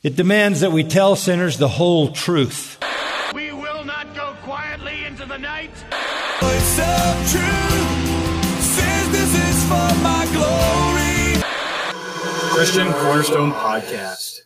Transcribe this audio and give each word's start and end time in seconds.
It 0.00 0.14
demands 0.14 0.60
that 0.60 0.70
we 0.70 0.84
tell 0.84 1.16
sinners 1.16 1.58
the 1.58 1.66
whole 1.66 2.12
truth. 2.12 2.78
We 3.34 3.52
will 3.52 3.84
not 3.84 4.14
go 4.14 4.36
quietly 4.44 5.04
into 5.04 5.26
the 5.26 5.38
night. 5.38 5.74
Voice 6.40 6.78
of 6.78 7.30
truth 7.32 8.62
says 8.62 9.08
this 9.10 9.34
is 9.34 9.64
for 9.64 9.90
my 10.04 10.24
glory. 10.32 11.42
Christian 12.54 12.92
Cornerstone 12.92 13.50
Podcast. 13.50 14.42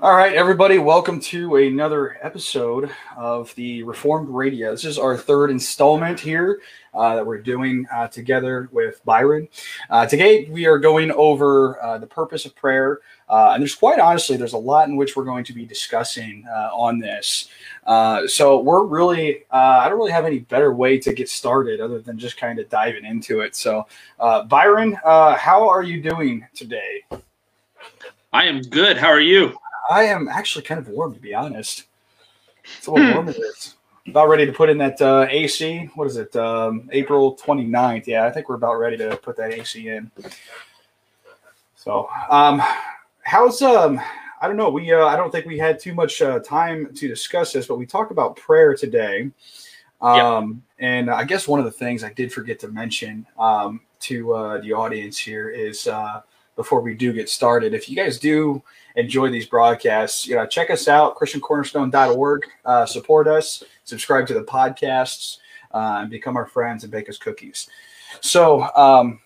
All 0.00 0.16
right, 0.16 0.34
everybody, 0.34 0.78
welcome 0.78 1.20
to 1.20 1.54
another 1.54 2.18
episode 2.20 2.90
of 3.16 3.54
the 3.54 3.84
Reformed 3.84 4.28
Radio. 4.28 4.72
This 4.72 4.84
is 4.84 4.98
our 4.98 5.16
third 5.16 5.52
installment 5.52 6.18
here 6.18 6.60
uh, 6.92 7.14
that 7.14 7.24
we're 7.24 7.40
doing 7.40 7.86
uh, 7.94 8.08
together 8.08 8.68
with 8.72 9.00
Byron. 9.04 9.46
Uh, 9.88 10.04
today, 10.04 10.48
we 10.50 10.66
are 10.66 10.78
going 10.78 11.12
over 11.12 11.80
uh, 11.80 11.98
the 11.98 12.08
purpose 12.08 12.44
of 12.44 12.56
prayer. 12.56 13.02
Uh, 13.28 13.52
and 13.54 13.62
there's 13.62 13.76
quite 13.76 14.00
honestly, 14.00 14.36
there's 14.36 14.52
a 14.52 14.58
lot 14.58 14.88
in 14.88 14.96
which 14.96 15.14
we're 15.14 15.24
going 15.24 15.44
to 15.44 15.52
be 15.52 15.64
discussing 15.64 16.44
uh, 16.50 16.70
on 16.72 16.98
this. 16.98 17.48
so 18.26 18.58
we're 18.60 18.84
really, 18.84 19.44
I 19.52 19.88
don't 19.88 19.96
really 19.96 20.10
have 20.10 20.24
any 20.24 20.40
better 20.40 20.74
way 20.74 20.98
to 20.98 21.12
get 21.12 21.28
started 21.28 21.80
other 21.80 22.00
than 22.00 22.18
just 22.18 22.36
kind 22.36 22.58
of 22.58 22.68
diving 22.68 23.04
into 23.04 23.40
it. 23.42 23.54
So, 23.54 23.86
Byron, 24.18 24.98
how 25.04 25.68
are 25.68 25.84
you 25.84 26.02
doing 26.02 26.44
today? 26.52 27.04
I 28.32 28.46
am 28.46 28.60
good. 28.62 28.96
How 28.96 29.08
are 29.08 29.20
you? 29.20 29.56
I 29.90 30.04
am 30.04 30.28
actually 30.28 30.64
kind 30.64 30.80
of 30.80 30.88
warm, 30.88 31.14
to 31.14 31.20
be 31.20 31.34
honest. 31.34 31.84
It's 32.78 32.86
a 32.86 32.90
little 32.92 33.12
warm 33.12 33.28
it 33.28 33.36
is. 33.36 33.74
About 34.06 34.28
ready 34.28 34.44
to 34.44 34.52
put 34.52 34.68
in 34.68 34.76
that 34.78 35.00
uh, 35.00 35.26
AC. 35.30 35.88
What 35.94 36.06
is 36.06 36.16
it? 36.16 36.34
Um, 36.36 36.88
April 36.92 37.36
29th. 37.36 38.06
Yeah, 38.06 38.26
I 38.26 38.30
think 38.30 38.48
we're 38.48 38.54
about 38.56 38.74
ready 38.74 38.98
to 38.98 39.16
put 39.16 39.36
that 39.38 39.52
AC 39.52 39.88
in. 39.88 40.10
So, 41.76 42.08
um, 42.30 42.62
how's 43.22 43.62
um, 43.62 44.00
I 44.40 44.46
don't 44.46 44.58
know. 44.58 44.68
We 44.68 44.92
uh, 44.92 45.06
I 45.06 45.16
don't 45.16 45.30
think 45.30 45.46
we 45.46 45.58
had 45.58 45.80
too 45.80 45.94
much 45.94 46.20
uh, 46.20 46.38
time 46.40 46.92
to 46.94 47.08
discuss 47.08 47.52
this, 47.52 47.66
but 47.66 47.78
we 47.78 47.86
talked 47.86 48.12
about 48.12 48.36
prayer 48.36 48.74
today. 48.74 49.30
Um, 50.02 50.62
yep. 50.78 50.86
and 50.86 51.10
I 51.10 51.24
guess 51.24 51.48
one 51.48 51.60
of 51.60 51.64
the 51.64 51.72
things 51.72 52.04
I 52.04 52.12
did 52.12 52.30
forget 52.30 52.58
to 52.60 52.68
mention 52.68 53.26
um, 53.38 53.80
to 54.00 54.34
uh, 54.34 54.60
the 54.60 54.74
audience 54.74 55.16
here 55.16 55.48
is 55.48 55.86
uh, 55.86 56.20
before 56.56 56.82
we 56.82 56.94
do 56.94 57.10
get 57.12 57.30
started, 57.30 57.72
if 57.72 57.88
you 57.88 57.96
guys 57.96 58.18
do 58.18 58.62
enjoy 58.96 59.30
these 59.30 59.46
broadcasts, 59.46 60.26
you 60.26 60.36
know, 60.36 60.46
check 60.46 60.70
us 60.70 60.88
out, 60.88 61.16
christiancornerstone.org. 61.16 62.42
Uh, 62.64 62.86
support 62.86 63.26
us, 63.26 63.62
subscribe 63.84 64.26
to 64.26 64.34
the 64.34 64.44
podcasts, 64.44 65.38
uh, 65.72 65.98
and 66.00 66.10
become 66.10 66.36
our 66.36 66.46
friends 66.46 66.84
and 66.84 66.92
bake 66.92 67.08
us 67.08 67.18
cookies. 67.18 67.68
So, 68.20 68.62
um, 68.76 69.20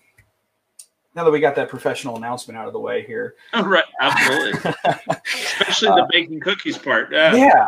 now 1.15 1.23
that 1.23 1.31
we 1.31 1.39
got 1.39 1.55
that 1.55 1.69
professional 1.69 2.17
announcement 2.17 2.57
out 2.57 2.67
of 2.67 2.73
the 2.73 2.79
way 2.79 3.05
here. 3.05 3.35
Oh, 3.53 3.65
right. 3.65 3.83
Absolutely. 3.99 4.73
Especially 5.25 5.89
the 5.89 6.03
uh, 6.03 6.07
baking 6.09 6.39
cookies 6.39 6.77
part. 6.77 7.11
Yeah. 7.11 7.35
yeah. 7.35 7.67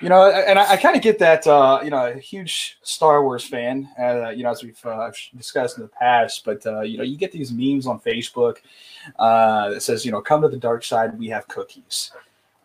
You 0.00 0.08
know, 0.08 0.30
and 0.30 0.58
I, 0.58 0.72
I 0.72 0.76
kind 0.76 0.96
of 0.96 1.02
get 1.02 1.18
that. 1.18 1.46
Uh, 1.46 1.80
you 1.82 1.90
know, 1.90 2.06
a 2.06 2.18
huge 2.18 2.78
Star 2.82 3.22
Wars 3.22 3.44
fan. 3.44 3.88
Uh, 3.98 4.30
you 4.30 4.42
know, 4.42 4.50
as 4.50 4.62
we've 4.62 4.84
uh, 4.86 5.10
discussed 5.36 5.76
in 5.76 5.82
the 5.82 5.88
past, 5.88 6.44
but 6.44 6.64
uh, 6.66 6.80
you 6.82 6.98
know, 6.98 7.04
you 7.04 7.16
get 7.16 7.32
these 7.32 7.52
memes 7.52 7.86
on 7.86 8.00
Facebook 8.00 8.58
uh, 9.18 9.70
that 9.70 9.82
says, 9.82 10.04
you 10.04 10.12
know, 10.12 10.20
come 10.20 10.42
to 10.42 10.48
the 10.48 10.56
dark 10.56 10.84
side. 10.84 11.18
We 11.18 11.28
have 11.28 11.48
cookies. 11.48 12.12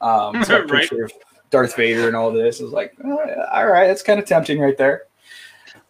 Um, 0.02 0.36
it's 0.36 0.50
a 0.50 0.60
picture 0.70 0.96
right. 0.96 1.12
of 1.12 1.14
Darth 1.50 1.76
Vader 1.76 2.08
and 2.08 2.16
all 2.16 2.32
this. 2.32 2.60
It's 2.60 2.72
like, 2.72 2.96
oh, 3.04 3.46
all 3.52 3.68
right, 3.68 3.88
that's 3.88 4.04
kind 4.04 4.20
of 4.20 4.26
tempting 4.26 4.60
right 4.60 4.78
there. 4.78 5.04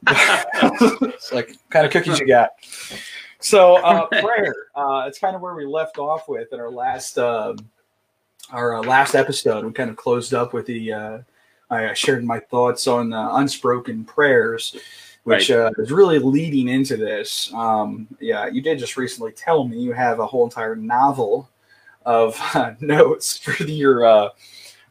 it's 0.07 1.31
like, 1.31 1.57
kind 1.69 1.85
of 1.85 1.91
cookies 1.91 2.19
you 2.19 2.27
got? 2.27 2.51
So 3.43 3.75
uh, 3.77 4.07
prayer. 4.07 4.55
Uh, 4.75 5.05
it's 5.07 5.19
kind 5.19 5.35
of 5.35 5.41
where 5.41 5.55
we 5.55 5.65
left 5.65 5.97
off 5.97 6.27
with 6.27 6.53
in 6.53 6.59
our 6.59 6.71
last 6.71 7.17
um, 7.17 7.57
our 8.51 8.75
uh, 8.75 8.83
last 8.83 9.15
episode. 9.15 9.65
We 9.65 9.71
kind 9.71 9.89
of 9.89 9.95
closed 9.95 10.33
up 10.33 10.53
with 10.53 10.65
the 10.65 10.93
uh, 10.93 11.17
I 11.73 11.93
shared 11.93 12.23
my 12.23 12.39
thoughts 12.39 12.87
on 12.87 13.13
uh, 13.13 13.35
unspoken 13.35 14.05
prayers, 14.05 14.75
which 15.23 15.49
right. 15.49 15.59
uh, 15.59 15.71
is 15.77 15.91
really 15.91 16.19
leading 16.19 16.67
into 16.67 16.97
this. 16.97 17.51
Um, 17.53 18.07
yeah, 18.19 18.47
you 18.47 18.61
did 18.61 18.79
just 18.79 18.97
recently 18.97 19.31
tell 19.31 19.67
me 19.67 19.79
you 19.79 19.93
have 19.93 20.19
a 20.19 20.25
whole 20.25 20.43
entire 20.43 20.75
novel 20.75 21.49
of 22.05 22.37
uh, 22.53 22.73
notes 22.79 23.37
for 23.37 23.63
your 23.63 24.05
uh, 24.05 24.29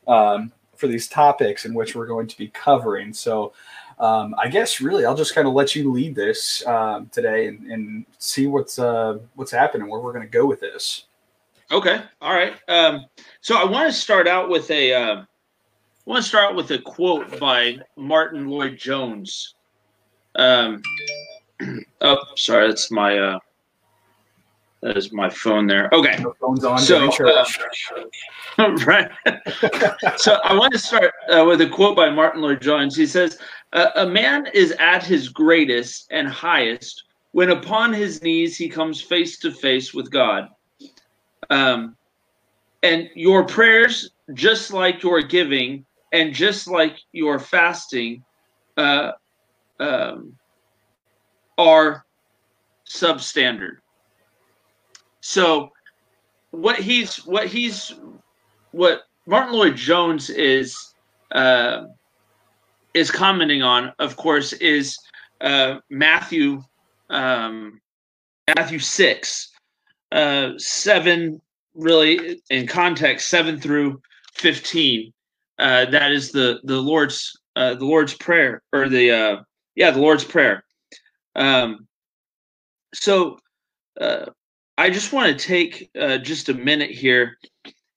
um, 0.06 0.52
for 0.76 0.86
these 0.86 1.08
topics 1.08 1.64
in 1.64 1.74
which 1.74 1.94
we're 1.94 2.06
going 2.06 2.26
to 2.26 2.36
be 2.36 2.48
covering. 2.48 3.12
So. 3.12 3.52
Um, 3.98 4.34
I 4.36 4.48
guess 4.48 4.80
really, 4.80 5.04
I'll 5.04 5.14
just 5.14 5.32
kind 5.32 5.46
of 5.46 5.54
let 5.54 5.76
you 5.76 5.92
lead 5.92 6.16
this 6.16 6.66
um, 6.66 7.08
today 7.12 7.46
and, 7.46 7.70
and, 7.70 8.06
see 8.18 8.48
what's 8.48 8.80
uh, 8.80 9.18
what's 9.36 9.52
happening, 9.52 9.88
where 9.88 10.00
we're 10.00 10.14
going 10.14 10.26
to 10.26 10.30
go 10.30 10.44
with 10.44 10.58
this. 10.58 11.04
Okay, 11.70 12.02
all 12.20 12.34
right. 12.34 12.54
Um, 12.68 13.06
so 13.40 13.56
I 13.56 13.64
want 13.64 13.92
to 13.92 13.98
start 13.98 14.26
out 14.26 14.48
with 14.48 14.70
a 14.72 14.92
uh, 14.92 15.24
I 16.04 16.10
want 16.10 16.24
to 16.24 16.28
start 16.28 16.56
with 16.56 16.68
a 16.72 16.78
quote 16.78 17.38
by 17.38 17.76
Martyn 17.96 18.48
Lloyd-Jones. 18.48 19.54
Um, 20.34 20.82
oh, 22.00 22.18
sorry, 22.34 22.66
that's 22.66 22.90
my 22.90 23.16
uh, 23.16 23.38
that 24.80 24.96
is 24.96 25.12
my 25.12 25.30
phone 25.30 25.68
there. 25.68 25.88
Okay, 25.92 26.16
the 26.16 26.32
phone's 26.40 26.64
on. 26.64 26.80
So, 26.80 27.08
uh, 27.08 27.44
right. 28.84 29.08
so 30.16 30.38
I 30.42 30.54
want 30.54 30.72
to 30.72 30.78
start 30.78 31.12
uh, 31.30 31.44
with 31.46 31.60
a 31.60 31.68
quote 31.68 31.94
by 31.94 32.10
Martyn 32.10 32.42
Lloyd-Jones. 32.42 32.96
He 32.96 33.06
says, 33.06 33.38
"A 33.72 34.04
man 34.04 34.48
is 34.52 34.72
at 34.80 35.04
his 35.04 35.28
greatest 35.28 36.08
and 36.10 36.26
highest 36.26 37.04
when 37.30 37.50
upon 37.50 37.92
his 37.92 38.22
knees 38.22 38.56
he 38.56 38.68
comes 38.68 39.00
face 39.00 39.38
to 39.38 39.52
face 39.52 39.94
with 39.94 40.10
God." 40.10 40.48
Um, 41.48 41.96
and 42.82 43.08
your 43.14 43.46
prayers, 43.46 44.10
just 44.34 44.72
like 44.72 45.04
your 45.04 45.22
giving, 45.22 45.86
and 46.12 46.34
just 46.34 46.68
like 46.68 46.96
your 47.12 47.38
fasting 47.38 48.22
uh, 48.76 49.12
um, 49.80 50.36
are 51.58 52.04
substandard. 52.86 53.78
So 55.20 55.70
what 56.50 56.78
he's 56.78 57.16
what 57.24 57.46
he's 57.46 57.94
what 58.72 59.02
Martyn 59.26 59.54
Lloyd-Jones 59.54 60.30
is 60.30 60.94
uh, 61.32 61.84
is 62.94 63.10
commenting 63.10 63.62
on, 63.62 63.92
of 63.98 64.16
course, 64.16 64.52
is 64.54 64.98
uh, 65.40 65.76
Matthew 65.88 66.62
um, 67.08 67.80
Matthew 68.56 68.78
six 68.78 69.50
uh, 70.10 70.50
seven 70.58 71.40
really 71.74 72.42
in 72.50 72.66
context 72.66 73.28
seven 73.28 73.58
through 73.58 74.02
fifteen 74.34 75.12
uh, 75.58 75.86
that 75.86 76.12
is 76.12 76.32
the 76.32 76.60
the 76.64 76.80
Lord's 76.80 77.38
uh, 77.56 77.74
the 77.74 77.84
Lord's 77.84 78.14
prayer 78.14 78.62
or 78.72 78.88
the 78.88 79.10
uh, 79.10 79.36
yeah 79.74 79.90
the 79.90 80.00
Lord's 80.00 80.24
prayer. 80.24 80.64
Um, 81.34 81.86
so 82.94 83.38
uh, 84.00 84.26
I 84.78 84.90
just 84.90 85.12
want 85.12 85.38
to 85.38 85.46
take 85.46 85.90
uh, 85.98 86.18
just 86.18 86.48
a 86.48 86.54
minute 86.54 86.90
here 86.90 87.38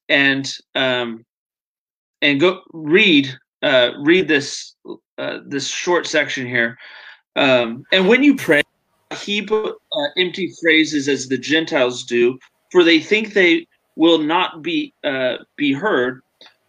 and 0.10 0.52
um, 0.76 1.26
and 2.22 2.40
go 2.40 2.62
read 2.74 3.34
uh, 3.62 3.92
read 4.00 4.28
this 4.28 4.76
uh, 5.18 5.40
this 5.46 5.68
short 5.68 6.06
section 6.08 6.46
here. 6.46 6.78
Um, 7.36 7.84
and 7.92 8.08
when 8.08 8.24
you 8.24 8.36
pray, 8.36 8.62
heap 9.18 9.52
uh, 9.52 9.68
empty 10.18 10.54
phrases 10.62 11.08
as 11.08 11.28
the 11.28 11.38
Gentiles 11.38 12.04
do, 12.04 12.38
for 12.72 12.84
they 12.84 13.00
think 13.00 13.34
they 13.34 13.68
will 13.96 14.20
not 14.20 14.62
be 14.62 14.94
uh, 15.04 15.38
be 15.58 15.74
heard 15.74 16.22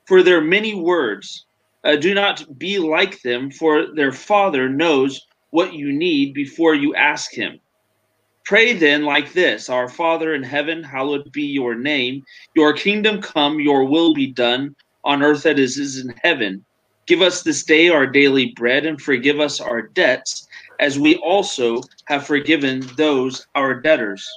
for 0.06 0.22
their 0.22 0.40
many 0.40 0.74
words. 0.74 1.44
Uh, 1.84 1.96
do 1.96 2.14
not 2.14 2.58
be 2.58 2.78
like 2.78 3.20
them, 3.22 3.50
for 3.50 3.94
their 3.94 4.12
Father 4.12 4.68
knows 4.68 5.26
what 5.50 5.74
you 5.74 5.92
need 5.92 6.34
before 6.34 6.74
you 6.74 6.94
ask 6.94 7.32
Him. 7.32 7.60
Pray 8.44 8.72
then 8.72 9.02
like 9.04 9.32
this 9.32 9.68
Our 9.68 9.88
Father 9.88 10.34
in 10.34 10.42
heaven, 10.42 10.82
hallowed 10.82 11.32
be 11.32 11.42
your 11.42 11.74
name. 11.74 12.24
Your 12.54 12.72
kingdom 12.72 13.20
come, 13.20 13.60
your 13.60 13.84
will 13.84 14.14
be 14.14 14.28
done 14.28 14.74
on 15.04 15.22
earth 15.22 15.46
as 15.46 15.52
it 15.52 15.58
is 15.58 15.98
in 15.98 16.14
heaven. 16.22 16.64
Give 17.06 17.22
us 17.22 17.42
this 17.42 17.64
day 17.64 17.88
our 17.88 18.06
daily 18.06 18.52
bread 18.56 18.86
and 18.86 19.00
forgive 19.00 19.40
us 19.40 19.60
our 19.60 19.82
debts 19.82 20.48
as 20.80 20.98
we 20.98 21.16
also 21.16 21.82
have 22.06 22.26
forgiven 22.26 22.80
those 22.96 23.46
our 23.54 23.80
debtors. 23.80 24.28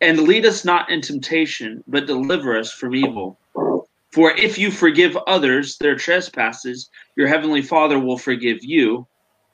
And 0.00 0.20
lead 0.20 0.46
us 0.46 0.64
not 0.64 0.90
in 0.90 1.02
temptation, 1.02 1.84
but 1.86 2.06
deliver 2.06 2.58
us 2.58 2.72
from 2.72 2.94
evil. 2.94 3.38
For 4.12 4.32
if 4.32 4.58
you 4.58 4.70
forgive 4.70 5.16
others 5.26 5.76
their 5.78 5.94
trespasses, 5.94 6.90
your 7.16 7.28
heavenly 7.28 7.62
Father 7.62 7.98
will 7.98 8.18
forgive 8.18 8.58
you. 8.62 9.06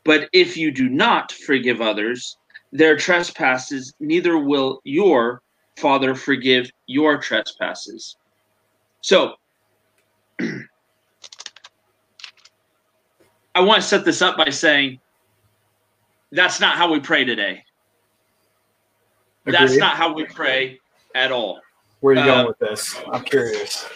But 0.05 0.29
if 0.33 0.57
you 0.57 0.71
do 0.71 0.89
not 0.89 1.33
forgive 1.33 1.81
others 1.81 2.39
their 2.73 2.97
trespasses, 2.97 3.93
neither 4.01 4.39
will 4.39 4.81
your 4.85 5.43
Father 5.77 6.15
forgive 6.15 6.71
your 6.87 7.19
trespasses. 7.19 8.17
So, 9.03 9.35
I 13.55 13.61
want 13.61 13.83
to 13.83 13.89
set 13.89 14.05
this 14.05 14.23
up 14.23 14.37
by 14.37 14.51
saying 14.51 15.01
that's 16.33 16.61
not 16.61 16.77
how 16.77 16.93
we 16.93 17.01
pray 17.01 17.25
today. 17.25 17.63
That's 19.45 19.77
not 19.77 19.97
how 19.97 20.13
we 20.13 20.25
pray 20.25 20.79
at 21.15 21.31
all. 21.31 21.61
Where 22.01 22.15
are 22.15 22.19
you 22.19 22.25
going 22.25 22.45
uh, 22.45 22.49
with 22.49 22.59
this? 22.59 23.01
I'm 23.11 23.23
curious. 23.23 23.89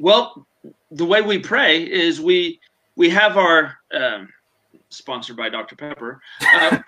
Well, 0.00 0.46
the 0.90 1.04
way 1.04 1.22
we 1.22 1.38
pray 1.38 1.82
is 1.82 2.20
we 2.20 2.58
we 2.96 3.10
have 3.10 3.36
our 3.36 3.76
um, 3.92 4.28
sponsored 4.88 5.36
by 5.36 5.48
Dr 5.48 5.76
Pepper. 5.76 6.20
Uh, 6.54 6.78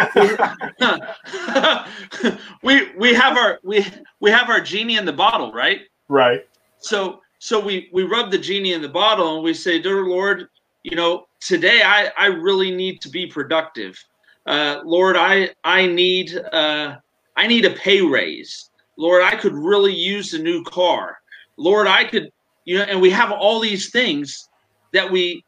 we 2.62 2.92
we 2.96 3.14
have 3.14 3.36
our 3.36 3.60
we 3.62 3.86
we 4.20 4.30
have 4.30 4.48
our 4.48 4.60
genie 4.60 4.96
in 4.96 5.04
the 5.04 5.12
bottle, 5.12 5.52
right? 5.52 5.82
Right. 6.08 6.48
So 6.78 7.20
so 7.38 7.60
we 7.60 7.90
we 7.92 8.04
rub 8.04 8.30
the 8.30 8.38
genie 8.38 8.72
in 8.72 8.82
the 8.82 8.88
bottle 8.88 9.36
and 9.36 9.44
we 9.44 9.54
say, 9.54 9.80
"Dear 9.80 10.06
Lord, 10.06 10.48
you 10.82 10.96
know, 10.96 11.26
today 11.40 11.82
I 11.84 12.10
I 12.16 12.26
really 12.26 12.70
need 12.70 13.00
to 13.02 13.10
be 13.10 13.26
productive. 13.26 14.02
Uh, 14.46 14.80
Lord, 14.84 15.16
I 15.16 15.50
I 15.64 15.86
need 15.86 16.34
uh, 16.52 16.96
I 17.36 17.46
need 17.46 17.64
a 17.64 17.70
pay 17.70 18.00
raise. 18.00 18.70
Lord, 18.96 19.22
I 19.22 19.36
could 19.36 19.54
really 19.54 19.94
use 19.94 20.34
a 20.34 20.38
new 20.38 20.62
car. 20.64 21.18
Lord, 21.56 21.86
I 21.86 22.04
could, 22.04 22.30
you 22.64 22.78
know, 22.78 22.84
and 22.84 23.00
we 23.00 23.10
have 23.10 23.30
all 23.32 23.60
these 23.60 23.90
things 23.90 24.48
that 24.92 25.10
we 25.10 25.44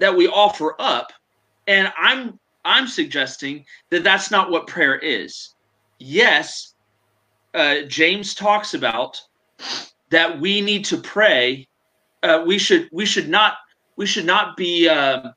that 0.00 0.16
we 0.16 0.28
offer 0.28 0.74
up, 0.78 1.12
and 1.66 1.92
I'm 1.96 2.38
I'm 2.64 2.86
suggesting 2.86 3.64
that 3.90 4.04
that's 4.04 4.30
not 4.30 4.50
what 4.50 4.66
prayer 4.66 4.96
is. 4.96 5.54
Yes, 5.98 6.74
uh, 7.54 7.82
James 7.88 8.34
talks 8.34 8.74
about 8.74 9.20
that 10.10 10.40
we 10.40 10.60
need 10.60 10.84
to 10.86 10.96
pray. 10.98 11.68
Uh, 12.22 12.44
we 12.46 12.58
should 12.58 12.88
we 12.92 13.04
should 13.06 13.28
not 13.28 13.54
we 13.96 14.06
should 14.06 14.24
not 14.26 14.56
be 14.56 14.88
um, 14.88 15.32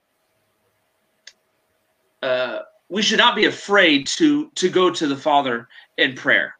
uh, 2.24 2.60
we 2.89 3.01
should 3.01 3.19
not 3.19 3.36
be 3.36 3.45
afraid 3.45 4.07
to 4.07 4.50
to 4.56 4.69
go 4.69 4.89
to 4.89 5.07
the 5.07 5.18
Father 5.18 5.68
in 5.98 6.15
prayer, 6.15 6.56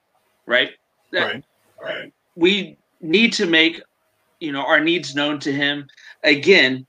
right? 0.46 0.72
That- 1.12 1.28
Right. 1.28 1.44
we 2.36 2.78
need 3.02 3.34
to 3.34 3.46
make 3.46 3.82
you 4.40 4.52
know 4.52 4.62
our 4.62 4.80
needs 4.80 5.16
known 5.16 5.40
to 5.40 5.52
him. 5.52 5.88
Again 6.24 6.86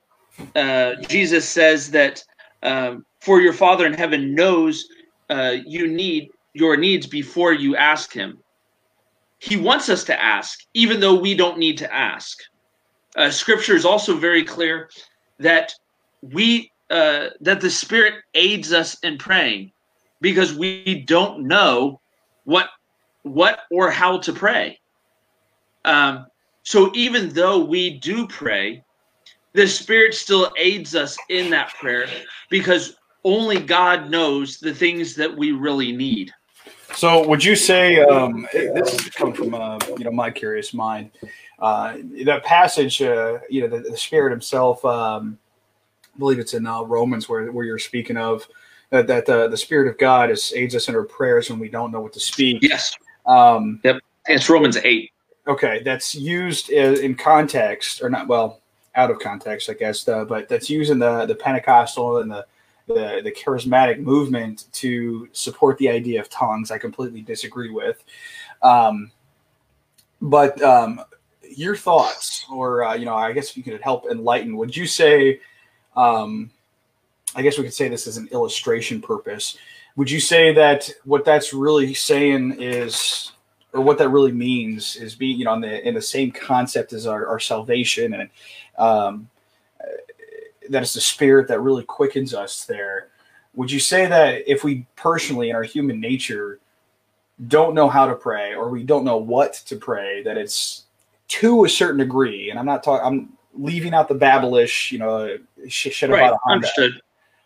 uh 0.55 0.95
jesus 1.07 1.47
says 1.47 1.91
that 1.91 2.23
um, 2.63 3.05
for 3.21 3.41
your 3.41 3.53
father 3.53 3.85
in 3.85 3.93
heaven 3.93 4.33
knows 4.33 4.85
uh 5.29 5.55
you 5.65 5.87
need 5.87 6.29
your 6.53 6.77
needs 6.77 7.05
before 7.07 7.53
you 7.53 7.75
ask 7.75 8.11
him. 8.13 8.37
He 9.39 9.57
wants 9.57 9.89
us 9.89 10.03
to 10.05 10.21
ask 10.21 10.59
even 10.73 10.99
though 10.99 11.15
we 11.15 11.35
don't 11.35 11.57
need 11.57 11.77
to 11.79 11.93
ask. 11.93 12.37
Uh, 13.15 13.31
scripture 13.31 13.75
is 13.75 13.85
also 13.85 14.15
very 14.15 14.43
clear 14.43 14.89
that 15.39 15.73
we 16.21 16.71
uh, 16.89 17.27
that 17.41 17.61
the 17.61 17.69
spirit 17.69 18.15
aids 18.33 18.73
us 18.73 18.97
in 19.03 19.17
praying 19.17 19.71
because 20.21 20.53
we 20.53 21.03
don't 21.07 21.47
know 21.47 22.01
what 22.43 22.69
what 23.23 23.59
or 23.71 23.91
how 23.91 24.17
to 24.17 24.33
pray 24.33 24.78
um, 25.85 26.25
so 26.63 26.91
even 26.93 27.29
though 27.29 27.63
we 27.63 27.99
do 27.99 28.27
pray, 28.27 28.83
the 29.53 29.67
Spirit 29.67 30.13
still 30.13 30.51
aids 30.57 30.95
us 30.95 31.17
in 31.29 31.49
that 31.49 31.73
prayer 31.75 32.07
because 32.49 32.95
only 33.23 33.59
God 33.59 34.09
knows 34.09 34.59
the 34.59 34.73
things 34.73 35.15
that 35.15 35.35
we 35.35 35.51
really 35.51 35.91
need. 35.91 36.31
So, 36.93 37.25
would 37.27 37.43
you 37.43 37.55
say 37.55 38.01
um, 38.01 38.47
this 38.53 38.93
is 38.93 39.09
coming 39.09 39.33
from 39.33 39.53
uh, 39.53 39.79
you 39.97 40.03
know 40.03 40.11
my 40.11 40.31
curious 40.31 40.73
mind? 40.73 41.11
Uh, 41.59 41.97
that 42.25 42.43
passage, 42.43 43.01
uh, 43.01 43.39
you 43.49 43.61
know, 43.61 43.67
the, 43.67 43.89
the 43.89 43.97
Spirit 43.97 44.31
Himself. 44.31 44.83
Um, 44.85 45.37
I 46.15 46.19
believe 46.19 46.39
it's 46.39 46.53
in 46.53 46.65
uh, 46.65 46.81
Romans 46.81 47.29
where 47.29 47.51
where 47.51 47.65
you're 47.65 47.79
speaking 47.79 48.17
of 48.17 48.47
that 48.89 49.07
that 49.07 49.29
uh, 49.29 49.47
the 49.47 49.57
Spirit 49.57 49.89
of 49.89 49.97
God 49.97 50.29
is 50.29 50.53
aids 50.55 50.75
us 50.75 50.89
in 50.89 50.95
our 50.95 51.03
prayers 51.03 51.49
when 51.49 51.59
we 51.59 51.69
don't 51.69 51.91
know 51.91 52.01
what 52.01 52.13
to 52.13 52.19
speak. 52.19 52.59
Yes, 52.61 52.93
Um, 53.25 53.81
it's 54.27 54.49
Romans 54.49 54.77
8. 54.77 55.11
Okay, 55.49 55.81
that's 55.83 56.15
used 56.15 56.69
in, 56.69 57.15
context, 57.15 58.01
or 58.01 58.09
not? 58.09 58.27
Well, 58.27 58.61
out 58.95 59.11
of 59.11 59.19
context, 59.19 59.69
I 59.69 59.73
guess. 59.73 60.07
Uh, 60.07 60.25
but 60.25 60.47
that's 60.47 60.69
used 60.69 60.91
in 60.91 60.99
the 60.99 61.25
the 61.25 61.35
Pentecostal 61.35 62.19
and 62.19 62.31
the 62.31 62.45
the, 62.87 63.21
the 63.23 63.31
charismatic 63.31 63.99
movement 63.99 64.65
to 64.73 65.27
support 65.31 65.77
the 65.77 65.89
idea 65.89 66.19
of 66.19 66.29
tongues. 66.29 66.71
I 66.71 66.77
completely 66.77 67.21
disagree 67.21 67.69
with. 67.69 68.03
Um, 68.61 69.11
but 70.21 70.61
um, 70.61 71.01
your 71.55 71.75
thoughts, 71.75 72.45
or 72.51 72.83
uh, 72.83 72.95
you 72.95 73.05
know, 73.05 73.15
I 73.15 73.31
guess 73.33 73.49
if 73.49 73.57
you 73.57 73.63
could 73.63 73.81
help 73.81 74.05
enlighten, 74.09 74.55
would 74.57 74.75
you 74.75 74.87
say? 74.87 75.41
Um, 75.95 76.51
I 77.35 77.41
guess 77.41 77.57
we 77.57 77.63
could 77.63 77.73
say 77.73 77.87
this 77.89 78.07
as 78.07 78.17
an 78.17 78.27
illustration 78.31 79.01
purpose. 79.01 79.57
Would 79.95 80.09
you 80.09 80.19
say 80.19 80.53
that 80.53 80.89
what 81.03 81.25
that's 81.25 81.53
really 81.53 81.93
saying 81.93 82.59
is, 82.59 83.33
or 83.73 83.81
what 83.81 83.97
that 83.99 84.09
really 84.09 84.31
means, 84.31 84.95
is 84.95 85.15
being 85.15 85.37
you 85.37 85.45
know 85.45 85.53
in 85.53 85.61
the 85.61 85.87
in 85.87 85.93
the 85.93 86.01
same 86.01 86.31
concept 86.31 86.93
as 86.93 87.05
our, 87.05 87.27
our 87.27 87.39
salvation, 87.39 88.13
and 88.13 88.29
um, 88.77 89.29
that 90.69 90.81
it's 90.81 90.93
the 90.93 91.01
spirit 91.01 91.47
that 91.47 91.59
really 91.61 91.83
quickens 91.83 92.33
us 92.33 92.65
there. 92.65 93.09
Would 93.55 93.71
you 93.71 93.79
say 93.79 94.05
that 94.05 94.43
if 94.47 94.63
we 94.63 94.85
personally 94.95 95.49
in 95.49 95.55
our 95.55 95.63
human 95.63 95.99
nature 95.99 96.59
don't 97.47 97.73
know 97.73 97.89
how 97.89 98.05
to 98.05 98.15
pray 98.15 98.53
or 98.53 98.69
we 98.69 98.83
don't 98.83 99.03
know 99.03 99.17
what 99.17 99.53
to 99.65 99.75
pray, 99.75 100.23
that 100.23 100.37
it's 100.37 100.85
to 101.29 101.65
a 101.65 101.69
certain 101.69 101.97
degree, 101.97 102.49
and 102.49 102.59
I'm 102.59 102.65
not 102.65 102.83
talking, 102.83 103.05
I'm 103.05 103.37
leaving 103.53 103.93
out 103.93 104.07
the 104.07 104.15
babblish, 104.15 104.91
you 104.91 104.99
know, 104.99 105.37
sh- 105.67 105.89
shit 105.91 106.09
Right, 106.09 106.23
about 106.23 106.39
understood. 106.47 107.01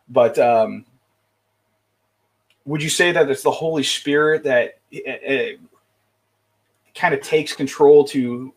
But 0.10 0.38
um, 0.40 0.86
would 2.66 2.82
you 2.82 2.90
say 2.90 3.12
that 3.12 3.30
it's 3.30 3.44
the 3.44 3.52
Holy 3.52 3.84
Spirit 3.84 4.44
that 4.44 4.80
uh, 4.94 5.58
kind 6.96 7.14
of 7.14 7.22
takes 7.22 7.54
control 7.54 8.04
to 8.06 8.54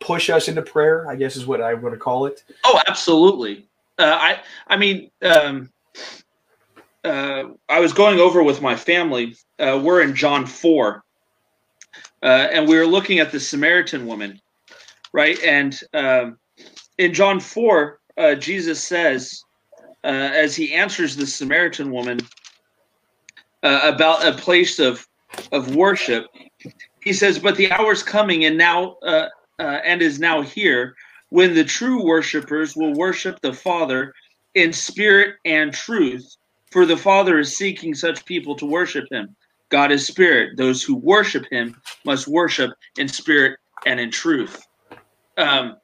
push 0.00 0.30
us 0.30 0.48
into 0.48 0.62
prayer? 0.62 1.08
I 1.08 1.16
guess 1.16 1.36
is 1.36 1.46
what 1.46 1.60
I 1.60 1.74
would 1.74 1.98
call 1.98 2.26
it. 2.26 2.44
Oh, 2.64 2.80
absolutely. 2.86 3.66
Uh, 3.98 4.16
I 4.20 4.40
I 4.68 4.76
mean, 4.76 5.10
um, 5.22 5.70
uh, 7.04 7.44
I 7.68 7.80
was 7.80 7.92
going 7.92 8.20
over 8.20 8.42
with 8.42 8.62
my 8.62 8.76
family. 8.76 9.36
Uh, 9.58 9.80
we're 9.82 10.02
in 10.02 10.14
John 10.14 10.46
four, 10.46 11.02
uh, 12.22 12.48
and 12.52 12.68
we 12.68 12.76
were 12.76 12.86
looking 12.86 13.18
at 13.18 13.32
the 13.32 13.40
Samaritan 13.40 14.06
woman, 14.06 14.40
right? 15.12 15.42
And 15.42 15.78
um, 15.94 16.38
in 16.98 17.12
John 17.12 17.40
four, 17.40 18.00
uh, 18.16 18.34
Jesus 18.36 18.82
says, 18.82 19.42
uh, 20.04 20.06
as 20.06 20.54
he 20.54 20.74
answers 20.74 21.16
the 21.16 21.26
Samaritan 21.26 21.90
woman 21.90 22.20
about 23.62 24.24
a 24.24 24.32
place 24.32 24.78
of 24.78 25.04
of 25.50 25.74
worship, 25.74 26.26
he 27.02 27.12
says, 27.12 27.38
"But 27.38 27.56
the 27.56 27.70
hour's 27.72 28.02
coming, 28.02 28.44
and 28.44 28.58
now 28.58 28.96
uh, 29.02 29.28
uh, 29.58 29.80
and 29.84 30.02
is 30.02 30.18
now 30.18 30.42
here." 30.42 30.94
when 31.30 31.54
the 31.54 31.64
true 31.64 32.04
worshipers 32.04 32.74
will 32.76 32.94
worship 32.94 33.40
the 33.40 33.52
Father 33.52 34.14
in 34.54 34.72
spirit 34.72 35.36
and 35.44 35.72
truth, 35.72 36.36
for 36.70 36.86
the 36.86 36.96
Father 36.96 37.38
is 37.38 37.56
seeking 37.56 37.94
such 37.94 38.24
people 38.24 38.54
to 38.56 38.66
worship 38.66 39.04
him. 39.10 39.34
God 39.70 39.92
is 39.92 40.06
spirit. 40.06 40.56
Those 40.56 40.82
who 40.82 40.96
worship 40.96 41.44
him 41.50 41.80
must 42.04 42.26
worship 42.26 42.70
in 42.96 43.08
spirit 43.08 43.58
and 43.86 44.00
in 44.00 44.10
truth. 44.10 44.62
Um, 45.36 45.76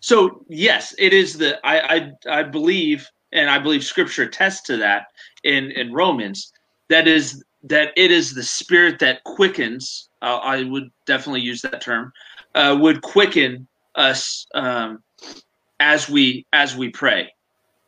so 0.00 0.44
yes, 0.48 0.94
it 0.98 1.14
is 1.14 1.38
the 1.38 1.58
I, 1.66 1.96
I 1.96 2.40
I 2.40 2.42
believe, 2.42 3.06
and 3.32 3.48
I 3.48 3.58
believe 3.58 3.82
Scripture 3.82 4.24
attests 4.24 4.62
to 4.66 4.76
that 4.76 5.06
in 5.44 5.70
in 5.70 5.92
Romans. 5.92 6.52
That 6.90 7.08
is 7.08 7.42
that 7.64 7.92
it 7.96 8.10
is 8.10 8.34
the 8.34 8.42
spirit 8.42 8.98
that 9.00 9.24
quickens. 9.24 10.08
Uh, 10.22 10.36
I 10.36 10.64
would 10.64 10.90
definitely 11.06 11.40
use 11.40 11.62
that 11.62 11.80
term. 11.80 12.12
Uh, 12.54 12.76
would 12.80 13.02
quicken 13.02 13.66
us 13.96 14.46
um, 14.54 15.02
as 15.80 16.08
we 16.08 16.46
as 16.52 16.76
we 16.76 16.88
pray 16.88 17.30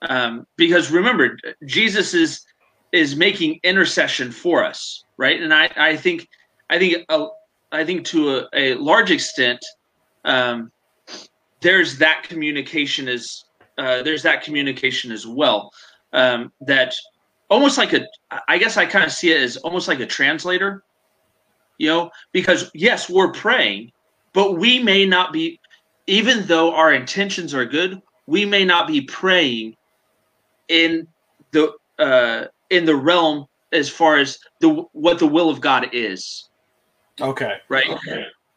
um, 0.02 0.46
because 0.56 0.90
remember 0.90 1.38
jesus 1.64 2.14
is 2.14 2.44
is 2.92 3.16
making 3.16 3.58
intercession 3.62 4.30
for 4.30 4.64
us 4.64 5.04
right 5.16 5.40
and 5.40 5.52
i 5.52 5.70
i 5.76 5.96
think 5.96 6.28
i 6.70 6.78
think 6.78 7.04
uh, 7.08 7.26
i 7.72 7.84
think 7.84 8.04
to 8.04 8.38
a, 8.38 8.48
a 8.54 8.74
large 8.74 9.10
extent 9.10 9.64
um, 10.24 10.70
there's 11.60 11.98
that 11.98 12.22
communication 12.24 13.08
is 13.08 13.44
uh, 13.78 14.02
there's 14.02 14.22
that 14.22 14.42
communication 14.42 15.12
as 15.12 15.26
well 15.26 15.70
um, 16.12 16.52
that 16.60 16.94
almost 17.48 17.78
like 17.78 17.92
a 17.92 18.06
i 18.48 18.58
guess 18.58 18.76
i 18.76 18.84
kind 18.84 19.04
of 19.04 19.12
see 19.12 19.30
it 19.30 19.42
as 19.42 19.56
almost 19.58 19.88
like 19.88 20.00
a 20.00 20.06
translator 20.06 20.82
you 21.78 21.88
know 21.88 22.10
because 22.32 22.70
yes 22.74 23.08
we're 23.08 23.32
praying 23.32 23.90
but 24.32 24.58
we 24.58 24.78
may 24.82 25.06
not 25.06 25.32
be 25.32 25.58
even 26.06 26.46
though 26.46 26.74
our 26.74 26.92
intentions 26.92 27.54
are 27.54 27.64
good, 27.64 28.00
we 28.26 28.44
may 28.44 28.64
not 28.64 28.86
be 28.86 29.00
praying 29.02 29.76
in 30.68 31.06
the 31.52 31.72
uh, 31.98 32.46
in 32.70 32.84
the 32.84 32.94
realm 32.94 33.46
as 33.72 33.88
far 33.88 34.18
as 34.18 34.38
the 34.60 34.84
what 34.92 35.18
the 35.18 35.26
will 35.26 35.50
of 35.50 35.60
God 35.60 35.88
is. 35.92 36.48
Okay. 37.20 37.54
Right. 37.68 37.86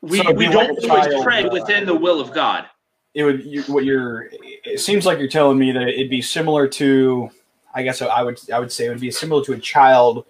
We 0.01 0.17
So 0.23 0.31
we 0.33 0.47
don't 0.47 0.69
always 0.89 1.07
child, 1.07 1.23
pray 1.23 1.43
uh, 1.43 1.51
within 1.51 1.85
the 1.85 1.95
will 1.95 2.21
of 2.21 2.33
God. 2.33 2.65
it 3.13 3.23
would 3.23 3.45
you, 3.45 3.63
what 3.63 3.83
you're. 3.85 4.29
It 4.63 4.79
seems 4.79 5.05
like 5.05 5.19
you're 5.19 5.27
telling 5.27 5.57
me 5.57 5.71
that 5.71 5.87
it'd 5.89 6.09
be 6.09 6.21
similar 6.21 6.67
to. 6.69 7.29
I 7.73 7.83
guess 7.83 8.01
I 8.01 8.21
would 8.23 8.39
I 8.51 8.59
would 8.59 8.71
say 8.71 8.85
it 8.85 8.89
would 8.89 8.99
be 8.99 9.11
similar 9.11 9.43
to 9.45 9.53
a 9.53 9.59
child 9.59 10.25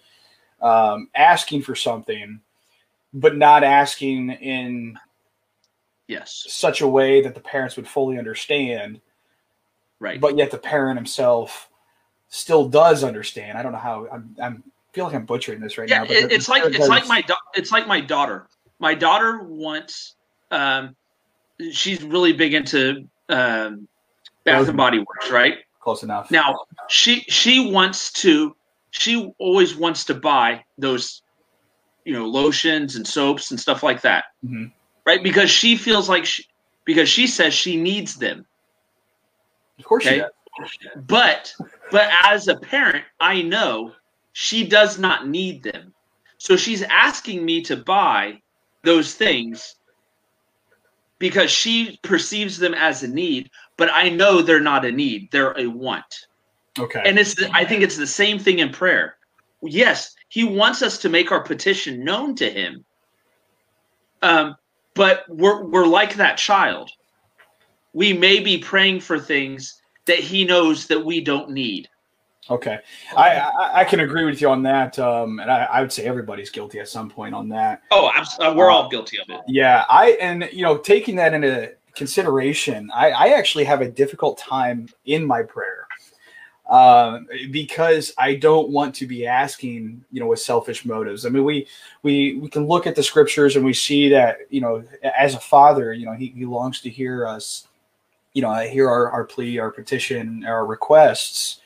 um, 0.62 1.10
asking 1.16 1.62
for 1.62 1.76
something, 1.76 2.42
but 3.14 3.38
not 3.38 3.64
asking 3.64 4.32
in 4.32 5.00
Yes. 6.08 6.46
such 6.50 6.82
a 6.82 6.88
way 6.88 7.22
that 7.22 7.36
the 7.36 7.40
parents 7.40 7.76
would 7.76 7.88
fully 7.88 8.18
understand, 8.18 9.00
Right. 10.00 10.20
but 10.20 10.36
yet 10.38 10.50
the 10.50 10.58
parent 10.58 10.98
himself 10.98 11.70
still 12.30 12.68
does 12.68 13.04
understand. 13.04 13.58
I 13.58 13.62
don't 13.64 13.72
know 13.72 13.78
how 13.78 14.08
I'm. 14.12 14.36
I'm 14.42 14.64
feel 14.92 15.06
like 15.06 15.14
I'm 15.14 15.26
butchering 15.26 15.60
this 15.60 15.78
right 15.78 15.88
yeah, 15.88 16.00
now. 16.00 16.06
but 16.06 16.16
it, 16.16 16.32
it's 16.32 16.50
like 16.50 16.64
it's 16.66 16.88
like 16.88 17.08
my 17.08 17.22
da- 17.22 17.36
it's 17.54 17.72
like 17.72 17.88
my 17.88 18.02
daughter. 18.02 18.48
My 18.80 18.96
daughter 18.96 19.44
wants 19.44 20.16
um 20.52 20.96
she's 21.72 22.02
really 22.02 22.34
big 22.34 22.54
into 22.56 23.08
um 23.30 23.88
Bath 24.46 24.68
and 24.68 24.78
Body 24.78 24.98
Works, 25.00 25.30
right? 25.30 25.60
Close 25.90 26.04
enough. 26.04 26.30
Now, 26.30 26.60
she 26.88 27.22
she 27.22 27.72
wants 27.72 28.12
to 28.14 28.56
she 28.92 29.32
always 29.40 29.76
wants 29.76 30.06
to 30.06 30.14
buy 30.14 30.64
those 30.78 31.22
you 32.06 32.14
know 32.14 32.28
lotions 32.28 32.96
and 32.96 33.06
soaps 33.08 33.52
and 33.52 33.60
stuff 33.60 33.82
like 33.82 34.02
that. 34.02 34.26
Mhm. 34.46 34.72
Right? 35.06 35.24
Because 35.24 35.50
she 35.50 35.76
feels 35.78 36.08
like 36.08 36.26
she 36.26 36.46
because 36.86 37.10
she 37.10 37.26
says 37.28 37.54
she 37.54 37.82
needs 37.82 38.16
them. 38.16 38.46
of 39.80 39.86
course 39.86 40.04
she 40.04 40.10
okay. 40.10 40.20
does. 40.20 40.78
But 41.08 41.56
but 41.92 42.10
as 42.24 42.48
a 42.48 42.56
parent, 42.56 43.06
I 43.20 43.42
know 43.42 43.94
she 44.34 44.68
does 44.68 45.00
not 45.00 45.28
need 45.28 45.64
them. 45.64 45.94
So 46.38 46.56
she's 46.56 46.84
asking 46.84 47.44
me 47.44 47.62
to 47.64 47.76
buy 47.76 48.42
those 48.84 49.14
things 49.14 49.76
because 51.18 51.52
she 51.52 52.00
perceives 52.02 52.58
them 52.58 52.74
as 52.74 53.04
a 53.04 53.08
need, 53.08 53.50
but 53.80 53.90
I 53.92 54.10
know 54.10 54.42
they're 54.42 54.60
not 54.60 54.86
a 54.86 54.92
need, 54.92 55.32
they're 55.32 55.58
a 55.58 55.66
want. 55.66 56.28
Okay. 56.78 57.02
And 57.04 57.18
it's 57.18 57.36
I 57.54 57.66
think 57.66 57.82
it's 57.82 57.98
the 57.98 58.06
same 58.06 58.38
thing 58.38 58.60
in 58.60 58.70
prayer. 58.72 59.16
Yes, 59.64 60.14
he 60.28 60.44
wants 60.44 60.84
us 60.84 61.00
to 61.00 61.10
make 61.10 61.32
our 61.32 61.42
petition 61.42 62.04
known 62.04 62.36
to 62.36 62.50
him. 62.50 62.86
Um, 64.22 64.56
but 64.94 65.24
we're 65.30 65.64
we're 65.64 65.88
like 65.88 66.16
that 66.16 66.38
child. 66.38 66.92
We 67.94 68.14
may 68.14 68.40
be 68.40 68.58
praying 68.58 69.00
for 69.00 69.18
things 69.18 69.82
that 70.06 70.20
he 70.20 70.44
knows 70.44 70.88
that 70.88 71.04
we 71.04 71.22
don't 71.22 71.50
need. 71.50 71.90
Okay, 72.50 72.80
I, 73.16 73.30
I 73.40 73.80
I 73.82 73.84
can 73.84 74.00
agree 74.02 74.26
with 74.26 74.42
you 74.42 74.50
on 74.50 74.64
that, 74.64 74.98
um, 74.98 75.40
and 75.40 75.52
I, 75.52 75.66
I 75.66 75.82
would 75.82 75.92
say 75.92 76.06
everybody's 76.06 76.50
guilty 76.50 76.80
at 76.80 76.90
some 76.90 77.10
point 77.10 77.36
on 77.36 77.48
that. 77.50 77.84
Oh, 77.92 78.12
abs- 78.14 78.38
uh, 78.40 78.54
we're 78.56 78.72
all 78.72 78.90
guilty 78.90 79.20
of 79.20 79.30
it. 79.30 79.42
Yeah, 79.48 79.86
I 79.88 80.12
and 80.22 80.50
you 80.52 80.64
know 80.64 80.78
taking 80.78 81.16
that 81.18 81.34
into 81.34 81.74
consideration, 82.00 82.90
I, 82.94 83.12
I 83.12 83.28
actually 83.38 83.66
have 83.66 83.82
a 83.82 83.90
difficult 83.90 84.40
time 84.40 84.90
in 85.06 85.24
my 85.24 85.44
prayer 85.44 85.86
um, 86.70 87.28
because 87.52 88.14
I 88.18 88.36
don't 88.36 88.70
want 88.70 88.94
to 88.96 89.08
be 89.08 89.26
asking 89.26 90.04
you 90.12 90.20
know 90.20 90.28
with 90.28 90.40
selfish 90.40 90.86
motives. 90.86 91.26
I 91.26 91.30
mean, 91.30 91.44
we 91.44 91.68
we 92.04 92.36
we 92.36 92.48
can 92.48 92.68
look 92.68 92.88
at 92.88 92.96
the 92.96 93.04
scriptures 93.04 93.56
and 93.56 93.66
we 93.66 93.74
see 93.74 94.10
that 94.10 94.38
you 94.50 94.62
know 94.62 94.84
as 95.18 95.36
a 95.36 95.40
father, 95.40 95.94
you 95.94 96.06
know 96.06 96.14
he, 96.14 96.28
he 96.28 96.46
longs 96.46 96.82
to 96.82 96.90
hear 96.90 97.28
us, 97.28 97.68
you 98.34 98.42
know, 98.42 98.54
hear 98.54 98.88
our, 98.88 99.10
our 99.12 99.26
plea, 99.26 99.60
our 99.60 99.72
petition, 99.72 100.46
our 100.46 100.66
requests. 100.66 101.62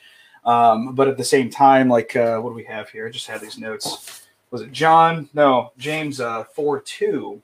Um, 0.46 0.96
but 0.96 1.08
at 1.08 1.18
the 1.18 1.24
same 1.24 1.50
time, 1.50 1.90
like 1.90 2.16
uh, 2.16 2.40
what 2.40 2.52
do 2.52 2.56
we 2.56 2.66
have 2.66 2.90
here? 2.90 3.08
I 3.08 3.12
just 3.12 3.28
had 3.28 3.42
these 3.42 3.58
notes. 3.58 4.26
Was 4.52 4.62
it 4.62 4.72
John? 4.72 5.30
No, 5.34 5.72
James 5.78 6.22
uh, 6.22 6.46
four 6.46 6.80
two. 6.80 7.42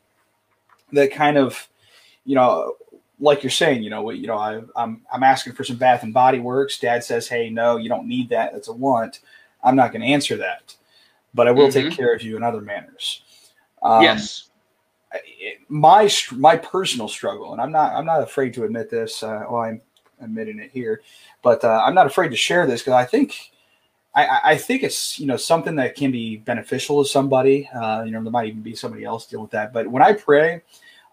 That 0.94 1.12
kind 1.12 1.38
of, 1.38 1.68
you 2.26 2.36
know, 2.36 2.76
like 3.20 3.44
you're 3.44 3.50
saying, 3.50 3.84
you 3.84 3.90
know, 3.90 4.10
you 4.12 4.28
know, 4.28 4.38
I, 4.38 4.62
I'm 4.76 5.02
I'm 5.12 5.24
asking 5.24 5.54
for 5.54 5.64
some 5.64 5.78
Bath 5.78 6.04
and 6.04 6.14
Body 6.14 6.40
Works. 6.40 6.80
Dad 6.80 7.04
says, 7.04 7.28
"Hey, 7.28 7.50
no, 7.50 7.78
you 7.78 7.90
don't 7.90 8.08
need 8.08 8.30
that. 8.30 8.54
That's 8.54 8.68
a 8.70 8.74
want." 8.74 9.20
I'm 9.64 9.76
not 9.76 9.92
going 9.92 10.02
to 10.02 10.08
answer 10.08 10.38
that, 10.38 10.76
but 11.34 11.48
I 11.48 11.52
will 11.52 11.70
take 11.70 11.88
Mhm. 11.88 11.98
care 11.98 12.14
of 12.14 12.22
you 12.22 12.38
in 12.38 12.44
other 12.44 12.62
manners. 12.62 13.24
Um, 13.82 14.04
yes. 14.04 14.46
my 15.68 16.10
my 16.32 16.56
personal 16.58 17.08
struggle, 17.08 17.54
and 17.54 17.62
I'm 17.62 17.72
not 17.72 17.94
I'm 17.94 18.06
not 18.06 18.22
afraid 18.24 18.54
to 18.56 18.64
admit 18.64 18.90
this. 18.90 19.24
Uh, 19.24 19.44
well, 19.50 19.62
I'm 19.64 19.82
admitting 20.22 20.60
it 20.60 20.72
here, 20.72 21.02
but 21.42 21.64
uh, 21.64 21.82
I'm 21.86 21.96
not 21.96 22.08
afraid 22.08 22.30
to 22.30 22.36
share 22.38 22.68
this 22.68 22.82
because 22.82 22.94
I 22.94 23.06
think 23.06 23.52
I- 24.16 24.26
I, 24.28 24.40
I 24.52 24.58
think 24.58 24.84
it's 24.84 25.20
you 25.20 25.26
know 25.28 25.38
something 25.38 25.76
that 25.76 25.96
can 25.96 26.12
be 26.12 26.38
beneficial 26.38 27.04
to 27.04 27.10
somebody. 27.10 27.68
Uh, 27.74 28.04
you 28.04 28.12
know, 28.12 28.22
there 28.22 28.32
might 28.32 28.48
even 28.48 28.62
be 28.62 28.76
somebody 28.76 29.04
else 29.04 29.26
dealing 29.26 29.44
with 29.44 29.52
that. 29.52 29.74
But 29.74 29.88
when 29.88 30.04
I 30.04 30.14
pray, 30.14 30.62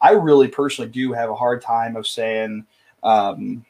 I 0.01 0.11
really 0.11 0.49
personally 0.49 0.91
do 0.91 1.13
have 1.13 1.31
a 1.31 1.35
hard 1.35 1.63
time 1.63 1.97
of 1.97 2.07
saying. 2.07 2.67
Um, 3.03 3.65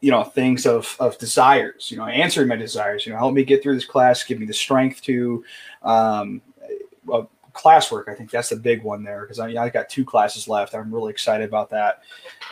you 0.00 0.12
know 0.12 0.22
things 0.22 0.64
of 0.64 0.96
of 1.00 1.18
desires 1.18 1.90
you 1.90 1.96
know 1.96 2.06
answering 2.06 2.46
my 2.46 2.54
desires 2.54 3.04
you 3.04 3.12
know 3.12 3.18
help 3.18 3.34
me 3.34 3.42
get 3.42 3.60
through 3.60 3.74
this 3.74 3.84
class 3.84 4.22
give 4.22 4.38
me 4.38 4.46
the 4.46 4.54
strength 4.54 5.02
to 5.02 5.44
um, 5.82 6.40
well, 7.04 7.28
classwork. 7.52 8.08
I 8.08 8.14
think 8.14 8.30
that's 8.30 8.50
the 8.50 8.56
big 8.56 8.82
one 8.82 9.02
there 9.02 9.22
because 9.22 9.38
I, 9.38 9.48
I 9.48 9.68
got 9.68 9.88
two 9.88 10.04
classes 10.04 10.48
left. 10.48 10.74
I'm 10.74 10.94
really 10.94 11.10
excited 11.10 11.48
about 11.48 11.70
that. 11.70 12.02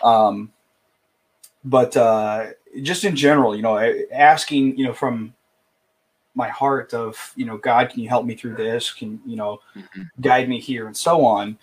Um, 0.03 0.53
but 1.65 1.97
uh, 1.97 2.49
just 2.83 3.05
in 3.05 3.17
general, 3.17 3.55
you 3.55 3.63
know, 3.63 3.79
asking, 4.13 4.77
you 4.77 4.87
know, 4.87 4.93
from 4.93 5.35
my 6.35 6.49
heart 6.49 6.93
of, 6.93 7.33
you 7.37 7.47
know, 7.47 7.57
God, 7.57 7.91
can 7.91 8.01
you 8.01 8.09
help 8.09 8.27
me 8.27 8.35
through 8.35 8.57
this? 8.57 8.93
Can 8.93 9.21
you 9.25 9.37
know, 9.37 9.61
guide 10.21 10.49
me 10.49 10.61
here 10.61 10.87
and 10.87 10.97
so 10.97 11.25
on. 11.25 11.59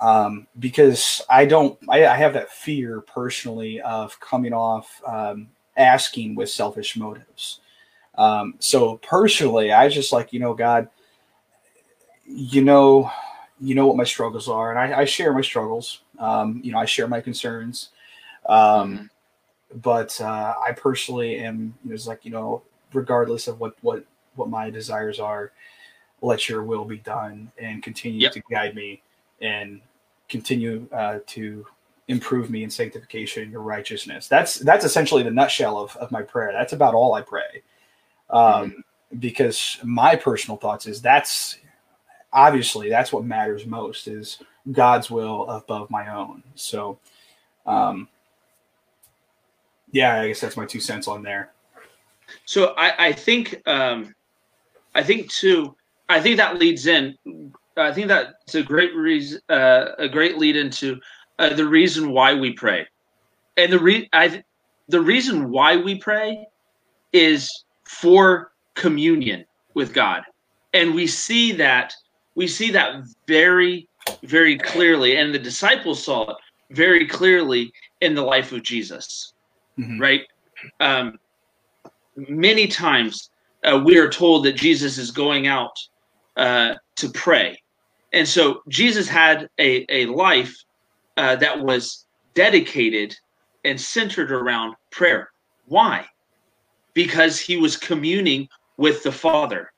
Um, 0.00 0.46
because 0.58 1.22
I 1.30 1.46
don't, 1.46 1.78
I, 1.88 2.06
I 2.06 2.16
have 2.16 2.34
that 2.34 2.50
fear 2.50 3.00
personally 3.00 3.80
of 3.80 4.18
coming 4.20 4.52
off 4.52 5.00
um, 5.06 5.48
asking 5.76 6.34
with 6.34 6.50
selfish 6.50 6.96
motives. 6.96 7.60
Um, 8.16 8.54
so 8.58 8.96
personally, 8.98 9.72
I 9.72 9.88
just 9.88 10.12
like, 10.12 10.32
you 10.32 10.40
know, 10.40 10.54
God, 10.54 10.88
you 12.26 12.62
know, 12.62 13.10
you 13.60 13.74
know 13.74 13.86
what 13.86 13.96
my 13.96 14.04
struggles 14.04 14.48
are, 14.48 14.70
and 14.70 14.94
I, 14.94 15.00
I 15.00 15.04
share 15.04 15.32
my 15.32 15.40
struggles. 15.40 16.00
Um, 16.18 16.60
you 16.64 16.72
know, 16.72 16.78
I 16.78 16.84
share 16.84 17.06
my 17.08 17.20
concerns. 17.20 17.90
Um, 18.46 19.10
but 19.82 20.20
uh, 20.20 20.54
I 20.64 20.72
personally 20.72 21.38
am 21.38 21.74
just 21.88 22.06
like 22.06 22.24
you 22.24 22.30
know, 22.30 22.62
regardless 22.92 23.48
of 23.48 23.60
what 23.60 23.74
what 23.82 24.04
what 24.36 24.48
my 24.50 24.70
desires 24.70 25.20
are, 25.20 25.52
let 26.22 26.48
Your 26.48 26.62
will 26.64 26.84
be 26.84 26.98
done, 26.98 27.50
and 27.58 27.82
continue 27.82 28.20
Yep. 28.20 28.32
to 28.32 28.40
guide 28.50 28.74
me 28.74 29.02
and 29.40 29.80
continue 30.28 30.88
uh, 30.92 31.18
to 31.26 31.66
improve 32.08 32.50
me 32.50 32.64
in 32.64 32.70
sanctification, 32.70 33.50
Your 33.50 33.62
righteousness. 33.62 34.28
That's 34.28 34.56
that's 34.56 34.84
essentially 34.84 35.22
the 35.22 35.30
nutshell 35.30 35.78
of 35.78 35.96
of 35.96 36.10
my 36.10 36.22
prayer. 36.22 36.52
That's 36.52 36.72
about 36.72 36.94
all 36.94 37.14
I 37.14 37.22
pray. 37.22 37.62
Um, 38.30 38.84
Because 39.18 39.78
my 39.84 40.16
personal 40.16 40.56
thoughts 40.56 40.86
is 40.86 41.00
that's 41.00 41.58
obviously 42.32 42.88
that's 42.88 43.12
what 43.12 43.24
matters 43.24 43.64
most 43.64 44.08
is 44.08 44.38
God's 44.72 45.08
will 45.10 45.48
above 45.48 45.88
my 45.90 46.12
own. 46.12 46.42
So, 46.56 46.98
um, 47.64 48.08
yeah, 49.92 50.20
I 50.20 50.28
guess 50.28 50.40
that's 50.40 50.56
my 50.56 50.66
two 50.66 50.80
cents 50.80 51.06
on 51.06 51.22
there. 51.22 51.52
So 52.44 52.74
I, 52.76 53.08
I 53.08 53.12
think 53.12 53.62
um, 53.66 54.14
I 54.94 55.02
think 55.02 55.30
too. 55.30 55.76
I 56.08 56.20
think 56.20 56.36
that 56.38 56.58
leads 56.58 56.86
in. 56.86 57.14
I 57.76 57.92
think 57.92 58.08
that's 58.08 58.54
a 58.54 58.62
great 58.62 58.94
reason, 58.94 59.40
uh, 59.48 59.92
a 59.98 60.08
great 60.08 60.38
lead 60.38 60.56
into 60.56 61.00
uh, 61.38 61.54
the 61.54 61.66
reason 61.66 62.10
why 62.10 62.34
we 62.34 62.52
pray, 62.52 62.86
and 63.56 63.72
the 63.72 63.78
re- 63.78 64.08
I, 64.12 64.42
the 64.88 65.00
reason 65.00 65.50
why 65.50 65.76
we 65.76 65.98
pray 65.98 66.46
is 67.12 67.50
for 67.84 68.52
communion 68.74 69.44
with 69.74 69.92
God, 69.92 70.22
and 70.72 70.94
we 70.94 71.06
see 71.06 71.52
that 71.52 71.92
we 72.34 72.46
see 72.46 72.70
that 72.72 73.02
very 73.26 73.88
very 74.22 74.56
clearly, 74.58 75.16
and 75.16 75.34
the 75.34 75.38
disciples 75.38 76.04
saw 76.04 76.30
it 76.30 76.36
very 76.70 77.06
clearly 77.06 77.72
in 78.00 78.14
the 78.14 78.22
life 78.22 78.52
of 78.52 78.62
Jesus 78.62 79.34
Mhm. 79.78 80.00
right? 80.00 80.22
Um, 80.80 81.18
many 82.16 82.66
times 82.66 83.30
uh, 83.64 83.82
we 83.84 83.98
are 83.98 84.08
told 84.08 84.44
that 84.44 84.52
Jesus 84.52 84.98
is 84.98 85.10
going 85.10 85.46
out 85.46 85.76
uh, 86.36 86.74
to 86.96 87.08
pray. 87.10 87.60
And 88.14 88.28
so 88.28 88.62
Jesus 88.68 89.08
had 89.08 89.48
a, 89.58 89.84
a 89.88 90.06
life 90.06 90.56
uh, 91.16 91.34
that 91.36 91.60
was 91.60 92.06
dedicated 92.34 93.16
and 93.64 93.78
centered 93.78 94.30
around 94.30 94.76
prayer. 94.92 95.30
Why? 95.66 96.06
Because 96.94 97.40
he 97.40 97.56
was 97.56 97.76
communing 97.76 98.48
with 98.76 99.02
the 99.02 99.10
Father. 99.10 99.72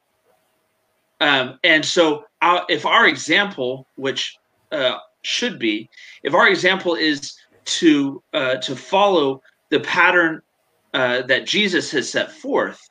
Um, 1.22 1.58
and 1.64 1.82
so, 1.82 2.24
our, 2.42 2.66
if 2.68 2.84
our 2.84 3.06
example, 3.06 3.86
which 3.96 4.36
uh, 4.70 4.98
should 5.22 5.58
be, 5.58 5.88
if 6.22 6.34
our 6.34 6.46
example 6.46 6.94
is 6.94 7.38
to 7.64 8.22
uh, 8.34 8.56
to 8.56 8.76
follow 8.76 9.42
the 9.70 9.80
pattern 9.80 10.42
uh, 10.92 11.22
that 11.22 11.46
Jesus 11.46 11.90
has 11.90 12.10
set 12.10 12.30
forth, 12.30 12.90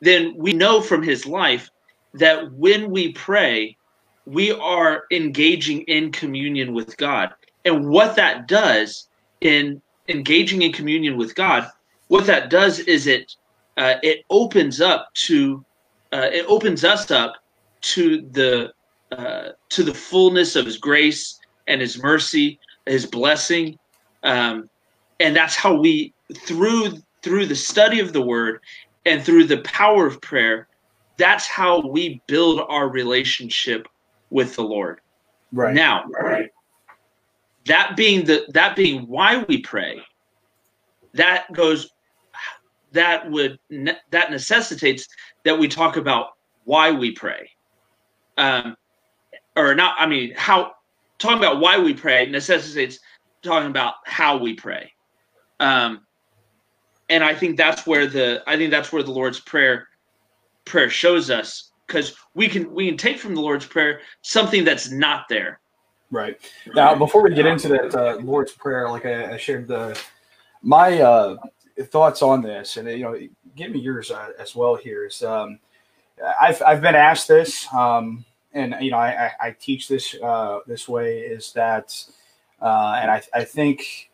then 0.00 0.34
we 0.36 0.52
know 0.52 0.80
from 0.80 1.04
his 1.04 1.24
life 1.24 1.70
that 2.14 2.50
when 2.52 2.90
we 2.90 3.12
pray, 3.12 3.76
we 4.30 4.52
are 4.52 5.04
engaging 5.10 5.82
in 5.82 6.12
communion 6.12 6.72
with 6.72 6.96
God. 6.96 7.30
And 7.64 7.88
what 7.88 8.14
that 8.16 8.46
does 8.46 9.08
in 9.40 9.82
engaging 10.08 10.62
in 10.62 10.72
communion 10.72 11.16
with 11.16 11.34
God, 11.34 11.68
what 12.08 12.26
that 12.26 12.48
does 12.48 12.78
is 12.80 13.06
it 13.06 13.34
uh, 13.76 13.94
it 14.02 14.24
opens 14.30 14.80
up 14.80 15.08
to 15.14 15.64
uh, 16.12 16.28
it 16.32 16.44
opens 16.48 16.84
us 16.84 17.10
up 17.10 17.34
to 17.82 18.22
the 18.32 18.72
uh, 19.10 19.50
to 19.70 19.82
the 19.82 19.94
fullness 19.94 20.54
of 20.54 20.64
His 20.64 20.76
grace 20.76 21.40
and 21.66 21.80
His 21.80 22.00
mercy, 22.00 22.58
His 22.86 23.06
blessing, 23.06 23.78
um, 24.22 24.70
and 25.18 25.34
that's 25.34 25.56
how 25.56 25.74
we 25.74 26.14
through 26.46 26.92
through 27.22 27.46
the 27.46 27.56
study 27.56 27.98
of 27.98 28.12
the 28.12 28.22
Word 28.22 28.60
and 29.06 29.22
through 29.22 29.44
the 29.44 29.58
power 29.62 30.06
of 30.06 30.20
prayer, 30.20 30.68
that's 31.16 31.46
how 31.46 31.86
we 31.86 32.20
build 32.26 32.60
our 32.68 32.88
relationship 32.88 33.88
with 34.30 34.56
the 34.56 34.62
Lord. 34.62 35.00
Right. 35.52 35.74
Now, 35.74 36.04
that 37.66 37.96
being 37.96 38.24
the 38.24 38.46
that 38.54 38.76
being 38.76 39.06
why 39.06 39.44
we 39.48 39.60
pray, 39.60 40.00
that 41.14 41.52
goes 41.52 41.90
that 42.92 43.30
would 43.30 43.58
that 44.10 44.30
necessitates 44.30 45.08
that 45.44 45.58
we 45.58 45.68
talk 45.68 45.96
about 45.96 46.30
why 46.64 46.90
we 46.90 47.12
pray. 47.12 47.50
Um 48.38 48.76
or 49.56 49.74
not 49.74 49.96
I 49.98 50.06
mean 50.06 50.32
how 50.36 50.72
talking 51.18 51.38
about 51.38 51.60
why 51.60 51.78
we 51.78 51.94
pray 51.94 52.26
necessitates 52.26 52.98
talking 53.42 53.70
about 53.70 53.94
how 54.04 54.38
we 54.38 54.54
pray. 54.54 54.92
Um 55.58 56.00
and 57.08 57.24
I 57.24 57.34
think 57.34 57.56
that's 57.56 57.86
where 57.86 58.06
the 58.06 58.42
I 58.46 58.56
think 58.56 58.70
that's 58.70 58.92
where 58.92 59.02
the 59.02 59.12
Lord's 59.12 59.40
prayer 59.40 59.88
prayer 60.64 60.88
shows 60.88 61.30
us 61.30 61.69
because 61.90 62.14
we 62.34 62.48
can 62.48 62.72
we 62.72 62.88
can 62.88 62.96
take 62.96 63.18
from 63.18 63.34
the 63.34 63.40
Lord's 63.40 63.66
prayer 63.66 64.00
something 64.22 64.64
that's 64.64 64.90
not 64.90 65.28
there. 65.28 65.60
Right. 66.12 66.38
Now, 66.74 66.94
before 66.94 67.22
we 67.22 67.34
get 67.34 67.46
into 67.46 67.68
that 67.68 67.94
uh, 67.94 68.16
Lord's 68.16 68.52
Prayer, 68.52 68.88
like 68.88 69.06
I, 69.06 69.34
I 69.34 69.36
shared 69.36 69.68
the 69.68 70.00
my 70.62 71.00
uh, 71.00 71.36
thoughts 71.84 72.22
on 72.22 72.42
this, 72.42 72.76
and 72.76 72.88
you 72.88 73.04
know, 73.04 73.18
give 73.56 73.70
me 73.70 73.80
yours 73.80 74.10
uh, 74.10 74.30
as 74.38 74.54
well. 74.54 74.76
Here 74.76 75.06
is 75.06 75.22
um, 75.22 75.58
I've 76.40 76.62
I've 76.62 76.80
been 76.80 76.96
asked 76.96 77.28
this, 77.28 77.72
um, 77.72 78.24
and 78.52 78.74
you 78.80 78.90
know, 78.90 78.98
I, 78.98 79.26
I, 79.26 79.32
I 79.48 79.56
teach 79.58 79.88
this 79.88 80.14
uh, 80.22 80.60
this 80.66 80.88
way 80.88 81.20
is 81.20 81.52
that, 81.52 81.94
uh, 82.60 82.98
and 83.00 83.10
I 83.10 83.22
I 83.32 83.44
think 83.44 84.10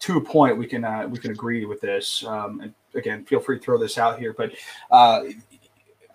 to 0.00 0.18
a 0.18 0.20
point 0.20 0.58
we 0.58 0.66
can 0.66 0.84
uh, 0.84 1.08
we 1.08 1.18
can 1.18 1.30
agree 1.30 1.64
with 1.64 1.80
this. 1.80 2.24
Um, 2.24 2.60
and 2.60 2.74
again, 2.94 3.24
feel 3.24 3.40
free 3.40 3.58
to 3.58 3.64
throw 3.64 3.78
this 3.78 3.98
out 3.98 4.18
here, 4.18 4.32
but 4.32 4.52
uh, 4.90 5.22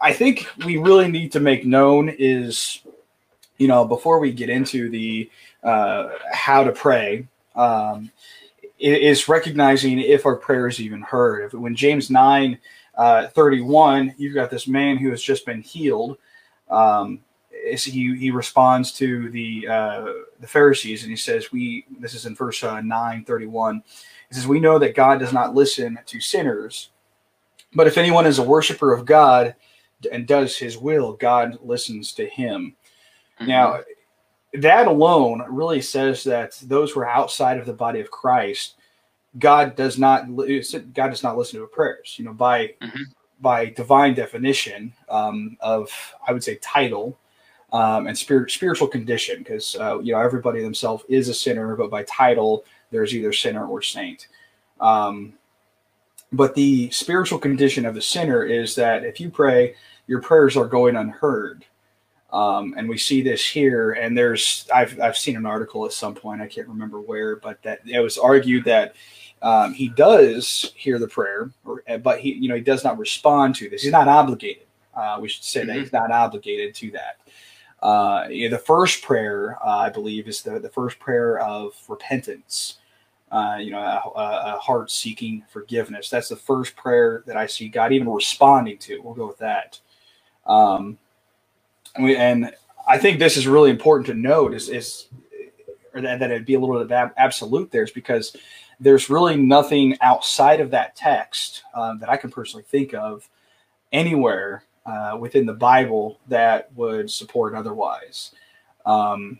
I 0.01 0.13
think 0.13 0.47
we 0.65 0.77
really 0.77 1.09
need 1.09 1.31
to 1.33 1.39
make 1.39 1.65
known 1.65 2.09
is 2.09 2.81
you 3.61 3.67
know, 3.67 3.85
before 3.85 4.17
we 4.17 4.31
get 4.31 4.49
into 4.49 4.89
the 4.89 5.29
uh, 5.63 6.09
how 6.33 6.63
to 6.63 6.71
pray, 6.71 7.27
um, 7.55 8.11
is 8.79 9.29
recognizing 9.29 9.99
if 9.99 10.25
our 10.25 10.35
prayer 10.35 10.67
is 10.67 10.81
even 10.81 11.03
heard. 11.03 11.43
If, 11.43 11.53
when 11.53 11.75
James 11.75 12.09
9 12.09 12.57
uh, 12.95 13.27
31, 13.27 14.15
you've 14.17 14.33
got 14.33 14.49
this 14.49 14.67
man 14.67 14.97
who 14.97 15.11
has 15.11 15.21
just 15.21 15.45
been 15.45 15.61
healed. 15.61 16.17
Um, 16.71 17.19
he, 17.51 18.15
he 18.15 18.31
responds 18.31 18.93
to 18.93 19.29
the 19.29 19.67
uh, 19.67 20.05
the 20.39 20.47
Pharisees 20.47 21.03
and 21.03 21.11
he 21.11 21.17
says, 21.17 21.51
We 21.51 21.85
this 21.99 22.15
is 22.15 22.25
in 22.25 22.33
verse 22.33 22.63
uh, 22.63 22.81
9 22.81 23.25
31. 23.25 23.83
He 24.29 24.33
says, 24.33 24.47
We 24.47 24.59
know 24.59 24.79
that 24.79 24.95
God 24.95 25.19
does 25.19 25.33
not 25.33 25.53
listen 25.53 25.99
to 26.03 26.19
sinners, 26.19 26.89
but 27.75 27.85
if 27.85 27.99
anyone 27.99 28.25
is 28.25 28.39
a 28.39 28.43
worshiper 28.43 28.91
of 28.91 29.05
God 29.05 29.53
and 30.11 30.27
does 30.27 30.57
his 30.57 30.77
will, 30.77 31.13
God 31.13 31.59
listens 31.61 32.13
to 32.13 32.25
him. 32.27 32.75
Now, 33.47 33.81
that 34.53 34.87
alone 34.87 35.43
really 35.49 35.81
says 35.81 36.23
that 36.25 36.59
those 36.63 36.91
who 36.91 36.99
are 36.99 37.09
outside 37.09 37.57
of 37.57 37.65
the 37.65 37.73
body 37.73 37.99
of 37.99 38.11
Christ, 38.11 38.75
God 39.39 39.75
does 39.75 39.97
not 39.97 40.27
God 40.35 41.09
does 41.09 41.23
not 41.23 41.37
listen 41.37 41.59
to 41.59 41.67
prayers. 41.67 42.15
You 42.17 42.25
know, 42.25 42.33
by 42.33 42.75
Mhm. 42.81 43.05
by 43.39 43.65
divine 43.67 44.13
definition 44.13 44.93
um, 45.09 45.57
of 45.61 45.89
I 46.27 46.33
would 46.33 46.43
say 46.43 46.55
title 46.55 47.17
um, 47.71 48.07
and 48.07 48.17
spirit 48.17 48.51
spiritual 48.51 48.87
condition, 48.87 49.39
because 49.39 49.75
uh, 49.77 49.99
you 49.99 50.11
know 50.13 50.19
everybody 50.19 50.61
themselves 50.61 51.05
is 51.07 51.29
a 51.29 51.33
sinner, 51.33 51.75
but 51.75 51.89
by 51.89 52.03
title 52.03 52.65
there's 52.91 53.15
either 53.15 53.31
sinner 53.31 53.65
or 53.65 53.81
saint. 53.81 54.27
Um, 54.81 55.33
but 56.33 56.55
the 56.55 56.89
spiritual 56.91 57.39
condition 57.39 57.85
of 57.85 57.95
the 57.95 58.01
sinner 58.01 58.43
is 58.43 58.75
that 58.75 59.03
if 59.03 59.19
you 59.19 59.29
pray, 59.29 59.75
your 60.11 60.21
prayers 60.21 60.57
are 60.57 60.67
going 60.67 60.97
unheard. 60.97 61.63
Um, 62.33 62.73
and 62.75 62.89
we 62.89 62.97
see 62.97 63.21
this 63.21 63.47
here. 63.47 63.93
And 63.93 64.17
there's 64.17 64.67
I've 64.73 64.99
I've 64.99 65.17
seen 65.17 65.37
an 65.37 65.45
article 65.45 65.85
at 65.85 65.93
some 65.93 66.13
point 66.13 66.41
I 66.41 66.47
can't 66.47 66.67
remember 66.67 66.99
where, 66.99 67.37
but 67.37 67.63
that 67.63 67.79
it 67.85 68.01
was 68.01 68.17
argued 68.17 68.65
that 68.65 68.93
um, 69.41 69.73
he 69.73 69.87
does 69.87 70.73
hear 70.75 70.99
the 70.99 71.07
prayer, 71.07 71.51
or, 71.63 71.81
but 72.03 72.19
he 72.19 72.33
you 72.33 72.49
know 72.49 72.55
he 72.55 72.61
does 72.61 72.83
not 72.83 72.97
respond 72.97 73.55
to 73.55 73.69
this. 73.69 73.83
He's 73.83 73.91
not 73.93 74.09
obligated. 74.09 74.67
Uh, 74.93 75.17
we 75.21 75.29
should 75.29 75.45
say 75.45 75.63
that 75.63 75.77
he's 75.77 75.93
not 75.93 76.11
obligated 76.11 76.75
to 76.75 76.91
that. 76.91 77.19
Uh, 77.81 78.27
you 78.29 78.49
know, 78.49 78.57
the 78.57 78.61
first 78.61 79.01
prayer, 79.03 79.57
uh, 79.65 79.77
I 79.77 79.89
believe, 79.89 80.27
is 80.27 80.41
the, 80.41 80.59
the 80.59 80.69
first 80.69 80.99
prayer 80.99 81.39
of 81.39 81.73
repentance. 81.87 82.79
Uh, 83.31 83.55
you 83.61 83.71
know, 83.71 83.79
a, 83.79 84.55
a 84.55 84.59
heart 84.59 84.91
seeking 84.91 85.41
forgiveness. 85.49 86.09
That's 86.09 86.27
the 86.27 86.35
first 86.35 86.75
prayer 86.75 87.23
that 87.27 87.37
I 87.37 87.45
see 87.45 87.69
God 87.69 87.93
even 87.93 88.09
responding 88.09 88.77
to. 88.79 88.99
We'll 89.01 89.13
go 89.13 89.25
with 89.25 89.37
that. 89.37 89.79
Um, 90.51 90.97
and, 91.95 92.05
we, 92.05 92.15
and 92.15 92.53
I 92.87 92.97
think 92.97 93.19
this 93.19 93.37
is 93.37 93.47
really 93.47 93.69
important 93.69 94.07
to 94.07 94.13
note 94.13 94.53
is, 94.53 94.69
is 94.69 95.07
or 95.93 96.01
that, 96.01 96.19
that 96.19 96.31
it'd 96.31 96.45
be 96.45 96.55
a 96.55 96.59
little 96.59 96.75
bit 96.75 96.85
of 96.85 96.91
ab- 96.91 97.13
absolute 97.17 97.71
there 97.71 97.83
is 97.83 97.91
because 97.91 98.35
there's 98.79 99.09
really 99.09 99.35
nothing 99.35 99.97
outside 100.01 100.59
of 100.59 100.71
that 100.71 100.95
text 100.95 101.63
um, 101.73 101.99
that 101.99 102.09
I 102.09 102.17
can 102.17 102.31
personally 102.31 102.63
think 102.63 102.93
of 102.93 103.29
anywhere 103.91 104.63
uh, 104.85 105.17
within 105.19 105.45
the 105.45 105.53
Bible 105.53 106.19
that 106.27 106.73
would 106.75 107.11
support 107.11 107.53
otherwise. 107.53 108.31
Um, 108.85 109.39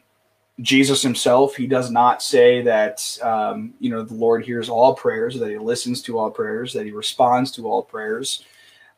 Jesus 0.60 1.02
himself, 1.02 1.56
he 1.56 1.66
does 1.66 1.90
not 1.90 2.22
say 2.22 2.62
that, 2.62 3.18
um, 3.24 3.74
you 3.80 3.90
know, 3.90 4.04
the 4.04 4.14
Lord 4.14 4.46
hears 4.46 4.70
all 4.70 4.94
prayers, 4.94 5.40
that 5.40 5.50
he 5.50 5.58
listens 5.58 6.04
to 6.04 6.20
all 6.20 6.30
prayers, 6.30 6.74
that 6.74 6.86
he 6.86 6.92
responds 6.92 7.52
to 7.54 7.68
all 7.68 7.82
prayers. 7.82 8.46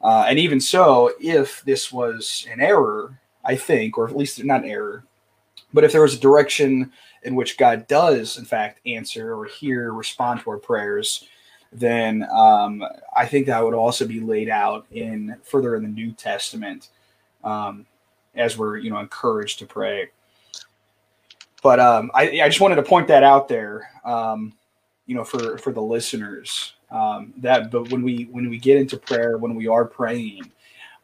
Uh, 0.03 0.25
and 0.27 0.37
even 0.37 0.59
so, 0.59 1.11
if 1.19 1.63
this 1.63 1.91
was 1.91 2.45
an 2.51 2.59
error, 2.59 3.17
I 3.43 3.55
think, 3.55 3.97
or 3.97 4.07
at 4.07 4.15
least 4.15 4.43
not 4.43 4.63
an 4.63 4.69
error, 4.69 5.05
but 5.73 5.85
if 5.85 5.91
there 5.93 6.01
was 6.01 6.15
a 6.15 6.19
direction 6.19 6.91
in 7.23 7.35
which 7.35 7.57
God 7.57 7.87
does, 7.87 8.37
in 8.37 8.45
fact, 8.45 8.85
answer 8.85 9.33
or 9.33 9.45
hear, 9.45 9.93
respond 9.93 10.41
to 10.41 10.49
our 10.51 10.57
prayers, 10.57 11.25
then 11.71 12.27
um, 12.31 12.83
I 13.15 13.25
think 13.25 13.47
that 13.47 13.63
would 13.63 13.73
also 13.73 14.05
be 14.05 14.19
laid 14.19 14.49
out 14.49 14.85
in 14.91 15.35
further 15.43 15.75
in 15.75 15.83
the 15.83 15.89
New 15.89 16.11
Testament 16.11 16.89
um, 17.43 17.85
as 18.35 18.57
we're, 18.57 18.77
you 18.77 18.89
know, 18.89 18.99
encouraged 18.99 19.59
to 19.59 19.65
pray. 19.65 20.09
But 21.63 21.79
um, 21.79 22.11
I, 22.13 22.41
I 22.41 22.49
just 22.49 22.59
wanted 22.59 22.75
to 22.75 22.83
point 22.83 23.07
that 23.07 23.23
out 23.23 23.47
there, 23.47 23.89
um, 24.03 24.53
you 25.05 25.15
know, 25.15 25.23
for 25.23 25.57
for 25.57 25.71
the 25.71 25.81
listeners. 25.81 26.73
Um, 26.93 27.33
that, 27.39 27.71
but 27.71 27.89
when 27.89 28.03
we 28.03 28.25
when 28.31 28.49
we 28.49 28.59
get 28.59 28.77
into 28.77 28.97
prayer, 28.97 29.37
when 29.39 29.55
we 29.55 29.67
are 29.67 29.85
praying, 29.85 30.51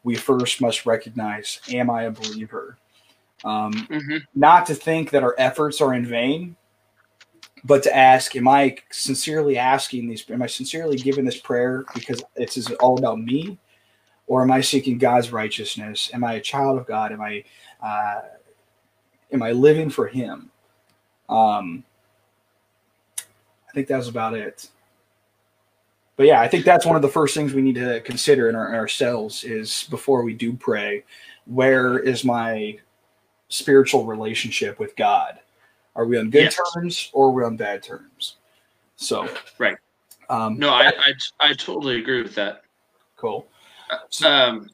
we 0.04 0.16
first 0.16 0.62
must 0.62 0.86
recognize: 0.86 1.60
Am 1.68 1.90
I 1.90 2.04
a 2.04 2.12
believer? 2.12 2.78
Um, 3.44 3.90
Mm-hmm. 3.90 4.18
not 4.34 4.66
to 4.66 4.76
think 4.76 5.10
that 5.10 5.24
our 5.24 5.34
efforts 5.38 5.80
are 5.82 5.94
in 5.94 6.06
vain, 6.06 6.56
but 7.64 7.82
to 7.84 7.96
ask: 7.96 8.36
Am 8.36 8.48
I 8.48 8.78
sincerely 8.92 9.58
asking 9.58 10.08
these? 10.08 10.24
Am 10.30 10.42
I 10.42 10.48
sincerely 10.48 10.98
giving 10.98 11.26
this 11.26 11.38
prayer 11.40 11.86
because 11.94 12.22
it's 12.36 12.56
is 12.56 12.70
it 12.70 12.78
all 12.78 12.98
about 12.98 13.20
me, 13.20 13.58
or 14.28 14.42
am 14.42 14.52
I 14.52 14.62
seeking 14.62 14.98
God's 14.98 15.32
righteousness? 15.32 16.10
Am 16.14 16.24
I 16.24 16.34
a 16.34 16.42
child 16.42 16.78
of 16.78 16.86
God? 16.86 17.12
Am 17.12 17.20
I 17.22 17.44
uh, 17.82 18.22
am 19.32 19.42
I 19.42 19.52
living 19.52 19.90
for 19.90 20.08
Him? 20.08 20.50
Um, 21.28 21.84
I 23.68 23.72
think 23.72 23.88
that 23.88 23.98
was 23.98 24.08
about 24.08 24.34
it. 24.34 24.68
But 26.20 26.26
yeah, 26.26 26.42
I 26.42 26.48
think 26.48 26.66
that's 26.66 26.84
one 26.84 26.96
of 26.96 27.00
the 27.00 27.08
first 27.08 27.34
things 27.34 27.54
we 27.54 27.62
need 27.62 27.76
to 27.76 28.02
consider 28.02 28.50
in, 28.50 28.54
our, 28.54 28.68
in 28.68 28.74
ourselves 28.74 29.42
is 29.42 29.86
before 29.88 30.22
we 30.22 30.34
do 30.34 30.52
pray, 30.52 31.02
where 31.46 31.98
is 31.98 32.26
my 32.26 32.76
spiritual 33.48 34.04
relationship 34.04 34.78
with 34.78 34.94
God? 34.96 35.38
Are 35.96 36.04
we 36.04 36.18
on 36.18 36.28
good 36.28 36.42
Yes. 36.42 36.60
terms 36.74 37.08
or 37.14 37.28
are 37.28 37.30
we 37.30 37.42
on 37.42 37.56
bad 37.56 37.82
terms? 37.82 38.36
So, 38.96 39.30
Right. 39.56 39.78
Um, 40.28 40.58
No, 40.58 40.68
I, 40.68 40.88
I 40.88 41.14
I 41.40 41.54
totally 41.54 41.98
agree 41.98 42.22
with 42.22 42.34
that. 42.34 42.64
cool. 43.16 43.48
Um, 44.22 44.68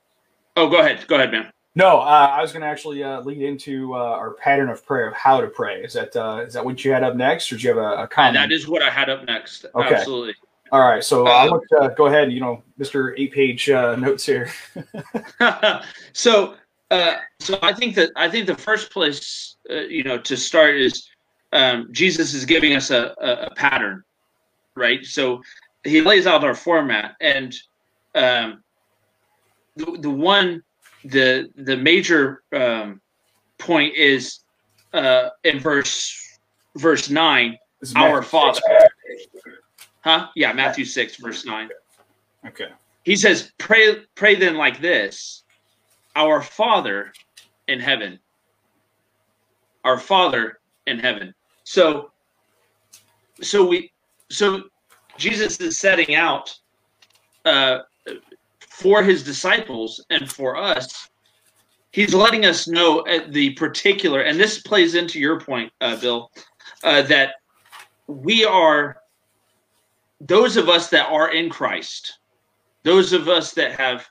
oh, 0.57 0.69
go 0.69 0.81
ahead. 0.81 1.07
Go 1.07 1.15
ahead, 1.15 1.31
man. 1.31 1.53
No, 1.77 2.01
uh, 2.01 2.33
I 2.37 2.43
was 2.43 2.51
going 2.51 2.63
to 2.63 2.67
actually 2.67 3.05
uh, 3.05 3.21
lead 3.21 3.41
into 3.41 3.95
uh, 3.95 3.99
our 3.99 4.33
pattern 4.33 4.69
of 4.69 4.85
prayer 4.85 5.07
of 5.07 5.15
how 5.15 5.41
to 5.41 5.47
pray. 5.47 5.81
Is 5.85 5.93
that 5.93 6.17
uh, 6.17 6.43
is 6.45 6.55
that 6.55 6.65
what 6.65 6.85
you 6.85 6.91
had 6.91 7.05
up 7.05 7.15
next, 7.15 7.53
or 7.53 7.57
do 7.57 7.63
you 7.63 7.69
have 7.69 7.79
a, 7.79 7.81
a 7.99 8.01
And 8.01 8.11
comment? 8.11 8.35
that 8.35 8.51
is 8.51 8.67
what 8.67 8.83
I 8.83 8.91
had 8.91 9.09
up 9.09 9.25
next. 9.27 9.65
Okay. 9.77 9.95
Absolutely. 9.95 10.35
All 10.73 10.81
right, 10.81 11.03
so 11.03 11.27
I'll 11.27 11.51
look, 11.51 11.65
uh, 11.81 11.89
go 11.89 12.07
ahead. 12.07 12.33
You 12.33 12.41
know, 12.41 12.63
Mister 12.77 13.17
Eight 13.17 13.33
Page 13.33 13.71
uh, 13.71 13.95
notes 13.97 14.27
here. 14.27 14.51
so, 16.13 16.55
uh, 16.91 17.15
so 17.39 17.59
I 17.63 17.73
think 17.73 17.95
that 17.95 18.11
I 18.17 18.29
think 18.29 18.47
the 18.47 18.57
first 18.57 18.91
place, 18.91 19.57
uh, 19.71 19.75
you 19.75 20.03
know, 20.03 20.19
to 20.19 20.37
start 20.37 20.77
is 20.77 21.09
um, 21.53 21.89
Jesus 21.93 22.35
is 22.35 22.45
giving 22.45 22.75
us 22.75 22.91
a, 22.91 23.15
a, 23.21 23.47
a 23.47 23.55
pattern, 23.55 24.03
right? 24.75 25.05
So 25.05 25.43
he 25.85 26.01
lays 26.01 26.27
out 26.27 26.45
our 26.45 26.55
format, 26.55 27.15
and 27.21 27.55
um, 28.15 28.65
the 29.77 29.99
the 30.01 30.11
one 30.11 30.63
the 31.05 31.49
the 31.57 31.77
major 31.77 32.43
um, 32.53 33.01
point 33.59 33.95
is 33.95 34.41
uh, 34.93 35.31
in 35.45 35.61
verse 35.61 36.39
verse 36.77 37.09
nine, 37.09 37.57
our 37.95 38.23
Father. 38.23 38.55
six. 38.55 38.93
Huh? 40.07 40.29
Yeah, 40.37 40.53
Matthew 40.53 40.85
six 40.85 41.17
verse 41.17 41.45
nine. 41.45 41.69
Okay. 42.47 42.69
He 43.03 43.17
says, 43.17 43.51
"Pray, 43.59 44.05
pray 44.15 44.37
then 44.37 44.57
like 44.57 44.81
this: 44.81 45.43
Our 46.15 46.41
Father 46.41 47.13
in 47.67 47.81
heaven, 47.81 48.21
our 49.83 49.99
Father 49.99 50.61
in 50.87 51.01
heaven." 51.01 51.35
So, 51.65 52.13
so 53.43 53.67
we, 53.67 53.91
so 54.31 54.63
Jesus 55.19 55.59
is 55.59 55.81
setting 55.81 56.15
out 56.15 56.57
uh, 57.45 57.79
for 58.61 59.03
his 59.03 59.25
disciples 59.25 60.05
and 60.11 60.31
for 60.31 60.57
us. 60.57 61.09
He's 61.91 62.15
letting 62.15 62.45
us 62.45 62.69
know 62.69 63.05
at 63.09 63.33
the 63.33 63.55
particular, 63.55 64.21
and 64.21 64.39
this 64.39 64.61
plays 64.61 64.95
into 64.95 65.19
your 65.19 65.41
point, 65.41 65.73
uh, 65.81 65.97
Bill, 65.97 66.31
uh, 66.85 67.03
that 67.03 67.35
we 68.07 68.45
are 68.45 68.99
those 70.21 70.57
of 70.57 70.69
us 70.69 70.91
that 70.91 71.07
are 71.11 71.33
in 71.33 71.51
Christ 71.51 72.19
those 72.87 73.13
of 73.13 73.29
us 73.29 73.53
that 73.55 73.73
have 73.73 74.07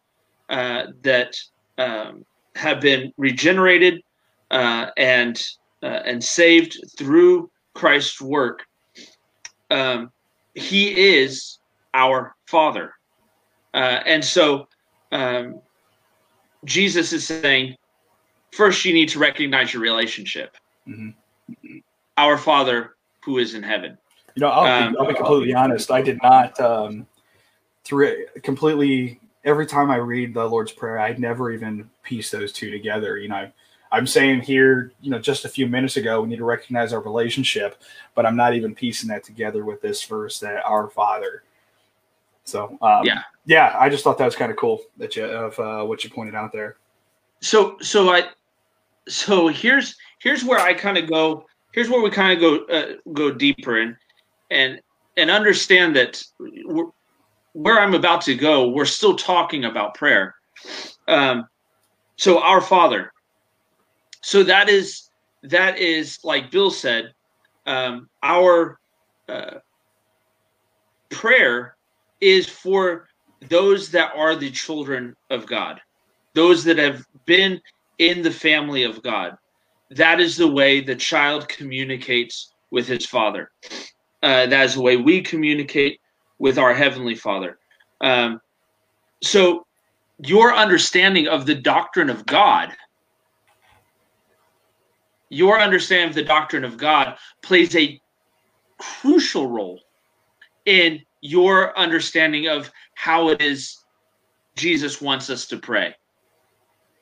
uh, 0.49 0.87
that 1.01 1.33
um, 1.77 2.25
have 2.55 2.81
been 2.81 3.13
regenerated 3.15 4.03
uh, 4.51 4.87
and 4.97 5.41
uh, 5.81 6.01
and 6.05 6.21
saved 6.21 6.77
through 6.97 7.49
Christ's 7.73 8.21
work, 8.21 8.63
um, 9.71 10.11
He 10.55 11.15
is 11.15 11.57
our 11.93 12.35
Father, 12.47 12.93
uh, 13.73 14.01
and 14.05 14.23
so 14.23 14.67
um, 15.13 15.61
Jesus 16.65 17.13
is 17.13 17.25
saying, 17.25 17.77
first 18.51 18.83
you 18.83 18.93
need 18.93 19.07
to 19.09 19.19
recognize 19.19 19.73
your 19.73 19.81
relationship. 19.81 20.57
Mhm. 20.85 21.13
Our 22.17 22.37
Father 22.37 22.97
who 23.23 23.37
is 23.37 23.53
in 23.53 23.63
heaven. 23.63 23.97
You 24.35 24.41
know, 24.41 24.49
I'll, 24.49 24.83
Um, 24.83 24.93
be, 24.93 24.99
I'll 24.99 25.07
be 25.07 25.13
completely 25.13 25.53
honest. 25.53 25.91
I 25.91 26.01
did 26.01 26.19
not 26.21 26.59
um, 26.59 27.07
through 27.83 28.07
it 28.07 28.43
completely. 28.43 29.19
Every 29.43 29.65
time 29.65 29.89
I 29.91 29.97
read 29.97 30.33
the 30.33 30.45
Lord's 30.45 30.71
Prayer, 30.71 30.99
I 30.99 31.13
never 31.13 31.51
even 31.51 31.89
piece 32.03 32.31
those 32.31 32.51
two 32.51 32.69
together. 32.71 33.17
You 33.17 33.29
know, 33.29 33.49
I'm 33.91 34.07
saying 34.07 34.41
here, 34.41 34.91
you 35.01 35.09
know, 35.11 35.19
just 35.19 35.45
a 35.45 35.49
few 35.49 35.67
minutes 35.67 35.95
ago, 35.97 36.21
we 36.21 36.29
need 36.29 36.37
to 36.37 36.45
recognize 36.45 36.91
our 36.93 36.99
relationship, 36.99 37.81
but 38.13 38.25
I'm 38.25 38.35
not 38.35 38.53
even 38.55 38.75
piecing 38.75 39.07
that 39.09 39.23
together 39.23 39.63
with 39.63 39.81
this 39.81 40.03
verse 40.03 40.39
that 40.39 40.65
our 40.65 40.89
Father. 40.89 41.43
So, 42.43 42.77
um, 42.81 43.05
Yeah. 43.05 43.21
yeah, 43.45 43.75
I 43.79 43.89
just 43.89 44.03
thought 44.03 44.17
that 44.17 44.25
was 44.25 44.35
kind 44.35 44.51
of 44.51 44.57
cool 44.57 44.81
that 44.97 45.15
you 45.15 45.25
of 45.25 45.59
uh, 45.59 45.85
what 45.85 46.03
you 46.03 46.09
pointed 46.09 46.35
out 46.35 46.51
there. 46.51 46.75
so 47.41 47.77
so 47.81 48.09
i 48.09 48.23
so 49.07 49.47
here's 49.49 49.95
here's 50.19 50.43
where 50.43 50.59
i 50.59 50.73
kind 50.73 50.97
of 50.97 51.07
go 51.07 51.45
here's 51.73 51.89
where 51.89 52.01
we 52.01 52.09
kind 52.09 52.33
of 52.33 52.39
go 52.39 52.65
uh, 52.73 52.93
go 53.13 53.29
deeper 53.29 53.77
and 53.81 53.95
and 54.49 54.79
and 55.17 55.29
understand 55.29 55.95
that 55.95 56.21
where 57.53 57.79
i'm 57.79 57.93
about 57.93 58.21
to 58.21 58.35
go 58.35 58.69
we're 58.69 58.85
still 58.85 59.15
talking 59.15 59.65
about 59.65 59.95
prayer 59.95 60.35
um 61.07 61.45
so 62.17 62.41
our 62.41 62.61
father 62.61 63.11
so 64.21 64.43
that 64.43 64.69
is 64.69 65.09
that 65.43 65.77
is 65.77 66.19
like 66.23 66.51
bill 66.51 66.71
said 66.71 67.11
um 67.65 68.07
our 68.23 68.79
uh, 69.29 69.55
prayer 71.09 71.75
is 72.21 72.47
for 72.47 73.07
those 73.49 73.89
that 73.91 74.11
are 74.15 74.35
the 74.35 74.51
children 74.51 75.15
of 75.29 75.45
god 75.45 75.79
those 76.35 76.63
that 76.65 76.77
have 76.77 77.03
been 77.25 77.59
in 77.97 78.21
the 78.21 78.31
family 78.31 78.83
of 78.83 79.01
God. 79.01 79.35
That 79.91 80.19
is 80.19 80.35
the 80.35 80.47
way 80.47 80.81
the 80.81 80.95
child 80.95 81.47
communicates 81.47 82.53
with 82.71 82.87
his 82.87 83.05
father. 83.05 83.51
Uh, 84.25 84.47
that 84.47 84.65
is 84.65 84.73
the 84.73 84.81
way 84.81 84.97
we 84.97 85.21
communicate 85.21 86.01
with 86.39 86.57
our 86.57 86.73
heavenly 86.73 87.13
Father. 87.13 87.59
Um, 88.01 88.41
so, 89.21 89.67
your 90.17 90.51
understanding 90.51 91.27
of 91.27 91.45
the 91.45 91.53
doctrine 91.53 92.09
of 92.09 92.25
God, 92.25 92.71
your 95.29 95.59
understanding 95.61 96.09
of 96.09 96.15
the 96.15 96.23
doctrine 96.23 96.63
of 96.63 96.75
God 96.75 97.17
plays 97.43 97.75
a 97.75 98.01
crucial 98.79 99.47
role 99.47 99.79
in 100.65 101.03
your 101.21 101.77
understanding 101.77 102.47
of 102.47 102.71
how 102.95 103.29
it 103.29 103.41
is 103.43 103.77
Jesus 104.55 104.99
wants 104.99 105.29
us 105.29 105.45
to 105.49 105.57
pray 105.57 105.93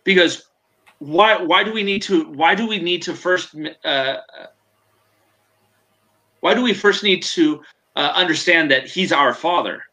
because 0.04 0.44
why 1.00 1.42
why 1.42 1.64
do 1.64 1.72
we 1.72 1.84
need 1.84 2.02
to 2.02 2.26
why 2.34 2.54
do 2.54 2.68
we 2.68 2.80
need 2.80 3.02
to 3.04 3.14
first 3.14 3.56
uh, 3.86 4.18
why 6.44 6.54
do 6.54 6.62
we 6.62 6.74
first 6.74 7.04
need 7.04 7.24
to 7.24 7.62
uh, 7.96 8.12
understand 8.16 8.70
that 8.72 8.88
he's 8.88 9.12
our 9.14 9.34
father 9.34 9.84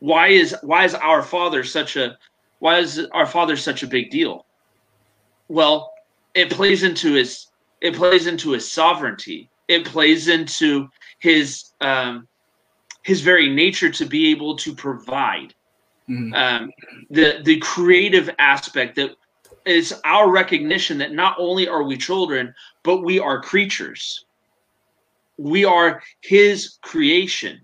why 0.00 0.28
is 0.28 0.54
why 0.62 0.84
is 0.84 0.94
our 0.94 1.22
father 1.22 1.62
such 1.64 1.96
a 1.96 2.18
why 2.58 2.78
is 2.78 3.06
our 3.12 3.26
father 3.26 3.56
such 3.56 3.82
a 3.82 3.86
big 3.86 4.10
deal 4.10 4.44
well 5.48 5.92
it 6.34 6.50
plays 6.50 6.82
into 6.82 7.12
his 7.14 7.46
it 7.80 7.94
plays 7.94 8.26
into 8.26 8.50
his 8.50 8.70
sovereignty 8.70 9.50
it 9.68 9.84
plays 9.84 10.28
into 10.28 10.88
his 11.20 11.72
um 11.80 12.26
his 13.04 13.20
very 13.20 13.48
nature 13.48 13.90
to 13.90 14.04
be 14.06 14.30
able 14.30 14.56
to 14.56 14.74
provide 14.74 15.54
Mhm. 16.08 16.34
um 16.34 16.70
the 17.10 17.40
the 17.44 17.58
creative 17.58 18.30
aspect 18.38 18.96
that 18.96 19.10
is 19.64 19.94
our 20.04 20.30
recognition 20.30 20.98
that 20.98 21.12
not 21.12 21.36
only 21.38 21.66
are 21.68 21.82
we 21.82 21.96
children, 21.96 22.54
but 22.84 23.02
we 23.02 23.18
are 23.18 23.40
creatures. 23.42 24.25
We 25.38 25.64
are 25.64 26.02
His 26.22 26.78
creation. 26.82 27.60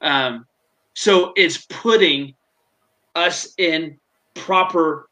Um, 0.00 0.46
so 0.94 1.32
it's 1.36 1.66
putting 1.66 2.34
us 3.14 3.54
in 3.58 3.98
proper 4.34 5.08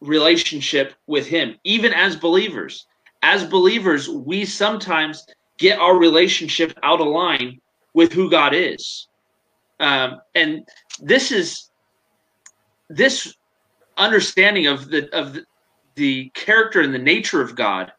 relationship 0.00 0.94
with 1.06 1.26
Him, 1.26 1.56
even 1.64 1.92
as 1.92 2.16
believers. 2.16 2.86
As 3.22 3.44
believers, 3.44 4.08
we 4.08 4.44
sometimes 4.44 5.24
get 5.58 5.78
our 5.78 5.96
relationship 5.96 6.76
out 6.82 7.00
of 7.00 7.06
line 7.06 7.60
with 7.94 8.12
who 8.12 8.30
God 8.30 8.54
is. 8.54 9.06
Um, 9.78 10.20
and 10.34 10.66
this 11.00 11.32
is 11.32 11.70
this 12.88 13.34
understanding 13.96 14.66
of 14.66 14.90
the 14.90 15.12
of 15.16 15.34
the, 15.34 15.44
the 15.94 16.30
character 16.30 16.80
and 16.80 16.94
the 16.94 16.98
nature 16.98 17.42
of 17.42 17.54
God 17.54 17.92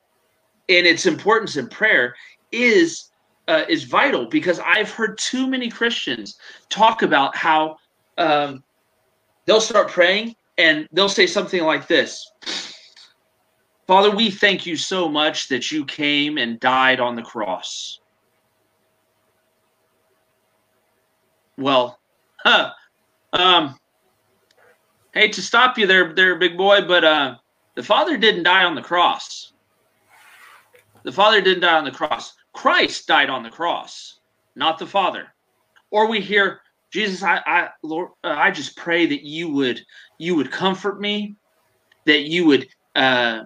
and 0.69 0.87
its 0.87 1.05
importance 1.05 1.57
in 1.57 1.67
prayer 1.67 2.15
is 2.53 3.09
uh, 3.47 3.63
is 3.67 3.83
vital 3.83 4.25
because 4.25 4.59
I've 4.59 4.89
heard 4.89 5.17
too 5.17 5.47
many 5.47 5.69
Christians 5.69 6.37
talk 6.69 7.01
about 7.01 7.35
how 7.35 7.77
um, 8.17 8.63
they'll 9.45 9.59
start 9.59 9.89
praying 9.89 10.35
and 10.57 10.87
they'll 10.93 11.09
say 11.09 11.27
something 11.27 11.63
like 11.63 11.87
this 11.87 12.31
Father, 13.85 14.15
we 14.15 14.31
thank 14.31 14.65
you 14.65 14.77
so 14.77 15.09
much 15.09 15.49
that 15.49 15.71
you 15.71 15.83
came 15.85 16.37
and 16.37 16.59
died 16.59 17.01
on 17.01 17.15
the 17.15 17.21
cross. 17.21 17.99
Well, 21.57 21.99
huh, 22.37 22.71
um, 23.33 23.77
hate 25.13 25.33
to 25.33 25.41
stop 25.41 25.77
you 25.77 25.85
there, 25.85 26.13
there, 26.13 26.35
big 26.37 26.57
boy, 26.57 26.81
but 26.87 27.03
uh, 27.03 27.35
the 27.75 27.83
Father 27.83 28.17
didn't 28.17 28.43
die 28.43 28.63
on 28.63 28.73
the 28.73 28.81
cross. 28.81 29.51
The 31.03 31.11
Father 31.11 31.41
didn't 31.41 31.61
die 31.61 31.77
on 31.77 31.83
the 31.83 31.91
cross. 31.91 32.33
Christ 32.53 33.07
died 33.07 33.29
on 33.29 33.43
the 33.43 33.49
cross, 33.49 34.19
not 34.55 34.77
the 34.77 34.85
Father. 34.85 35.33
Or 35.91 36.07
we 36.07 36.21
hear 36.21 36.61
Jesus, 36.91 37.23
I, 37.23 37.41
I, 37.45 37.69
Lord, 37.81 38.09
uh, 38.23 38.35
I 38.37 38.51
just 38.51 38.77
pray 38.77 39.07
that 39.07 39.23
you 39.23 39.49
would, 39.49 39.83
you 40.19 40.35
would 40.35 40.51
comfort 40.51 41.01
me, 41.01 41.35
that 42.05 42.29
you 42.29 42.45
would, 42.45 42.67
uh, 42.95 43.41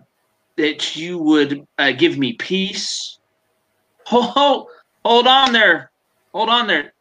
that 0.58 0.96
you 0.98 1.18
would 1.18 1.66
uh, 1.78 1.94
give 1.94 2.18
me 2.18 2.34
peace. 2.34 3.20
Hold, 4.08 4.26
hold, 4.30 4.68
hold 5.04 5.28
on 5.28 5.52
there, 5.52 5.92
hold 6.34 6.48
on 6.48 6.66
there. 6.66 6.94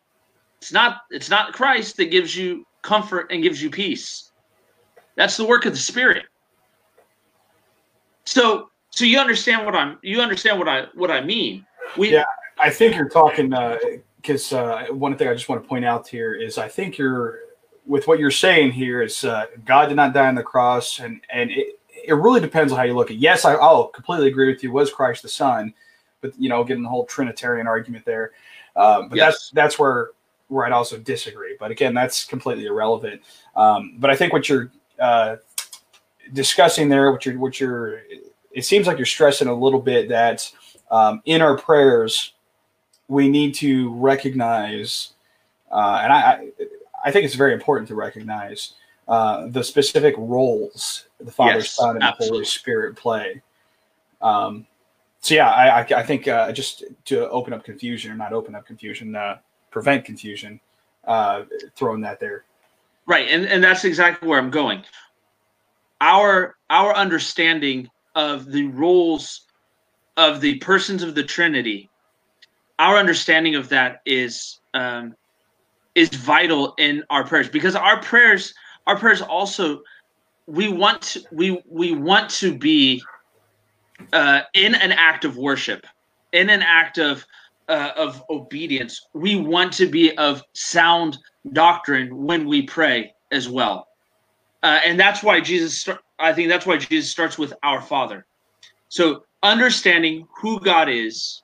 It's 0.61 0.73
not, 0.73 1.03
it's 1.11 1.31
not 1.31 1.53
Christ 1.53 1.97
that 1.99 2.11
gives 2.11 2.35
you 2.35 2.67
comfort 2.83 3.29
and 3.31 3.45
gives 3.45 3.63
you 3.63 3.71
peace. 3.71 4.33
That's 5.15 5.37
the 5.37 5.47
work 5.47 5.67
of 5.67 5.73
the 5.73 5.79
Spirit. 5.79 6.25
So, 8.25 8.71
so 8.91 9.05
you 9.05 9.21
understand 9.21 9.65
what 9.65 9.77
I'm, 9.77 9.99
you 10.03 10.21
understand 10.21 10.59
what 10.59 10.69
I, 10.69 10.87
what 10.95 11.13
I 11.13 11.21
mean. 11.21 11.65
We, 11.99 12.13
Yeah. 12.13 12.25
I 12.59 12.71
think 12.71 12.95
you're 12.95 13.09
talking 13.09 13.55
because 14.17 14.53
uh, 14.53 14.87
one 14.91 15.17
thing 15.17 15.29
I 15.29 15.35
just 15.35 15.49
want 15.49 15.63
to 15.63 15.69
point 15.69 15.85
out 15.85 16.09
here 16.09 16.35
is 16.35 16.57
I 16.59 16.69
think 16.69 16.97
you're 16.97 17.41
with 17.85 18.09
what 18.09 18.19
you're 18.19 18.31
saying 18.31 18.73
here 18.73 19.03
is 19.03 19.25
uh, 19.25 19.47
God 19.65 19.87
did 19.87 19.97
not 19.97 20.13
die 20.15 20.27
on 20.27 20.35
the 20.35 20.43
cross, 20.43 20.99
and 21.01 21.21
and 21.31 21.51
it, 21.51 21.79
it 22.05 22.15
really 22.15 22.41
depends 22.41 22.73
on 22.73 22.79
how 22.79 22.85
you 22.85 22.95
look 22.95 23.11
at. 23.11 23.17
It. 23.17 23.21
Yes, 23.21 23.45
I, 23.45 23.55
I'll 23.55 23.89
completely 23.89 24.29
agree 24.29 24.51
with 24.51 24.63
you. 24.63 24.73
Was 24.73 24.91
Christ 24.91 25.23
the 25.23 25.29
Son? 25.29 25.75
but 26.21 26.33
you 26.39 26.49
know, 26.49 26.65
getting 26.65 26.83
the 26.83 26.89
whole 26.89 27.07
Trinitarian 27.07 27.67
argument 27.67 28.05
there. 28.05 28.33
Um, 28.75 29.09
but 29.09 29.17
Yes. 29.17 29.33
that's 29.33 29.51
that's 29.51 29.79
where 29.79 30.11
where 30.49 30.67
I'd 30.67 30.73
also 30.73 30.99
disagree. 30.99 31.57
But 31.59 31.71
again, 31.71 31.95
that's 31.95 32.25
completely 32.25 32.67
irrelevant. 32.67 33.23
Um, 33.55 33.97
but 33.99 34.11
I 34.11 34.17
think 34.17 34.33
what 34.33 34.49
you're 34.49 34.71
uh, 34.99 35.37
discussing 36.33 36.89
there, 36.89 37.11
what 37.13 37.27
you're 37.27 37.39
what 37.39 37.61
you're, 37.61 38.01
it 38.53 38.65
seems 38.65 38.87
like 38.87 38.99
you're 38.99 39.07
stressing 39.07 39.49
a 39.49 39.55
little 39.55 39.81
bit 39.81 40.09
that 40.09 40.51
um, 40.91 41.23
in 41.25 41.43
our 41.43 41.57
prayers 41.57 42.33
we 43.09 43.29
need 43.29 43.55
to 43.55 43.95
recognize, 43.95 45.13
uh, 45.71 46.01
and 46.03 46.13
I, 46.13 46.49
I 47.05 47.11
think 47.13 47.25
it's 47.25 47.35
very 47.35 47.53
important 47.53 47.89
to 47.89 47.95
recognize 47.95 48.75
uh, 49.09 49.47
the 49.49 49.63
specific 49.63 50.15
roles 50.19 51.07
the 51.21 51.31
Father, 51.31 51.59
Yes, 51.59 51.75
Son, 51.75 51.91
and 51.97 52.03
the 52.03 52.15
Holy. 52.19 52.45
Spirit 52.45 52.97
play. 52.97 53.41
Um, 54.21 54.67
so 55.21 55.35
yeah, 55.35 55.51
I, 55.51 55.81
I, 55.81 55.87
I 56.01 56.03
think 56.03 56.29
uh, 56.29 56.53
just 56.53 56.85
to 57.07 57.29
open 57.31 57.53
up 57.53 57.65
confusion 57.65 58.11
or 58.11 58.17
not 58.17 58.33
open 58.33 58.55
up 58.55 58.67
confusion, 58.67 59.15
uh, 59.15 59.39
prevent 59.71 60.05
confusion, 60.05 60.61
uh, 61.07 61.45
throwing 61.75 62.01
that 62.03 62.21
there. 62.21 62.45
Right, 63.07 63.29
and, 63.29 63.47
and 63.47 63.63
that's 63.63 63.85
exactly 63.85 64.29
where 64.29 64.39
I'm 64.39 64.51
going. 64.51 64.83
Our 66.01 66.57
our 66.71 66.95
understanding 66.95 67.89
of 68.15 68.51
the 68.51 68.65
roles 68.65 69.46
of 70.17 70.41
the 70.41 70.57
persons 70.59 71.03
of 71.03 71.15
the 71.15 71.23
Trinity, 71.23 71.91
our 72.79 72.97
understanding 72.97 73.55
of 73.55 73.69
that 73.71 74.01
is 74.07 74.61
um, 74.75 75.15
is 75.95 76.09
vital 76.11 76.75
in 76.79 77.03
our 77.11 77.25
prayers 77.25 77.49
because 77.49 77.75
our 77.75 78.01
prayers 78.01 78.55
our 78.87 78.97
prayers 78.99 79.23
also 79.23 79.83
we 80.47 80.69
want 80.69 81.03
to, 81.03 81.25
we 81.33 81.63
we 81.69 81.93
want 81.93 82.31
to 82.31 82.57
be 82.57 83.03
uh, 84.13 84.43
in 84.55 84.75
an 84.75 84.93
act 84.93 85.25
of 85.25 85.37
worship, 85.37 85.87
in 86.33 86.51
an 86.51 86.63
act 86.63 86.99
of 86.99 87.25
uh, 87.69 87.91
of 87.97 88.23
obedience. 88.31 89.07
We 89.13 89.37
want 89.37 89.73
to 89.75 89.87
be 89.87 90.17
of 90.17 90.43
sound 90.53 91.19
doctrine 91.53 92.25
when 92.25 92.47
we 92.47 92.63
pray 92.63 93.13
as 93.33 93.49
well, 93.49 93.89
uh, 94.63 94.81
and 94.85 94.99
that's 94.99 95.23
why 95.23 95.41
Jesus. 95.41 95.89
I 96.19 96.33
think 96.33 96.49
that's 96.49 96.65
why 96.65 96.79
Jesus 96.79 97.11
starts 97.11 97.37
with 97.37 97.53
our 97.63 97.83
Father. 97.83 98.25
So 98.89 99.25
understanding 99.47 100.27
who 100.41 100.61
God 100.61 100.89
is 100.89 101.43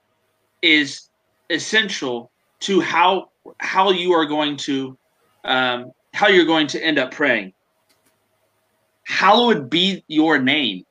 is 0.60 1.08
essential 1.50 2.30
to 2.60 2.80
how 2.80 3.30
how 3.60 3.90
you 3.90 4.12
are 4.12 4.26
going 4.26 4.56
to 4.56 4.96
um, 5.44 5.92
how 6.12 6.28
you're 6.28 6.44
going 6.46 6.66
to 6.68 6.84
end 6.84 6.98
up 6.98 7.12
praying. 7.12 7.52
Hallowed 9.04 9.68
be 9.70 10.04
your 10.08 10.38
name. 10.38 10.84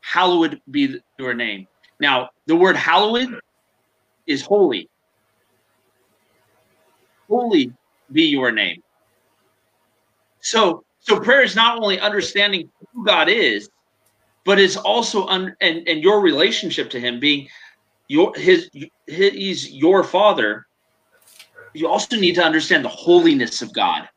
Hallowed 0.00 0.60
be 0.70 1.00
your 1.18 1.34
name. 1.34 1.66
Now, 2.00 2.30
the 2.46 2.56
word 2.56 2.76
hallowed 2.76 3.40
is 4.26 4.42
holy. 4.42 4.88
Holy 7.28 7.72
be 8.12 8.24
your 8.24 8.52
name. 8.52 8.82
So, 10.40 10.84
so 11.00 11.18
prayer 11.18 11.42
is 11.42 11.56
not 11.56 11.78
only 11.78 11.98
understanding 11.98 12.70
who 12.92 13.04
God 13.04 13.28
is, 13.28 13.68
but 14.44 14.58
it's 14.58 14.76
also 14.76 15.26
un, 15.26 15.54
and 15.60 15.86
and 15.88 16.02
your 16.02 16.20
relationship 16.20 16.90
to 16.90 17.00
Him 17.00 17.20
being 17.20 17.48
your 18.08 18.32
his, 18.36 18.70
his 19.06 19.32
he's 19.32 19.70
your 19.72 20.04
Father. 20.04 20.66
You 21.72 21.88
also 21.88 22.16
need 22.16 22.34
to 22.36 22.44
understand 22.44 22.84
the 22.84 22.90
holiness 22.90 23.62
of 23.62 23.72
God 23.72 24.08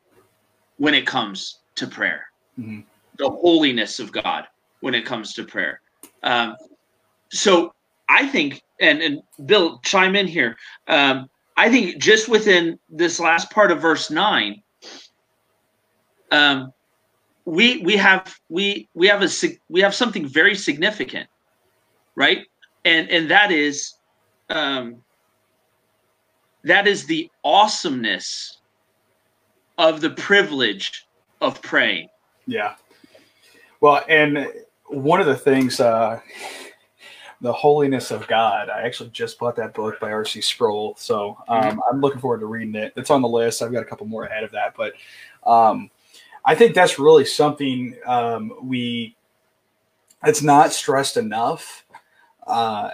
when 0.76 0.94
it 0.94 1.06
comes 1.06 1.60
to 1.76 1.86
prayer. 1.86 2.30
Mhm. 2.58 2.84
The 3.16 3.30
holiness 3.30 3.98
of 3.98 4.12
God 4.12 4.46
when 4.80 4.94
it 4.94 5.04
comes 5.04 5.34
to 5.34 5.44
prayer. 5.44 5.80
Um, 6.22 6.56
so 7.30 7.74
I 8.08 8.26
think, 8.26 8.62
and 8.80 9.02
and 9.02 9.22
Bill, 9.46 9.80
chime 9.84 10.14
in 10.14 10.26
here. 10.26 10.56
Um, 10.86 11.28
I 11.56 11.68
think 11.70 11.98
just 11.98 12.28
within 12.28 12.78
this 12.88 13.18
last 13.18 13.50
part 13.50 13.72
of 13.72 13.80
verse 13.80 14.10
nine, 14.10 14.62
um, 16.30 16.72
we 17.48 17.78
we 17.78 17.96
have 17.96 18.38
we 18.50 18.88
we 18.92 19.08
have 19.08 19.22
a 19.22 19.28
we 19.70 19.80
have 19.80 19.94
something 19.94 20.26
very 20.26 20.54
significant, 20.54 21.28
right? 22.14 22.46
And 22.84 23.08
and 23.08 23.30
that 23.30 23.50
is, 23.50 23.94
um, 24.50 24.96
that 26.64 26.86
is 26.86 27.06
the 27.06 27.30
awesomeness 27.44 28.58
of 29.78 30.02
the 30.02 30.10
privilege 30.10 31.06
of 31.40 31.62
praying. 31.62 32.08
Yeah. 32.46 32.74
Well, 33.80 34.04
and 34.08 34.48
one 34.86 35.20
of 35.20 35.26
the 35.26 35.36
things, 35.36 35.80
uh, 35.80 36.20
the 37.40 37.52
holiness 37.52 38.10
of 38.10 38.26
God. 38.26 38.68
I 38.68 38.82
actually 38.82 39.10
just 39.10 39.38
bought 39.38 39.56
that 39.56 39.72
book 39.72 40.00
by 40.00 40.10
R.C. 40.10 40.42
Sproul, 40.42 40.96
so 40.98 41.38
um, 41.48 41.80
I'm 41.90 42.00
looking 42.00 42.20
forward 42.20 42.40
to 42.40 42.46
reading 42.46 42.74
it. 42.74 42.92
It's 42.96 43.10
on 43.10 43.22
the 43.22 43.28
list. 43.28 43.62
I've 43.62 43.72
got 43.72 43.82
a 43.82 43.86
couple 43.86 44.06
more 44.06 44.24
ahead 44.24 44.44
of 44.44 44.50
that, 44.50 44.74
but 44.76 44.92
um, 45.46 45.88
I 46.48 46.54
think 46.54 46.74
that's 46.74 46.98
really 46.98 47.26
something 47.26 47.94
um, 48.06 48.54
we. 48.62 49.14
It's 50.24 50.42
not 50.42 50.72
stressed 50.72 51.18
enough. 51.18 51.84
Uh, 52.46 52.92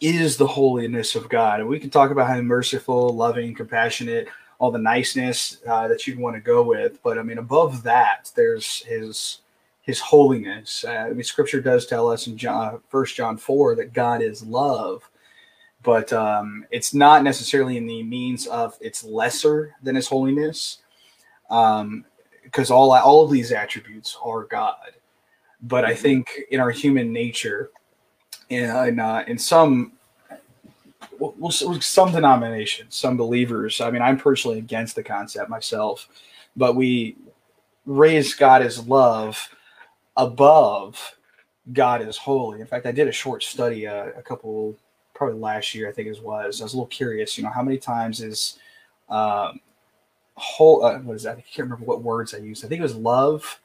is 0.00 0.36
the 0.36 0.46
holiness 0.46 1.16
of 1.16 1.28
God, 1.28 1.58
and 1.58 1.68
we 1.68 1.80
can 1.80 1.90
talk 1.90 2.12
about 2.12 2.28
how 2.28 2.40
merciful, 2.40 3.08
loving, 3.08 3.52
compassionate, 3.52 4.28
all 4.60 4.70
the 4.70 4.78
niceness 4.78 5.58
uh, 5.66 5.88
that 5.88 6.06
you'd 6.06 6.20
want 6.20 6.36
to 6.36 6.40
go 6.40 6.62
with. 6.62 7.02
But 7.02 7.18
I 7.18 7.24
mean, 7.24 7.38
above 7.38 7.82
that, 7.82 8.30
there's 8.36 8.84
His 8.84 9.40
His 9.82 9.98
holiness. 9.98 10.84
Uh, 10.86 10.92
I 10.92 11.10
mean, 11.10 11.24
Scripture 11.24 11.60
does 11.60 11.86
tell 11.86 12.08
us 12.08 12.28
in 12.28 12.36
John, 12.36 12.80
First 12.90 13.16
John 13.16 13.36
four 13.36 13.74
that 13.74 13.92
God 13.92 14.22
is 14.22 14.46
love, 14.46 15.10
but 15.82 16.12
um, 16.12 16.64
it's 16.70 16.94
not 16.94 17.24
necessarily 17.24 17.76
in 17.76 17.88
the 17.88 18.04
means 18.04 18.46
of 18.46 18.78
it's 18.80 19.02
lesser 19.02 19.74
than 19.82 19.96
His 19.96 20.06
holiness, 20.06 20.78
because 22.54 22.70
all 22.70 22.92
all 22.92 23.24
of 23.24 23.30
these 23.30 23.50
attributes 23.50 24.16
are 24.22 24.44
God. 24.44 24.92
But 25.62 25.84
I 25.84 25.94
think 25.94 26.28
in 26.50 26.60
our 26.60 26.70
human 26.70 27.12
nature, 27.12 27.70
in 28.48 28.64
in, 28.64 29.00
uh, 29.00 29.24
in 29.26 29.38
some 29.38 29.92
well, 31.18 31.50
some 31.50 32.12
denominations, 32.12 32.94
some 32.94 33.16
believers. 33.16 33.80
I 33.80 33.90
mean, 33.90 34.02
I'm 34.02 34.18
personally 34.18 34.58
against 34.58 34.94
the 34.94 35.02
concept 35.02 35.50
myself, 35.50 36.08
but 36.56 36.76
we 36.76 37.16
raise 37.86 38.34
God 38.34 38.62
as 38.62 38.86
love 38.86 39.48
above 40.16 41.16
God 41.72 42.02
is 42.02 42.16
holy. 42.16 42.60
In 42.60 42.66
fact, 42.66 42.86
I 42.86 42.92
did 42.92 43.08
a 43.08 43.12
short 43.12 43.42
study 43.42 43.86
uh, 43.86 44.08
a 44.16 44.22
couple, 44.22 44.76
probably 45.14 45.38
last 45.38 45.74
year, 45.74 45.88
I 45.88 45.92
think 45.92 46.08
it 46.08 46.22
was. 46.22 46.60
I 46.60 46.64
was 46.64 46.72
a 46.74 46.76
little 46.76 46.86
curious. 46.86 47.38
You 47.38 47.44
know, 47.44 47.50
how 47.50 47.62
many 47.62 47.78
times 47.78 48.20
is 48.20 48.58
um, 49.08 49.60
whole? 50.36 50.84
Uh, 50.84 50.98
what 51.00 51.16
is 51.16 51.22
that? 51.24 51.38
I 51.38 51.40
can't 51.42 51.68
remember 51.68 51.84
what 51.84 52.02
words 52.02 52.34
I 52.34 52.38
used. 52.38 52.64
I 52.64 52.68
think 52.68 52.80
it 52.80 52.82
was 52.82 52.96
love. 52.96 53.60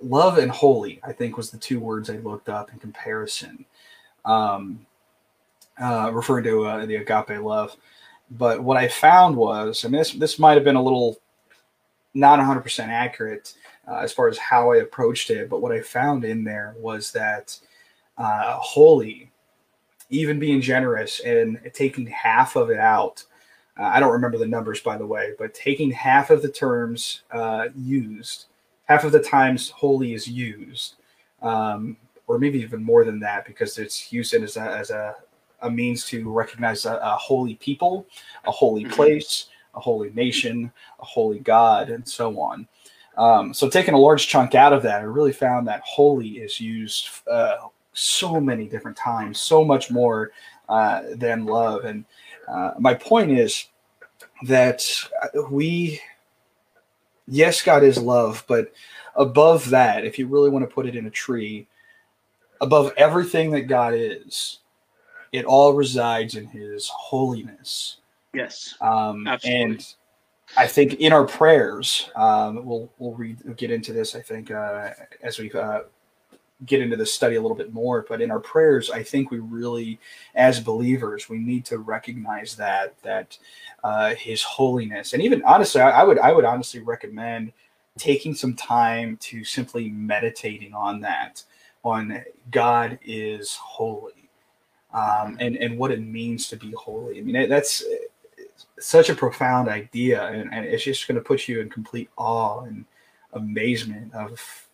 Love 0.00 0.36
and 0.38 0.50
holy, 0.50 1.00
I 1.02 1.12
think, 1.12 1.36
was 1.36 1.50
the 1.50 1.56
two 1.56 1.80
words 1.80 2.10
I 2.10 2.16
looked 2.16 2.48
up 2.48 2.70
in 2.72 2.78
comparison. 2.78 3.64
Um, 4.24 4.86
uh, 5.80 6.10
referring 6.12 6.44
to 6.44 6.64
uh, 6.64 6.86
the 6.86 6.96
agape 6.96 7.42
love. 7.42 7.76
But 8.30 8.62
what 8.62 8.76
I 8.76 8.88
found 8.88 9.36
was, 9.36 9.84
I 9.84 9.88
mean, 9.88 9.98
this 9.98 10.12
this 10.12 10.38
might 10.38 10.54
have 10.54 10.64
been 10.64 10.76
a 10.76 10.82
little 10.82 11.18
not 12.14 12.40
100% 12.40 12.88
accurate 12.88 13.54
uh, 13.86 13.98
as 13.98 14.12
far 14.12 14.28
as 14.28 14.38
how 14.38 14.72
I 14.72 14.76
approached 14.78 15.30
it. 15.30 15.48
But 15.48 15.60
what 15.60 15.72
I 15.72 15.80
found 15.80 16.24
in 16.24 16.42
there 16.42 16.74
was 16.78 17.12
that 17.12 17.58
uh, 18.18 18.56
holy, 18.56 19.30
even 20.10 20.38
being 20.38 20.60
generous 20.60 21.20
and 21.20 21.60
taking 21.74 22.06
half 22.06 22.56
of 22.56 22.70
it 22.70 22.78
out. 22.80 23.24
Uh, 23.78 23.84
I 23.84 24.00
don't 24.00 24.12
remember 24.12 24.38
the 24.38 24.46
numbers, 24.46 24.80
by 24.80 24.96
the 24.96 25.06
way, 25.06 25.32
but 25.38 25.54
taking 25.54 25.90
half 25.90 26.30
of 26.30 26.42
the 26.42 26.50
terms 26.50 27.22
uh, 27.30 27.68
used, 27.76 28.46
half 28.84 29.04
of 29.04 29.12
the 29.12 29.20
times 29.20 29.70
holy 29.70 30.14
is 30.14 30.26
used, 30.26 30.96
um, 31.42 31.96
or 32.26 32.38
maybe 32.38 32.58
even 32.60 32.82
more 32.82 33.04
than 33.04 33.20
that, 33.20 33.44
because 33.46 33.78
it's 33.78 34.12
used 34.12 34.34
as 34.34 34.56
a, 34.56 34.60
as 34.60 34.90
a 34.90 35.14
a 35.62 35.70
means 35.70 36.04
to 36.04 36.30
recognize 36.30 36.84
a, 36.84 36.96
a 36.96 37.16
holy 37.16 37.54
people, 37.56 38.06
a 38.44 38.50
holy 38.50 38.84
Mhm. 38.84 38.92
place, 38.92 39.46
a 39.74 39.80
holy 39.80 40.10
nation, 40.10 40.70
a 41.00 41.04
holy 41.04 41.38
God, 41.38 41.88
and 41.88 42.06
so 42.06 42.38
on. 42.40 42.68
Um, 43.16 43.54
so, 43.54 43.68
taking 43.68 43.94
a 43.94 43.98
large 43.98 44.28
chunk 44.28 44.54
out 44.54 44.74
of 44.74 44.82
that, 44.82 45.00
I 45.00 45.04
really 45.04 45.32
found 45.32 45.66
that 45.66 45.80
holy 45.84 46.38
is 46.38 46.60
used 46.60 47.08
uh, 47.30 47.56
so 47.94 48.38
many 48.38 48.68
different 48.68 48.96
times, 48.96 49.40
so 49.40 49.64
much 49.64 49.90
more 49.90 50.32
uh, 50.68 51.02
than 51.14 51.46
love. 51.46 51.84
And 51.84 52.04
uh, 52.48 52.72
my 52.78 52.94
point 52.94 53.32
is 53.32 53.68
that 54.44 54.84
we, 55.50 56.00
yes, 57.26 57.62
God 57.62 57.82
is 57.82 57.98
love, 57.98 58.44
but 58.46 58.72
above 59.14 59.70
that, 59.70 60.04
if 60.04 60.18
you 60.18 60.26
really 60.26 60.50
want 60.50 60.68
to 60.68 60.74
put 60.74 60.86
it 60.86 60.96
in 60.96 61.06
a 61.06 61.10
tree, 61.10 61.66
above 62.60 62.92
everything 62.96 63.50
that 63.52 63.62
God 63.62 63.94
is, 63.94 64.60
it 65.32 65.44
all 65.44 65.74
resides 65.74 66.34
in 66.34 66.46
his 66.46 66.88
holiness. 66.88 67.98
Yes. 68.32 68.74
Um, 68.80 69.26
Absolutely. 69.26 69.62
and 69.62 69.94
I 70.56 70.66
think 70.66 70.94
in 70.94 71.12
our 71.12 71.26
prayers, 71.26 72.10
um, 72.14 72.64
we'll 72.64 72.90
we'll 72.98 73.14
read 73.14 73.38
we'll 73.44 73.54
get 73.54 73.70
into 73.70 73.92
this. 73.92 74.14
I 74.14 74.20
think 74.20 74.50
uh, 74.50 74.90
as 75.22 75.38
we 75.38 75.50
uh, 75.52 75.80
get 76.64 76.80
into 76.80 76.96
this 76.96 77.12
study 77.12 77.36
a 77.36 77.42
little 77.42 77.56
bit 77.56 77.72
more. 77.72 78.06
But 78.08 78.22
in 78.22 78.30
our 78.30 78.40
prayers, 78.40 78.90
I 78.90 79.02
think 79.02 79.30
we 79.30 79.38
really, 79.38 79.98
as 80.34 80.58
believers, 80.60 81.28
we 81.28 81.38
need 81.38 81.64
to 81.66 81.78
recognize 81.78 82.56
that 82.56 83.00
that 83.02 83.36
uh, 83.84 84.14
His 84.14 84.42
holiness, 84.42 85.12
and 85.12 85.22
even 85.22 85.42
honestly, 85.44 85.80
I, 85.80 86.00
I 86.00 86.04
would 86.04 86.18
I 86.18 86.32
would 86.32 86.44
honestly 86.44 86.80
recommend 86.80 87.52
taking 87.98 88.34
some 88.34 88.54
time 88.54 89.16
to 89.18 89.44
simply 89.44 89.90
meditating 89.90 90.74
on 90.74 91.00
that, 91.00 91.42
on 91.82 92.22
God 92.50 92.98
is 93.04 93.54
holy, 93.54 94.30
um, 94.94 95.36
and 95.40 95.56
and 95.56 95.78
what 95.78 95.90
it 95.90 96.00
means 96.00 96.48
to 96.48 96.56
be 96.56 96.72
holy. 96.72 97.18
I 97.18 97.22
mean, 97.22 97.48
that's 97.48 97.84
such 98.78 99.10
a 99.10 99.14
profound 99.14 99.68
idea, 99.68 100.26
and, 100.26 100.52
and 100.52 100.64
it's 100.64 100.84
just 100.84 101.06
going 101.06 101.16
to 101.16 101.24
put 101.24 101.48
you 101.48 101.60
in 101.60 101.68
complete 101.68 102.08
awe 102.16 102.62
and 102.62 102.84
amazement 103.32 104.14
of 104.14 104.65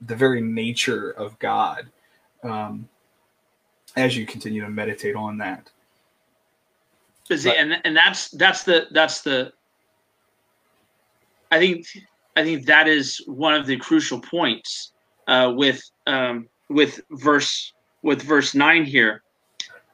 the 0.00 0.16
very 0.16 0.40
nature 0.40 1.10
of 1.10 1.38
God 1.38 1.90
um, 2.42 2.88
as 3.96 4.16
you 4.16 4.26
continue 4.26 4.62
to 4.62 4.70
meditate 4.70 5.14
on 5.14 5.38
that. 5.38 5.70
See, 7.32 7.56
and 7.56 7.80
and 7.84 7.96
that's 7.96 8.30
that's 8.30 8.64
the 8.64 8.86
that's 8.90 9.22
the. 9.22 9.52
I 11.50 11.58
think 11.58 11.86
I 12.36 12.44
think 12.44 12.66
that 12.66 12.86
is 12.86 13.22
one 13.26 13.54
of 13.54 13.66
the 13.66 13.76
crucial 13.78 14.20
points 14.20 14.92
uh, 15.26 15.52
with 15.54 15.82
um, 16.06 16.48
with 16.68 17.00
verse 17.10 17.72
with 18.02 18.20
verse 18.20 18.54
nine 18.54 18.84
here, 18.84 19.22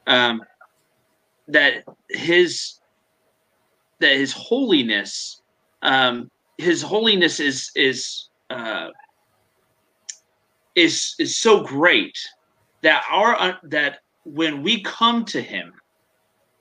um, 0.07 0.41
that 1.47 1.85
his 2.09 2.81
that 3.99 4.15
his 4.15 4.33
holiness, 4.33 5.41
um, 5.83 6.29
his 6.57 6.81
holiness 6.81 7.39
is 7.39 7.71
is 7.75 8.29
uh, 8.49 8.89
is 10.75 11.15
is 11.19 11.35
so 11.35 11.63
great 11.63 12.17
that 12.81 13.03
our 13.09 13.35
uh, 13.35 13.53
that 13.63 13.99
when 14.23 14.61
we 14.63 14.81
come 14.81 15.25
to 15.25 15.41
him, 15.41 15.73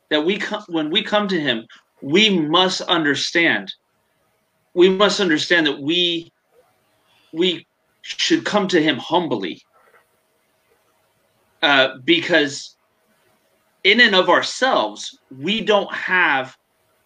that 0.08 0.24
we 0.24 0.38
come 0.38 0.64
when 0.68 0.90
we 0.90 1.02
come 1.02 1.28
to 1.28 1.40
him, 1.40 1.66
we 2.02 2.30
must 2.30 2.80
understand. 2.82 3.72
We 4.74 4.88
must 4.88 5.20
understand 5.20 5.66
that 5.66 5.80
we 5.80 6.32
we 7.32 7.66
should 8.02 8.44
come 8.44 8.68
to 8.68 8.82
him 8.82 8.96
humbly, 8.96 9.62
uh, 11.62 11.98
because 12.04 12.76
in 13.84 14.00
and 14.00 14.14
of 14.14 14.28
ourselves, 14.28 15.18
we 15.30 15.60
don't 15.60 15.92
have 15.92 16.56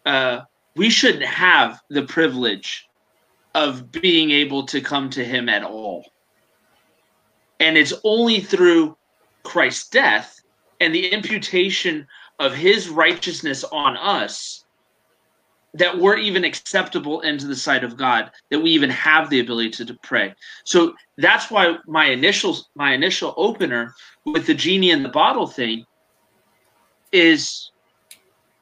uh, 0.06 0.40
we 0.76 0.90
shouldn't 0.90 1.24
have 1.24 1.80
the 1.90 2.02
privilege 2.02 2.88
of 3.54 3.92
being 3.92 4.30
able 4.30 4.66
to 4.66 4.80
come 4.80 5.08
to 5.10 5.24
him 5.24 5.48
at 5.48 5.62
all. 5.62 6.04
And 7.60 7.76
it's 7.76 7.94
only 8.04 8.40
through 8.40 8.96
Christ's 9.42 9.88
death 9.88 10.40
and 10.80 10.94
the 10.94 11.08
imputation 11.08 12.06
of 12.38 12.54
his 12.54 12.88
righteousness 12.88 13.64
on 13.64 13.96
us 13.96 14.64
that 15.74 15.98
we're 15.98 16.16
even 16.16 16.44
acceptable 16.44 17.20
into 17.22 17.48
the 17.48 17.56
sight 17.56 17.82
of 17.82 17.96
God, 17.96 18.30
that 18.50 18.60
we 18.60 18.70
even 18.70 18.90
have 18.90 19.28
the 19.28 19.40
ability 19.40 19.70
to, 19.70 19.84
to 19.84 19.94
pray. 20.02 20.32
So 20.64 20.94
that's 21.18 21.50
why 21.50 21.76
my 21.86 22.06
initial 22.06 22.56
my 22.74 22.94
initial 22.94 23.34
opener 23.36 23.94
with 24.24 24.46
the 24.46 24.54
genie 24.54 24.90
in 24.90 25.02
the 25.02 25.08
bottle 25.08 25.48
thing 25.48 25.84
is 27.12 27.70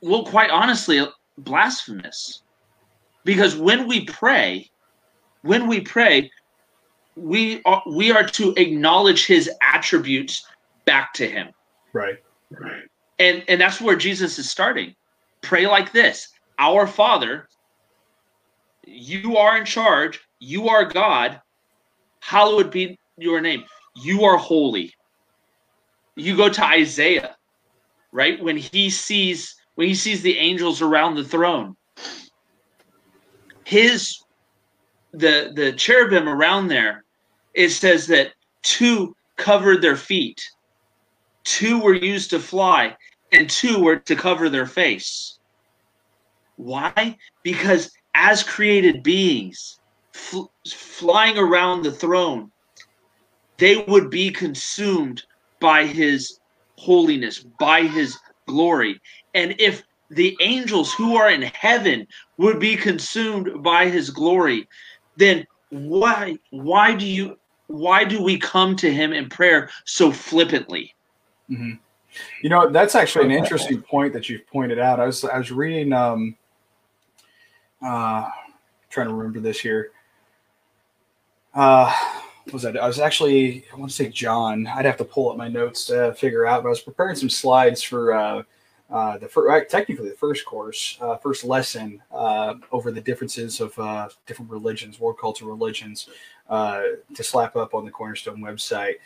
well 0.01 0.25
quite 0.25 0.51
honestly 0.51 1.07
blasphemous. 1.39 2.43
Because 3.25 3.57
when 3.57 3.87
we 3.87 4.05
pray, 4.05 4.71
when 5.43 5.69
we 5.69 5.81
pray, 5.81 6.31
we 7.17 7.63
are 7.65 7.83
we 7.87 8.11
are 8.11 8.25
to 8.25 8.55
acknowledge 8.57 9.27
his 9.27 9.51
attributes 9.61 10.47
back 10.85 11.13
to 11.15 11.29
him. 11.29 11.49
Right. 11.93 12.19
Right. 12.51 12.85
And 13.19 13.45
and 13.49 13.61
that's 13.61 13.81
where 13.81 13.97
Jesus 13.97 14.39
is 14.39 14.51
starting. 14.51 14.95
Pray 15.43 15.67
like 15.67 15.93
this. 15.93 16.29
Our 16.59 16.87
Father, 16.87 17.49
you 18.85 19.37
are 19.37 19.57
in 19.59 19.65
charge, 19.65 20.21
you 20.39 20.69
are 20.69 20.85
God. 20.85 21.41
Hallowed 22.21 22.71
be 22.71 22.99
your 23.17 23.41
name. 23.41 23.65
You 23.97 24.25
are 24.25 24.37
holy. 24.37 24.95
You 26.15 26.37
go 26.37 26.49
to 26.49 26.65
Isaiah, 26.65 27.37
right? 28.13 28.43
When 28.43 28.57
he 28.57 28.91
sees 28.91 29.55
when 29.75 29.89
he 29.89 29.95
sees 29.95 30.23
the 30.23 30.39
angels 30.39 30.83
around 30.83 31.15
the 31.15 31.25
throne. 31.25 31.77
His 33.65 34.23
the 35.13 35.53
the 35.55 35.73
cherubim 35.73 36.29
around 36.29 36.69
there, 36.69 37.02
it 37.55 37.71
says 37.71 38.07
that 38.09 38.33
two 38.63 39.15
covered 39.37 39.83
their 39.83 39.97
feet, 39.97 40.43
two 41.45 41.81
were 41.81 41.95
used 41.95 42.31
to 42.31 42.39
fly, 42.39 42.97
and 43.33 43.49
two 43.49 43.81
were 43.81 43.97
to 43.97 44.17
cover 44.17 44.49
their 44.49 44.67
face. 44.67 45.39
Why? 46.57 47.17
Because 47.43 47.91
as 48.15 48.43
created 48.43 49.03
beings, 49.03 49.81
fl- 50.13 50.53
flying 50.69 51.39
around 51.39 51.83
the 51.83 51.93
throne, 51.93 52.51
they 53.59 53.77
would 53.89 54.11
be 54.11 54.31
consumed 54.31 55.23
by 55.61 55.87
his 55.87 56.39
holiness, 56.79 57.45
by 57.59 57.83
his 57.83 58.19
glory. 58.47 59.01
And 59.35 59.55
if 59.59 59.83
the 60.11 60.37
angels 60.41 60.93
who 60.93 61.17
are 61.17 61.31
in 61.31 61.43
heaven 61.43 62.07
would 62.37 62.59
be 62.59 62.77
consumed 62.77 63.63
by 63.63 63.89
his 63.89 64.11
glory, 64.11 64.69
then 65.17 65.47
why 65.71 66.37
why 66.51 66.95
do 66.95 67.07
you 67.07 67.39
why 67.73 68.05
do 68.05 68.23
we 68.23 68.39
come 68.39 68.77
to 68.77 68.93
him 68.93 69.15
in 69.15 69.31
prayer 69.31 69.71
so 69.87 70.13
flippantly? 70.13 70.95
Mm-hmm. 71.51 71.73
You 72.43 72.51
know, 72.51 72.69
that's 72.69 72.95
actually 72.95 73.25
an 73.25 73.31
interesting 73.31 73.81
point 73.81 74.13
that 74.13 74.29
you've 74.29 74.47
pointed 74.47 74.79
out. 74.79 75.01
I 75.01 75.07
was 75.07 75.25
I 75.25 75.39
was 75.39 75.51
reading 75.51 75.95
um 75.95 76.37
uh 77.85 78.29
trying 78.91 79.09
to 79.09 79.15
remember 79.15 79.41
this 79.41 79.59
here. 79.59 79.91
Uh 81.55 81.95
what 82.45 82.53
was 82.53 82.63
that? 82.63 82.77
I 82.77 82.87
was 82.87 83.01
actually 83.01 83.65
I 83.73 83.77
want 83.77 83.91
to 83.91 83.97
say 83.97 84.09
John. 84.11 84.67
I'd 84.67 84.85
have 84.85 84.99
to 84.99 85.05
pull 85.05 85.31
up 85.31 85.39
my 85.39 85.49
notes 85.49 85.87
to 85.87 86.13
figure 86.13 86.47
out, 86.47 86.63
but 86.63 86.69
I 86.69 86.71
was 86.71 86.83
preparing 86.83 87.17
some 87.17 87.31
slides 87.31 87.83
for 87.83 88.13
uh 88.13 88.43
uh, 88.93 89.17
the 89.17 89.27
first, 89.27 89.71
technically 89.71 90.11
the 90.11 90.17
first 90.17 90.45
course, 90.45 90.99
uh, 91.01 91.17
first 91.17 91.45
lesson 91.45 92.03
uh, 92.13 92.55
over 92.73 92.93
the 92.93 93.01
differences 93.01 93.59
of 93.61 93.77
uh, 93.79 94.09
different 94.27 94.51
religions, 94.51 95.01
world 95.01 95.19
culture 95.19 95.47
religions, 95.47 96.11
uh, 96.51 96.83
to 97.15 97.25
slap 97.25 97.57
up 97.57 97.73
on 97.73 97.87
the 97.87 97.91
Cornerstone 97.91 98.43
website. 98.43 98.97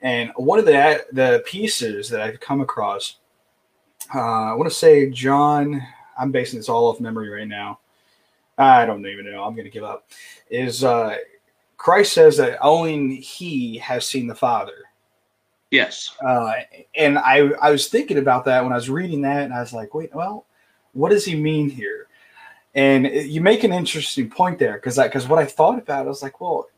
And 0.00 0.30
one 0.36 0.58
of 0.58 0.64
the 0.64 1.04
the 1.12 1.42
pieces 1.46 2.08
that 2.08 2.22
I've 2.22 2.40
come 2.40 2.62
across, 2.62 3.16
uh, 4.14 4.18
I 4.18 4.54
want 4.54 4.70
to 4.70 4.74
say 4.74 5.10
John. 5.10 5.80
I'm 6.18 6.30
basing 6.30 6.58
this 6.58 6.68
all 6.68 6.86
off 6.86 7.00
memory 7.00 7.28
right 7.28 7.48
now. 7.48 7.80
I 8.56 8.86
don't 8.86 9.04
even 9.04 9.30
know. 9.30 9.42
I'm 9.42 9.54
going 9.54 9.64
to 9.64 9.70
give 9.70 9.84
up. 9.84 10.08
Is 10.48 10.84
Christ 11.76 12.14
says 12.14 12.38
that 12.38 12.58
only 12.62 13.16
He 13.16 13.76
has 13.78 14.06
seen 14.06 14.26
the 14.26 14.34
Father 14.34 14.84
Yes. 15.74 16.14
Uh, 16.24 16.52
and 16.94 17.18
I, 17.18 17.50
I 17.60 17.72
was 17.72 17.88
thinking 17.88 18.18
about 18.18 18.44
that 18.44 18.62
when 18.62 18.72
I 18.72 18.76
was 18.76 18.88
reading 18.88 19.22
that, 19.22 19.42
and 19.42 19.52
I 19.52 19.58
was 19.58 19.72
like, 19.72 19.92
wait, 19.92 20.14
well, 20.14 20.46
what 20.92 21.10
does 21.10 21.24
he 21.24 21.34
mean 21.34 21.68
here? 21.68 22.06
And 22.76 23.06
you 23.06 23.40
make 23.40 23.64
an 23.64 23.72
interesting 23.72 24.30
point 24.30 24.60
there 24.60 24.74
because 24.74 24.98
because 24.98 25.26
what 25.26 25.40
I 25.40 25.44
thought 25.44 25.78
about, 25.78 26.06
I 26.06 26.08
was 26.08 26.22
like, 26.22 26.40
well, 26.40 26.68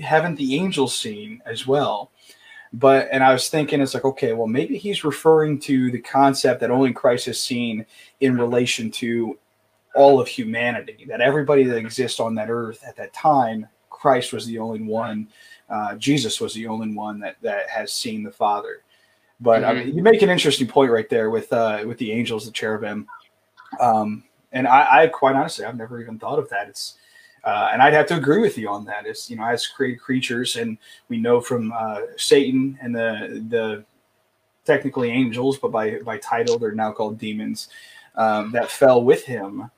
haven't 0.00 0.36
the 0.36 0.56
angels 0.56 0.96
seen 0.96 1.40
as 1.46 1.64
well? 1.66 2.10
But 2.72 3.08
and 3.12 3.22
I 3.22 3.32
was 3.32 3.48
thinking, 3.48 3.80
it's 3.80 3.94
like, 3.94 4.04
okay, 4.04 4.32
well, 4.32 4.48
maybe 4.48 4.76
he's 4.76 5.04
referring 5.04 5.60
to 5.60 5.92
the 5.92 6.00
concept 6.00 6.60
that 6.60 6.72
only 6.72 6.92
Christ 6.92 7.26
has 7.26 7.40
seen 7.40 7.86
in 8.18 8.36
relation 8.36 8.90
to 8.92 9.38
all 9.94 10.20
of 10.20 10.26
humanity, 10.26 11.04
that 11.08 11.20
everybody 11.20 11.64
that 11.64 11.76
exists 11.76 12.18
on 12.18 12.34
that 12.36 12.50
earth 12.50 12.82
at 12.86 12.96
that 12.96 13.12
time, 13.12 13.68
Christ 13.90 14.32
was 14.32 14.46
the 14.46 14.58
only 14.58 14.82
one 14.82 15.28
uh, 15.70 15.94
Jesus 15.96 16.40
was 16.40 16.52
the 16.52 16.66
only 16.66 16.92
one 16.92 17.20
that 17.20 17.36
that 17.42 17.68
has 17.68 17.92
seen 17.92 18.22
the 18.22 18.30
Father. 18.30 18.82
But 19.40 19.62
mm-hmm. 19.62 19.70
I 19.70 19.84
mean, 19.84 19.96
you 19.96 20.02
make 20.02 20.22
an 20.22 20.30
interesting 20.30 20.66
point 20.66 20.90
right 20.90 21.08
there 21.08 21.30
with 21.30 21.52
uh, 21.52 21.84
with 21.86 21.98
the 21.98 22.12
angels, 22.12 22.44
the 22.44 22.52
cherubim, 22.52 23.06
um, 23.78 24.24
and 24.52 24.66
I, 24.66 25.02
I, 25.02 25.06
quite 25.06 25.36
honestly, 25.36 25.64
I've 25.64 25.76
never 25.76 26.00
even 26.00 26.18
thought 26.18 26.38
of 26.38 26.48
that. 26.50 26.68
It's 26.68 26.96
uh, 27.44 27.70
and 27.72 27.80
I'd 27.80 27.94
have 27.94 28.06
to 28.06 28.16
agree 28.16 28.40
with 28.40 28.58
you 28.58 28.68
on 28.68 28.84
that. 28.86 29.06
It's 29.06 29.30
you 29.30 29.36
know, 29.36 29.44
as 29.44 29.66
created 29.66 30.00
creatures, 30.00 30.56
and 30.56 30.76
we 31.08 31.18
know 31.18 31.40
from 31.40 31.72
uh, 31.72 32.00
Satan 32.16 32.78
and 32.82 32.94
the 32.94 33.44
the 33.48 33.84
technically 34.64 35.10
angels, 35.10 35.58
but 35.58 35.70
by 35.70 36.00
by 36.00 36.18
title 36.18 36.58
they're 36.58 36.72
now 36.72 36.92
called 36.92 37.18
demons 37.18 37.68
um, 38.16 38.50
that 38.52 38.70
fell 38.70 39.02
with 39.02 39.24
him. 39.24 39.70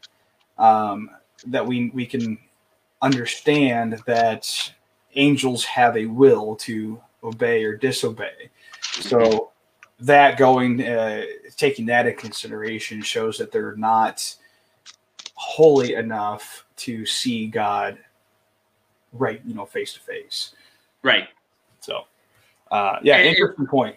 Um, 0.58 1.10
that 1.46 1.66
we 1.66 1.90
we 1.90 2.06
can 2.06 2.38
understand 3.00 4.00
that 4.06 4.72
angels 5.14 5.64
have 5.64 5.96
a 5.96 6.06
will 6.06 6.56
to 6.56 7.00
obey 7.24 7.64
or 7.64 7.76
disobey. 7.76 8.50
So 8.80 9.50
that 10.00 10.36
going 10.38 10.82
uh, 10.86 11.22
taking 11.56 11.86
that 11.86 12.06
into 12.06 12.18
consideration 12.20 13.02
shows 13.02 13.38
that 13.38 13.52
they're 13.52 13.76
not 13.76 14.34
holy 15.34 15.94
enough 15.94 16.64
to 16.76 17.06
see 17.06 17.46
God 17.46 17.98
right, 19.12 19.40
you 19.46 19.54
know, 19.54 19.66
face 19.66 19.94
to 19.94 20.00
face. 20.00 20.54
Right. 21.02 21.28
So 21.80 22.04
Uh, 22.70 22.98
yeah, 23.02 23.16
And- 23.16 23.28
interesting 23.28 23.66
point. 23.66 23.96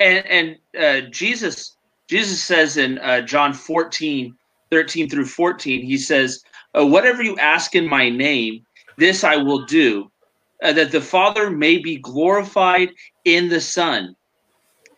and 0.00 0.26
and 0.26 0.58
uh, 0.78 1.08
Jesus 1.10 1.76
Jesus 2.08 2.42
says 2.44 2.76
in 2.76 2.98
uh, 2.98 3.22
John 3.22 3.54
14, 3.54 4.36
13 4.70 5.08
through 5.08 5.24
14, 5.26 5.82
he 5.82 5.96
says, 5.96 6.44
uh, 6.78 6.84
whatever 6.86 7.22
you 7.22 7.38
ask 7.38 7.74
in 7.74 7.88
my 7.88 8.10
name, 8.10 8.66
this 8.96 9.24
I 9.24 9.36
will 9.36 9.64
do, 9.66 10.10
uh, 10.62 10.72
that 10.72 10.92
the 10.92 11.00
Father 11.00 11.50
may 11.50 11.78
be 11.78 11.98
glorified 11.98 12.90
in 13.24 13.48
the 13.48 13.60
Son. 13.60 14.14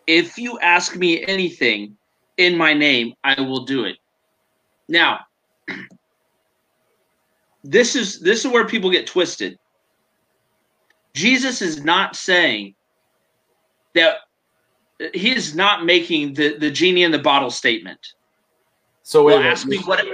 If 0.07 0.36
you 0.38 0.59
ask 0.61 0.97
me 0.97 1.24
anything 1.26 1.97
in 2.36 2.57
my 2.57 2.74
name, 2.74 3.14
I 3.24 3.40
will 3.40 3.64
do 3.64 3.84
it. 3.84 3.97
Now, 4.88 5.20
this 7.64 7.97
is 7.97 8.20
this 8.20 8.45
is 8.45 8.51
where 8.51 8.66
people 8.66 8.90
get 8.90 9.07
twisted. 9.07 9.59
Jesus 11.14 11.62
is 11.62 11.82
not 11.82 12.16
saying 12.16 12.74
that 13.95 14.16
he 15.14 15.34
is 15.34 15.55
not 15.55 15.84
making 15.84 16.34
the 16.34 16.59
the 16.59 16.70
genie 16.70 17.05
in 17.05 17.12
the 17.12 17.18
bottle 17.18 17.51
statement. 17.51 18.01
So 19.03 19.24
wait, 19.24 19.34
Well, 19.34 19.42
wait, 19.42 19.49
ask 19.49 19.66
me 19.66 19.76
you're- 19.76 19.86
what 19.86 20.05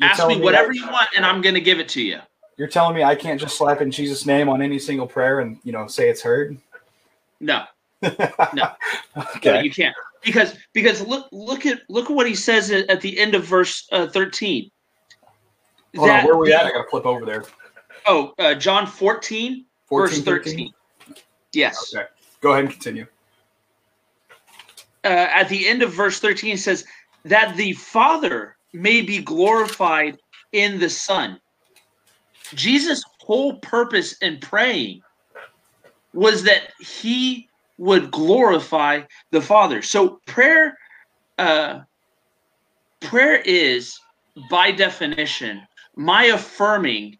ask 0.00 0.26
me 0.26 0.40
whatever 0.40 0.70
I- 0.70 0.74
you 0.74 0.86
want, 0.86 1.08
and 1.16 1.24
I'm 1.26 1.40
going 1.40 1.54
to 1.54 1.60
give 1.60 1.80
it 1.80 1.88
to 1.90 2.02
you. 2.02 2.20
You're 2.56 2.68
telling 2.68 2.94
me 2.94 3.02
I 3.02 3.14
can't 3.14 3.40
just 3.40 3.56
slap 3.56 3.80
in 3.80 3.90
Jesus' 3.90 4.26
name 4.26 4.48
on 4.48 4.62
any 4.62 4.78
single 4.78 5.06
prayer 5.06 5.40
and 5.40 5.58
you 5.64 5.72
know 5.72 5.86
say 5.86 6.08
it's 6.08 6.22
heard? 6.22 6.56
No, 7.40 7.64
Okay. 9.36 9.62
you 9.62 9.70
can't 9.70 9.94
because 10.22 10.56
because 10.72 11.00
look 11.06 11.28
look 11.32 11.66
at 11.66 11.80
look 11.88 12.10
at 12.10 12.16
what 12.16 12.26
he 12.26 12.34
says 12.34 12.70
at, 12.70 13.00
the 13.00 13.18
end 13.18 13.34
of 13.34 13.44
verse 13.44 13.86
uh, 13.92 14.06
13. 14.06 14.70
Hold 15.96 16.10
on, 16.10 16.24
where 16.24 16.34
are 16.34 16.38
we 16.38 16.52
at? 16.52 16.64
I 16.66 16.70
gotta 16.70 16.88
flip 16.88 17.06
over 17.06 17.24
there. 17.24 17.44
Oh, 18.06 18.32
uh, 18.38 18.54
John 18.54 18.86
14, 18.86 19.64
14, 19.86 20.24
verse 20.24 20.24
13. 20.24 20.72
Yes. 21.52 21.94
Okay. 21.94 22.06
Go 22.40 22.52
ahead 22.52 22.64
and 22.64 22.72
continue. 22.72 23.06
uh, 25.04 25.08
at 25.08 25.48
the 25.48 25.66
end 25.66 25.82
of 25.82 25.92
verse 25.92 26.20
13 26.20 26.54
it 26.54 26.58
says 26.58 26.84
that 27.24 27.56
the 27.56 27.72
father 27.72 28.56
may 28.72 29.00
be 29.02 29.20
glorified 29.22 30.18
in 30.52 30.78
the 30.78 30.90
son 30.90 31.38
jesus 32.54 33.02
whole 33.20 33.58
purpose 33.58 34.16
in 34.18 34.38
praying 34.40 35.00
was 36.12 36.42
that 36.44 36.72
he 36.78 37.48
would 37.78 38.10
glorify 38.10 39.00
the 39.32 39.40
father 39.40 39.82
so 39.82 40.20
prayer 40.26 40.76
uh, 41.38 41.80
prayer 43.00 43.40
is 43.44 43.98
by 44.50 44.70
definition 44.70 45.60
my 45.96 46.24
affirming 46.24 47.16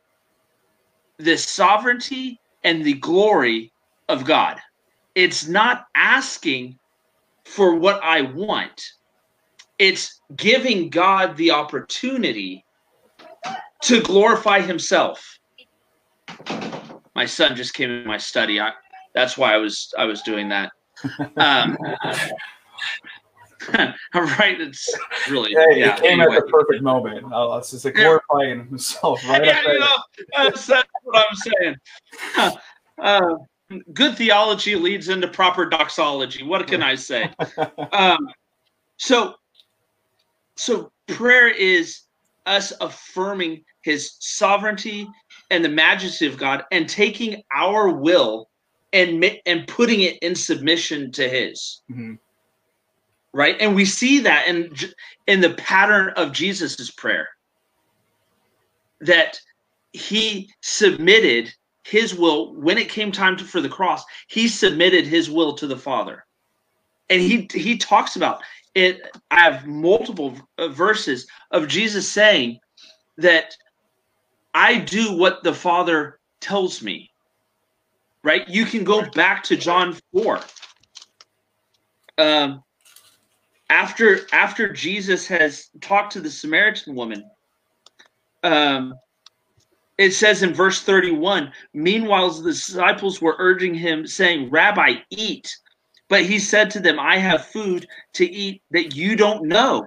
the 1.19 1.37
sovereignty 1.37 2.39
and 2.63 2.85
the 2.85 2.95
glory 2.95 3.73
of 4.09 4.25
god 4.25 4.61
it's 5.15 5.47
not 5.47 5.87
asking 5.95 6.79
for 7.45 7.75
what 7.75 8.03
I 8.03 8.23
want. 8.23 8.83
It's 9.79 10.21
giving 10.37 10.91
God 10.91 11.37
the 11.37 11.53
opportunity 11.53 12.65
to 13.83 14.03
glorify 14.03 14.61
himself. 14.61 15.39
My 17.15 17.27
son 17.27 17.55
just 17.55 17.75
came 17.75 17.91
in 17.91 18.07
my 18.07 18.19
study. 18.19 18.61
I, 18.61 18.73
that's 19.15 19.39
why 19.39 19.55
I 19.55 19.59
was 19.59 19.93
I 19.97 20.05
was 20.05 20.23
doing 20.23 20.49
that. 20.49 20.73
Um, 21.37 21.77
right. 24.15 24.61
It's 24.61 24.93
really 25.31 25.51
Hey, 25.53 25.81
yeah. 25.81 25.95
it 25.95 26.01
came 26.01 26.21
anyway. 26.21 26.37
at 26.37 26.47
the 26.47 26.53
perfect 26.53 26.83
moment. 26.83 27.27
Oh, 27.33 27.57
it's 27.57 27.71
just 27.71 27.85
like 27.85 27.95
glorifying 27.95 28.67
himself 28.67 29.27
right 29.29 29.45
yeah, 29.45 29.61
you 29.67 29.81
know, 29.81 29.97
that's, 30.37 30.67
that's 30.67 30.89
what 31.03 31.27
I'm 31.27 31.37
saying. 31.37 32.57
Uh, 32.99 33.37
good 33.93 34.17
theology 34.17 34.77
leads 34.77 35.09
into 35.09 35.29
proper 35.29 35.67
doxology. 35.67 36.43
What 36.43 36.67
can 36.67 36.83
I 36.83 36.95
say? 36.95 37.31
Um, 37.93 38.29
so, 38.97 39.35
so 40.57 40.93
prayer 41.09 41.49
is 41.49 42.03
us 42.47 42.73
affirming 42.81 43.65
His 43.83 44.17
sovereignty 44.21 45.09
and 45.51 45.65
the 45.65 45.69
majesty 45.69 46.27
of 46.27 46.39
God, 46.39 46.65
and 46.71 46.89
taking 46.89 47.43
our 47.53 47.89
will 47.91 48.49
and 48.93 49.25
and 49.47 49.67
putting 49.67 50.01
it 50.01 50.19
in 50.19 50.35
submission 50.35 51.13
to 51.13 51.29
His. 51.29 51.83
Mhm. 51.91 52.19
Right, 53.33 53.57
and 53.61 53.75
we 53.75 53.85
see 53.85 54.21
that 54.21 54.47
in 54.47 54.75
in 55.27 55.41
the 55.41 55.55
pattern 55.55 56.13
of 56.17 56.33
Jesus's 56.33 56.91
prayer 56.91 57.29
that 59.01 59.41
he 59.93 60.51
submitted 60.61 61.53
his 61.85 62.15
will 62.15 62.55
when 62.55 62.79
it 62.79 62.89
came 62.89 63.13
time 63.13 63.37
to, 63.37 63.45
for 63.45 63.61
the 63.61 63.69
cross 63.69 64.03
he 64.29 64.49
submitted 64.49 65.07
his 65.07 65.31
will 65.31 65.55
to 65.55 65.67
the 65.67 65.77
father 65.77 66.25
and 67.11 67.21
he 67.21 67.49
he 67.53 67.77
talks 67.77 68.17
about 68.17 68.43
it 68.75 69.01
i 69.31 69.41
have 69.41 69.67
multiple 69.67 70.35
uh, 70.59 70.69
verses 70.69 71.27
of 71.51 71.69
jesus 71.69 72.11
saying 72.11 72.59
that 73.17 73.55
i 74.55 74.79
do 74.79 75.17
what 75.17 75.43
the 75.43 75.55
father 75.55 76.19
tells 76.41 76.83
me 76.83 77.11
right? 78.23 78.49
You 78.49 78.65
can 78.65 78.85
go 78.85 79.09
back 79.11 79.43
to 79.45 79.57
john 79.57 79.97
4 80.13 80.41
um 82.19 82.63
after 83.71 84.21
after 84.33 84.73
jesus 84.73 85.27
has 85.27 85.69
talked 85.81 86.13
to 86.13 86.21
the 86.21 86.31
samaritan 86.31 86.95
woman 86.95 87.25
um 88.43 88.95
it 89.99 90.13
says 90.13 90.43
in 90.43 90.55
verse 90.55 90.83
31 90.83 91.53
meanwhile 91.73 92.31
the 92.31 92.51
disciples 92.51 93.21
were 93.21 93.37
urging 93.39 93.75
him 93.75 94.07
saying 94.07 94.51
rabbi 94.51 94.95
eat 95.11 95.57
but 96.15 96.25
he 96.25 96.39
said 96.39 96.71
to 96.71 96.79
them 96.79 97.01
i 97.01 97.19
have 97.19 97.45
food 97.47 97.89
to 98.13 98.25
eat 98.25 98.63
that 98.71 98.95
you 98.95 99.17
don't 99.17 99.43
know 99.43 99.85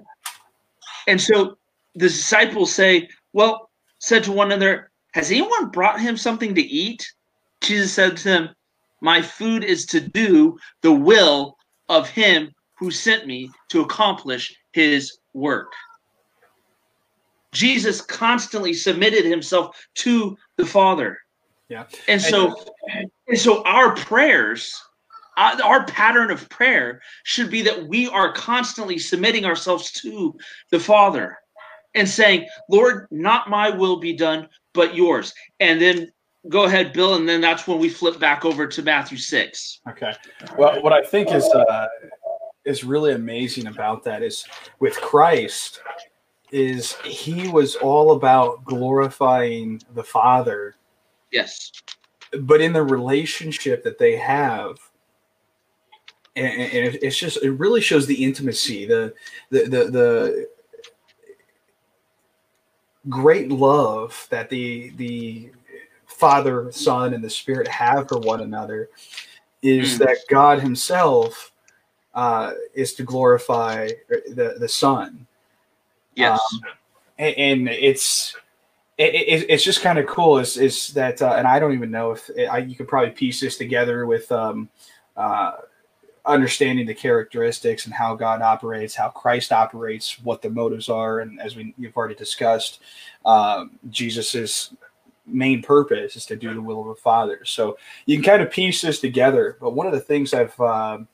and 1.06 1.18
so 1.18 1.56
the 1.94 2.00
disciples 2.00 2.70
say 2.70 3.08
well 3.32 3.70
said 3.98 4.22
to 4.22 4.30
one 4.30 4.52
another 4.52 4.90
has 5.14 5.30
anyone 5.30 5.70
brought 5.70 5.98
him 5.98 6.18
something 6.18 6.54
to 6.54 6.60
eat 6.60 7.10
jesus 7.62 7.94
said 7.94 8.14
to 8.14 8.24
them 8.24 8.50
my 9.00 9.22
food 9.22 9.64
is 9.64 9.86
to 9.86 10.02
do 10.02 10.58
the 10.82 10.92
will 10.92 11.56
of 11.88 12.10
him 12.10 12.52
who 12.78 12.90
sent 12.90 13.26
me 13.26 13.50
to 13.70 13.80
accomplish 13.80 14.54
his 14.72 15.18
work 15.32 15.72
Jesus 17.52 18.02
constantly 18.02 18.74
submitted 18.74 19.24
himself 19.24 19.74
to 19.94 20.36
the 20.58 20.66
Father. 20.66 21.18
Yeah. 21.70 21.86
And 22.06 22.20
so 22.20 22.54
and 23.26 23.38
so 23.38 23.64
our 23.64 23.96
prayers 23.96 24.78
our 25.38 25.84
pattern 25.86 26.30
of 26.30 26.48
prayer 26.48 27.00
should 27.22 27.50
be 27.50 27.62
that 27.62 27.86
we 27.86 28.08
are 28.08 28.32
constantly 28.32 28.98
submitting 28.98 29.44
ourselves 29.44 29.92
to 29.92 30.34
the 30.70 30.80
Father 30.80 31.38
and 31.94 32.08
saying, 32.08 32.46
"Lord, 32.68 33.06
not 33.10 33.48
my 33.48 33.70
will 33.70 33.96
be 33.96 34.12
done, 34.14 34.48
but 34.74 34.94
yours." 34.94 35.32
And 35.60 35.80
then 35.80 36.12
go 36.48 36.64
ahead, 36.64 36.92
Bill, 36.92 37.14
and 37.14 37.28
then 37.28 37.40
that's 37.40 37.66
when 37.66 37.78
we 37.78 37.88
flip 37.88 38.18
back 38.18 38.44
over 38.44 38.66
to 38.66 38.82
Matthew 38.82 39.18
6. 39.18 39.80
Okay. 39.88 40.12
Well, 40.56 40.82
what 40.82 40.92
I 40.92 41.02
think 41.02 41.30
is 41.32 41.44
uh, 41.44 41.86
is 42.64 42.84
really 42.84 43.12
amazing 43.12 43.66
about 43.66 44.04
that 44.04 44.22
is 44.22 44.44
with 44.80 45.00
Christ 45.00 45.80
is 46.50 46.94
he 47.04 47.48
was 47.48 47.76
all 47.76 48.12
about 48.12 48.64
glorifying 48.64 49.80
the 49.94 50.02
Father, 50.02 50.74
Yes. 51.30 51.70
but 52.40 52.60
in 52.60 52.72
the 52.72 52.82
relationship 52.82 53.82
that 53.84 53.98
they 53.98 54.16
have. 54.16 54.78
And, 56.36 56.46
and 56.46 56.94
it- 56.94 57.02
it's 57.02 57.16
just 57.18 57.42
it 57.42 57.50
really 57.52 57.80
shows 57.80 58.06
the 58.06 58.22
intimacy, 58.24 58.86
the 58.86 59.14
the 59.50 59.60
the, 59.64 59.84
the 59.90 60.48
great 63.08 63.50
love 63.50 64.26
that 64.30 64.50
the 64.50 64.90
the 64.96 65.50
Father, 66.06 66.70
Son, 66.72 67.14
and 67.14 67.22
the 67.22 67.30
Spirit 67.30 67.68
have 67.68 68.08
for 68.08 68.18
one 68.18 68.40
another 68.40 68.90
is 69.62 69.96
Mm. 69.96 69.98
that 69.98 70.18
God 70.28 70.60
Himself 70.60 71.52
uh, 72.14 72.52
is 72.74 72.94
to 72.94 73.02
glorify 73.02 73.88
the 74.08 74.56
the 74.58 74.68
Son, 74.68 75.26
Yes. 76.14 76.40
Um, 76.52 76.60
and, 77.18 77.34
and 77.36 77.68
it's 77.68 78.34
it, 78.98 79.14
it, 79.14 79.46
it's 79.48 79.62
just 79.62 79.82
kind 79.82 79.98
of 79.98 80.06
cool. 80.06 80.38
Is 80.38 80.56
is 80.56 80.88
that 80.94 81.22
uh, 81.22 81.34
and 81.38 81.46
I 81.46 81.60
don't 81.60 81.72
even 81.74 81.90
know 81.90 82.10
if 82.12 82.28
I, 82.50 82.58
you 82.58 82.74
could 82.74 82.88
probably 82.88 83.10
piece 83.10 83.40
this 83.40 83.56
together 83.56 84.06
with 84.06 84.30
um, 84.32 84.68
uh, 85.16 85.52
understanding 86.28 86.86
the 86.86 86.94
characteristics 86.94 87.86
and 87.86 87.94
how 87.94 88.14
God 88.14 88.42
operates, 88.42 88.94
how 88.94 89.08
Christ 89.08 89.52
operates, 89.52 90.22
what 90.22 90.42
the 90.42 90.50
motives 90.50 90.88
are, 90.88 91.20
and 91.20 91.40
as 91.40 91.56
we 91.56 91.74
you've 91.78 91.96
already 91.96 92.14
discussed, 92.14 92.80
um, 93.24 93.78
Jesus's 93.90 94.74
main 95.26 95.62
purpose 95.62 96.16
is 96.16 96.26
to 96.26 96.36
do 96.36 96.54
the 96.54 96.62
will 96.62 96.82
of 96.82 96.96
the 96.96 97.02
Father. 97.02 97.44
So 97.44 97.78
you 98.06 98.16
can 98.16 98.24
kind 98.24 98.42
of 98.42 98.50
piece 98.50 98.80
this 98.80 99.00
together. 99.00 99.56
But 99.60 99.74
one 99.74 99.86
of 99.86 99.92
the 99.92 100.00
things 100.00 100.32
I've 100.34 100.58
um 100.60 101.08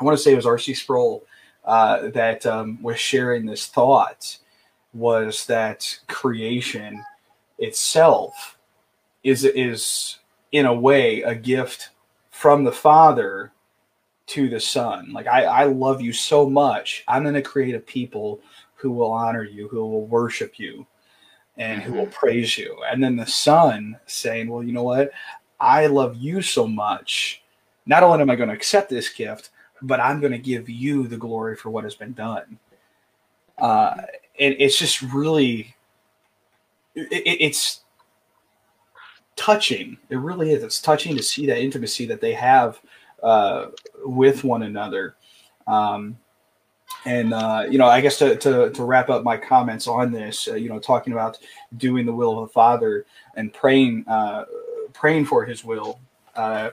I 0.00 0.04
want 0.04 0.16
to 0.16 0.22
say 0.22 0.34
was 0.34 0.46
R.C. 0.46 0.74
Sproul 0.74 1.24
uh, 1.64 2.08
that 2.10 2.46
um, 2.46 2.80
was 2.82 2.98
sharing 2.98 3.44
this 3.44 3.66
thought 3.66 4.38
was 4.94 5.46
that 5.46 5.98
creation 6.06 7.04
itself 7.58 8.56
is 9.24 9.44
is 9.44 10.18
in 10.52 10.66
a 10.66 10.74
way 10.74 11.22
a 11.22 11.34
gift 11.34 11.90
from 12.30 12.64
the 12.64 12.72
Father 12.72 13.52
to 14.28 14.48
the 14.48 14.60
Son. 14.60 15.12
Like, 15.12 15.26
I, 15.26 15.44
I 15.44 15.64
love 15.64 16.00
you 16.00 16.12
so 16.12 16.48
much. 16.48 17.04
I'm 17.08 17.22
going 17.22 17.34
to 17.34 17.42
create 17.42 17.74
a 17.74 17.80
people 17.80 18.40
who 18.74 18.90
will 18.90 19.10
honor 19.10 19.42
you, 19.42 19.68
who 19.68 19.78
will 19.78 20.06
worship 20.06 20.58
you, 20.58 20.86
and 21.56 21.82
who 21.82 21.94
will 21.94 22.06
praise 22.06 22.56
you. 22.56 22.82
And 22.90 23.02
then 23.02 23.16
the 23.16 23.26
Son 23.26 23.98
saying, 24.06 24.48
Well, 24.48 24.62
you 24.62 24.72
know 24.72 24.84
what? 24.84 25.10
I 25.58 25.86
love 25.86 26.16
you 26.16 26.40
so 26.42 26.66
much. 26.66 27.42
Not 27.86 28.02
only 28.02 28.20
am 28.20 28.30
I 28.30 28.36
going 28.36 28.50
to 28.50 28.54
accept 28.54 28.90
this 28.90 29.08
gift, 29.08 29.50
but 29.82 30.00
I'm 30.00 30.20
going 30.20 30.32
to 30.32 30.38
give 30.38 30.68
you 30.68 31.08
the 31.08 31.16
glory 31.16 31.56
for 31.56 31.70
what 31.70 31.84
has 31.84 31.94
been 31.94 32.12
done. 32.12 32.58
Uh, 33.56 33.96
and 34.38 34.54
it's 34.58 34.78
just 34.78 35.02
really, 35.02 35.74
it, 36.94 37.36
it's 37.40 37.80
touching. 39.36 39.96
It 40.10 40.18
really 40.18 40.52
is. 40.52 40.62
It's 40.62 40.80
touching 40.80 41.16
to 41.16 41.22
see 41.22 41.46
that 41.46 41.60
intimacy 41.60 42.06
that 42.06 42.20
they 42.20 42.34
have 42.34 42.80
uh, 43.22 43.66
with 44.04 44.44
one 44.44 44.62
another. 44.62 45.16
Um, 45.66 46.18
and 47.04 47.32
uh, 47.32 47.66
you 47.70 47.78
know, 47.78 47.86
I 47.86 48.00
guess 48.00 48.18
to, 48.18 48.36
to, 48.36 48.70
to 48.70 48.84
wrap 48.84 49.08
up 49.08 49.22
my 49.22 49.36
comments 49.36 49.86
on 49.86 50.10
this, 50.10 50.48
uh, 50.48 50.54
you 50.54 50.68
know, 50.68 50.78
talking 50.78 51.12
about 51.12 51.38
doing 51.76 52.06
the 52.06 52.12
will 52.12 52.38
of 52.38 52.48
the 52.48 52.52
Father 52.52 53.06
and 53.36 53.52
praying 53.52 54.04
uh, 54.08 54.44
praying 54.92 55.26
for 55.26 55.44
His 55.44 55.64
will, 55.64 56.00
uh, 56.34 56.70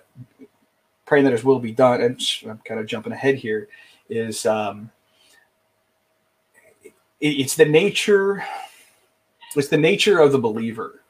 praying 1.05 1.25
that 1.25 1.33
His 1.33 1.43
will 1.43 1.59
be 1.59 1.71
done. 1.71 2.01
And 2.01 2.19
I'm 2.49 2.59
kind 2.65 2.79
of 2.79 2.87
jumping 2.87 3.13
ahead 3.13 3.35
here. 3.35 3.67
Is 4.09 4.45
um, 4.45 4.91
it, 6.83 6.93
it's 7.21 7.55
the 7.55 7.65
nature, 7.65 8.43
it's 9.55 9.67
the 9.67 9.77
nature 9.77 10.19
of 10.19 10.31
the 10.31 10.39
believer 10.39 11.01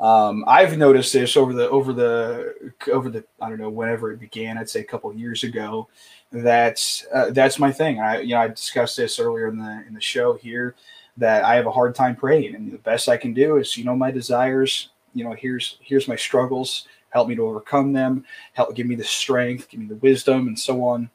um, 0.00 0.44
I've 0.46 0.78
noticed 0.78 1.12
this 1.12 1.36
over 1.36 1.52
the 1.52 1.68
over 1.68 1.92
the 1.92 2.72
over 2.90 3.10
the 3.10 3.22
I 3.40 3.50
don't 3.50 3.60
know 3.60 3.68
whenever 3.68 4.10
it 4.12 4.18
began. 4.18 4.56
I'd 4.56 4.70
say 4.70 4.80
a 4.80 4.84
couple 4.84 5.12
years 5.12 5.44
ago. 5.44 5.88
That's 6.32 7.06
uh, 7.12 7.30
that's 7.30 7.58
my 7.58 7.70
thing. 7.70 8.00
I 8.00 8.20
you 8.20 8.34
know 8.34 8.40
I 8.40 8.48
discussed 8.48 8.96
this 8.96 9.20
earlier 9.20 9.48
in 9.48 9.58
the 9.58 9.84
in 9.86 9.92
the 9.92 10.00
show 10.00 10.34
here 10.34 10.74
that 11.18 11.44
I 11.44 11.54
have 11.54 11.66
a 11.66 11.70
hard 11.70 11.94
time 11.94 12.16
praying, 12.16 12.54
and 12.54 12.72
the 12.72 12.78
best 12.78 13.10
I 13.10 13.18
can 13.18 13.34
do 13.34 13.58
is 13.58 13.76
you 13.76 13.84
know 13.84 13.94
my 13.94 14.10
desires. 14.10 14.88
You 15.14 15.24
know 15.24 15.32
here's 15.32 15.76
here's 15.82 16.08
my 16.08 16.16
struggles. 16.16 16.88
Help 17.10 17.28
me 17.28 17.34
to 17.34 17.46
overcome 17.46 17.92
them. 17.92 18.24
Help 18.54 18.74
give 18.74 18.86
me 18.86 18.94
the 18.94 19.04
strength, 19.04 19.68
give 19.68 19.80
me 19.80 19.86
the 19.86 19.96
wisdom, 19.96 20.48
and 20.48 20.58
so 20.58 20.82
on. 20.82 21.10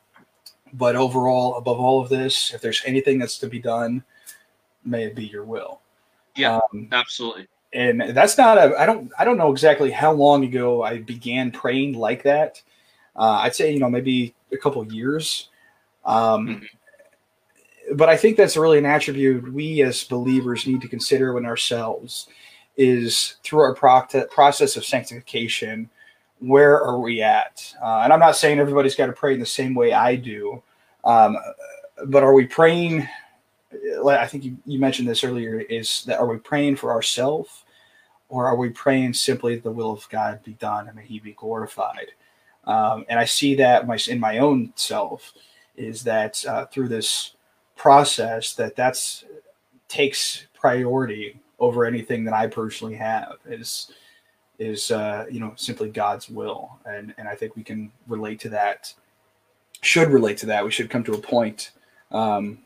But 0.74 0.96
overall, 0.96 1.56
above 1.56 1.80
all 1.80 2.02
of 2.02 2.10
this, 2.10 2.54
if 2.54 2.62
there's 2.62 2.84
anything 2.86 3.18
that's 3.18 3.40
to 3.40 3.48
be 3.48 3.60
done, 3.60 4.04
may 4.84 5.06
it 5.06 5.16
be 5.16 5.26
your 5.26 5.46
will. 5.46 5.80
Yeah, 6.36 6.60
um, 6.74 6.90
absolutely 6.92 7.48
and 7.76 8.16
that's 8.16 8.38
not 8.38 8.58
a 8.58 8.80
i 8.80 8.86
don't 8.86 9.12
i 9.20 9.26
don't 9.26 9.38
know 9.38 9.52
exactly 9.52 9.92
how 9.92 10.12
long 10.12 10.44
ago 10.46 10.82
i 10.82 10.98
began 11.00 11.52
praying 11.52 11.94
like 11.94 12.24
that. 12.24 12.62
Uh, 13.16 13.40
i'd 13.44 13.56
say 13.56 13.72
you 13.72 13.80
know 13.80 13.90
maybe 13.90 14.34
a 14.52 14.58
couple 14.58 14.84
years. 14.92 15.50
Um, 16.06 16.48
mm-hmm. 16.48 17.96
but 17.96 18.10
i 18.10 18.18
think 18.18 18.38
that's 18.38 18.58
really 18.58 18.78
an 18.78 18.86
attribute 18.86 19.52
we 19.54 19.82
as 19.82 20.04
believers 20.04 20.66
need 20.66 20.82
to 20.82 20.88
consider 20.88 21.38
in 21.38 21.46
ourselves 21.46 22.28
is 22.78 23.36
through 23.44 23.60
our 23.60 23.76
process 23.76 24.76
of 24.76 24.86
sanctification 24.86 25.90
where 26.40 26.84
are 26.84 27.00
we 27.00 27.22
at? 27.22 27.74
Uh, 27.82 28.02
and 28.04 28.14
i'm 28.14 28.20
not 28.20 28.36
saying 28.36 28.60
everybody's 28.60 28.96
got 28.96 29.08
to 29.08 29.14
pray 29.14 29.34
in 29.34 29.40
the 29.40 29.46
same 29.46 29.76
way 29.76 29.94
i 29.94 30.16
do. 30.16 30.62
Um, 31.04 31.38
but 32.06 32.24
are 32.24 32.34
we 32.34 32.46
praying 32.46 33.08
I 34.08 34.28
think 34.28 34.46
you, 34.46 34.58
you 34.66 34.80
mentioned 34.80 35.08
this 35.08 35.24
earlier, 35.24 35.60
is 35.60 36.04
that 36.06 36.20
are 36.20 36.28
we 36.28 36.38
praying 36.38 36.78
for 36.78 36.92
ourselves 36.92 37.64
or 38.30 38.48
are 38.48 38.56
we 38.56 38.70
praying 38.70 39.14
simply 39.14 39.58
the 39.58 39.72
will 39.72 39.92
of 39.92 40.08
God 40.10 40.44
be 40.44 40.54
done 40.54 40.88
and 40.88 40.96
may 40.96 41.06
He 41.06 41.20
be 41.20 41.34
glorified? 41.34 42.12
Um, 42.66 43.06
and 43.10 43.20
I 43.20 43.26
see 43.26 43.56
that 43.56 43.88
my, 43.88 43.98
in 44.08 44.20
my 44.20 44.40
own 44.40 44.74
self 44.76 45.34
is 45.78 46.04
that 46.04 46.44
uh, 46.46 46.66
through 46.66 46.88
this 46.88 47.34
process 47.76 48.54
that 48.56 48.76
that's 48.76 49.26
takes 49.88 50.48
priority 50.54 51.40
over 51.60 51.86
anything 51.86 52.24
that 52.24 52.34
I 52.34 52.48
personally 52.48 52.96
have 52.96 53.36
is 53.46 53.92
is 54.58 54.92
uh, 54.92 55.26
you 55.30 55.40
know 55.40 55.54
simply 55.56 55.90
God's 55.90 56.30
will, 56.30 56.80
and 56.86 57.14
and 57.18 57.28
I 57.28 57.36
think 57.36 57.56
we 57.56 57.64
can 57.64 57.92
relate 58.08 58.40
to 58.42 58.50
that. 58.50 58.94
Should 59.82 60.10
relate 60.10 60.38
to 60.40 60.46
that. 60.48 60.64
We 60.64 60.72
should 60.72 60.90
come 60.90 61.04
to 61.04 61.14
a 61.14 61.18
point, 61.18 61.72
um, 62.12 62.60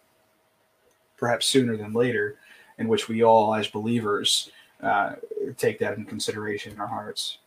perhaps 1.17 1.47
sooner 1.47 1.75
than 1.75 1.91
later, 1.91 2.37
in 2.77 2.87
which 2.87 3.09
we 3.09 3.23
all, 3.23 3.53
as 3.53 3.67
believers, 3.67 4.51
uh, 4.81 5.15
take 5.53 5.79
that 5.79 5.97
in 5.97 6.05
consideration 6.05 6.73
in 6.73 6.79
our 6.79 6.87
hearts. 6.87 7.39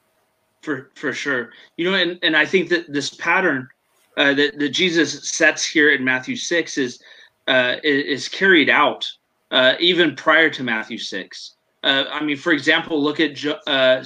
For 0.63 0.91
for 0.95 1.13
sure, 1.13 1.51
you 1.77 1.91
know, 1.91 1.97
and 1.97 2.19
and 2.23 2.37
I 2.37 2.47
think 2.47 2.69
that 2.69 2.93
this 2.93 3.11
pattern 3.15 3.69
uh, 4.17 4.35
that 4.35 4.59
that 4.59 4.69
Jesus 4.71 5.29
sets 5.29 5.65
here 5.65 5.91
in 5.91 6.05
Matthew 6.05 6.37
six 6.37 6.79
is 6.79 7.03
uh, 7.49 7.77
is 7.83 8.29
carried 8.29 8.71
out 8.71 9.11
uh, 9.51 9.75
even 9.81 10.15
prior 10.15 10.51
to 10.51 10.63
Matthew 10.63 10.99
six. 10.99 11.57
Uh, 11.83 12.05
I 12.11 12.23
mean, 12.23 12.37
for 12.37 12.53
example, 12.53 13.03
look 13.03 13.19
at 13.19 13.35
jo- 13.35 13.59
uh, 13.67 14.05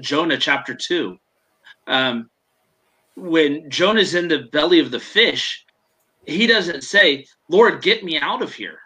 Jonah 0.00 0.36
chapter 0.36 0.74
two. 0.74 1.18
Um, 1.86 2.28
when 3.16 3.70
Jonah's 3.70 4.14
in 4.14 4.28
the 4.28 4.48
belly 4.52 4.80
of 4.80 4.90
the 4.90 5.00
fish, 5.00 5.64
he 6.26 6.46
doesn't 6.46 6.82
say, 6.82 7.26
"Lord, 7.48 7.82
get 7.82 8.04
me 8.04 8.18
out 8.18 8.42
of 8.42 8.52
here." 8.52 8.80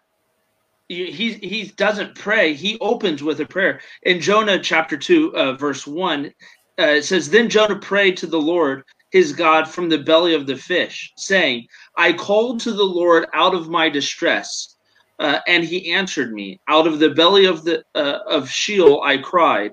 He 0.88 1.32
he 1.34 1.64
doesn't 1.76 2.14
pray. 2.14 2.54
He 2.54 2.78
opens 2.80 3.22
with 3.22 3.40
a 3.40 3.46
prayer 3.46 3.80
in 4.02 4.20
Jonah 4.20 4.58
chapter 4.58 4.96
two, 4.96 5.34
uh, 5.36 5.54
verse 5.54 5.86
one. 5.86 6.32
Uh, 6.78 6.96
it 6.98 7.04
says, 7.04 7.28
"Then 7.28 7.48
Jonah 7.48 7.78
prayed 7.78 8.16
to 8.18 8.26
the 8.26 8.40
Lord 8.40 8.84
his 9.10 9.32
God 9.32 9.68
from 9.68 9.88
the 9.88 9.98
belly 9.98 10.34
of 10.34 10.46
the 10.46 10.56
fish, 10.56 11.12
saying, 11.16 11.66
I 11.96 12.12
called 12.12 12.60
to 12.60 12.72
the 12.72 12.84
Lord 12.84 13.26
out 13.32 13.54
of 13.54 13.68
my 13.68 13.88
distress, 13.88 14.76
uh, 15.18 15.40
and 15.46 15.64
He 15.64 15.92
answered 15.92 16.32
me. 16.32 16.60
Out 16.68 16.86
of 16.86 16.98
the 16.98 17.10
belly 17.10 17.46
of 17.46 17.64
the 17.64 17.82
uh, 17.94 18.18
of 18.26 18.50
Sheol 18.50 19.02
I 19.02 19.18
cried, 19.18 19.72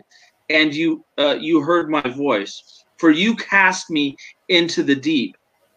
and 0.49 0.73
you 0.73 1.05
uh, 1.17 1.37
you 1.39 1.61
heard 1.61 1.89
my 1.89 2.01
voice. 2.01 2.83
For 2.97 3.11
you 3.11 3.35
cast 3.35 3.89
me 3.89 4.15
into 4.47 4.81
the 4.81 4.95
deep, 4.95 5.35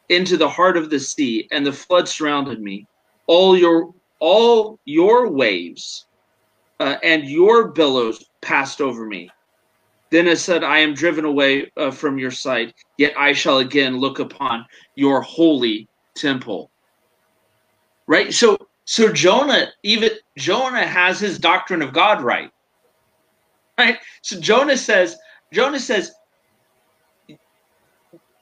into 0.08 0.36
the 0.36 0.48
heart 0.48 0.76
of 0.76 0.88
the 0.88 1.00
sea, 1.00 1.48
and 1.50 1.66
the 1.66 1.72
flood 1.72 2.08
surrounded 2.08 2.60
me. 2.60 2.86
All 3.26 3.58
your 3.58 3.92
all 4.20 4.78
your 4.84 5.30
waves 5.30 6.06
uh, 6.80 6.96
and 7.02 7.24
your 7.24 7.68
billows 7.68 8.24
passed 8.40 8.80
over 8.80 9.06
me. 9.06 9.30
Then 10.10 10.26
it 10.26 10.38
said, 10.38 10.64
I 10.64 10.78
am 10.78 10.94
driven 10.94 11.24
away 11.24 11.70
uh, 11.76 11.90
from 11.90 12.18
your 12.18 12.30
sight, 12.30 12.74
yet 12.96 13.12
I 13.16 13.32
shall 13.32 13.58
again 13.58 13.98
look 13.98 14.18
upon 14.18 14.64
your 14.94 15.20
holy 15.20 15.86
temple. 16.14 16.70
Right? 18.06 18.32
So 18.32 18.56
so 18.86 19.12
Jonah, 19.12 19.68
even 19.82 20.10
Jonah 20.38 20.86
has 20.86 21.20
his 21.20 21.38
doctrine 21.38 21.82
of 21.82 21.92
God 21.92 22.22
right. 22.22 22.50
Right? 23.76 23.98
So 24.22 24.40
Jonah 24.40 24.78
says, 24.78 25.18
Jonah 25.52 25.78
says, 25.78 26.12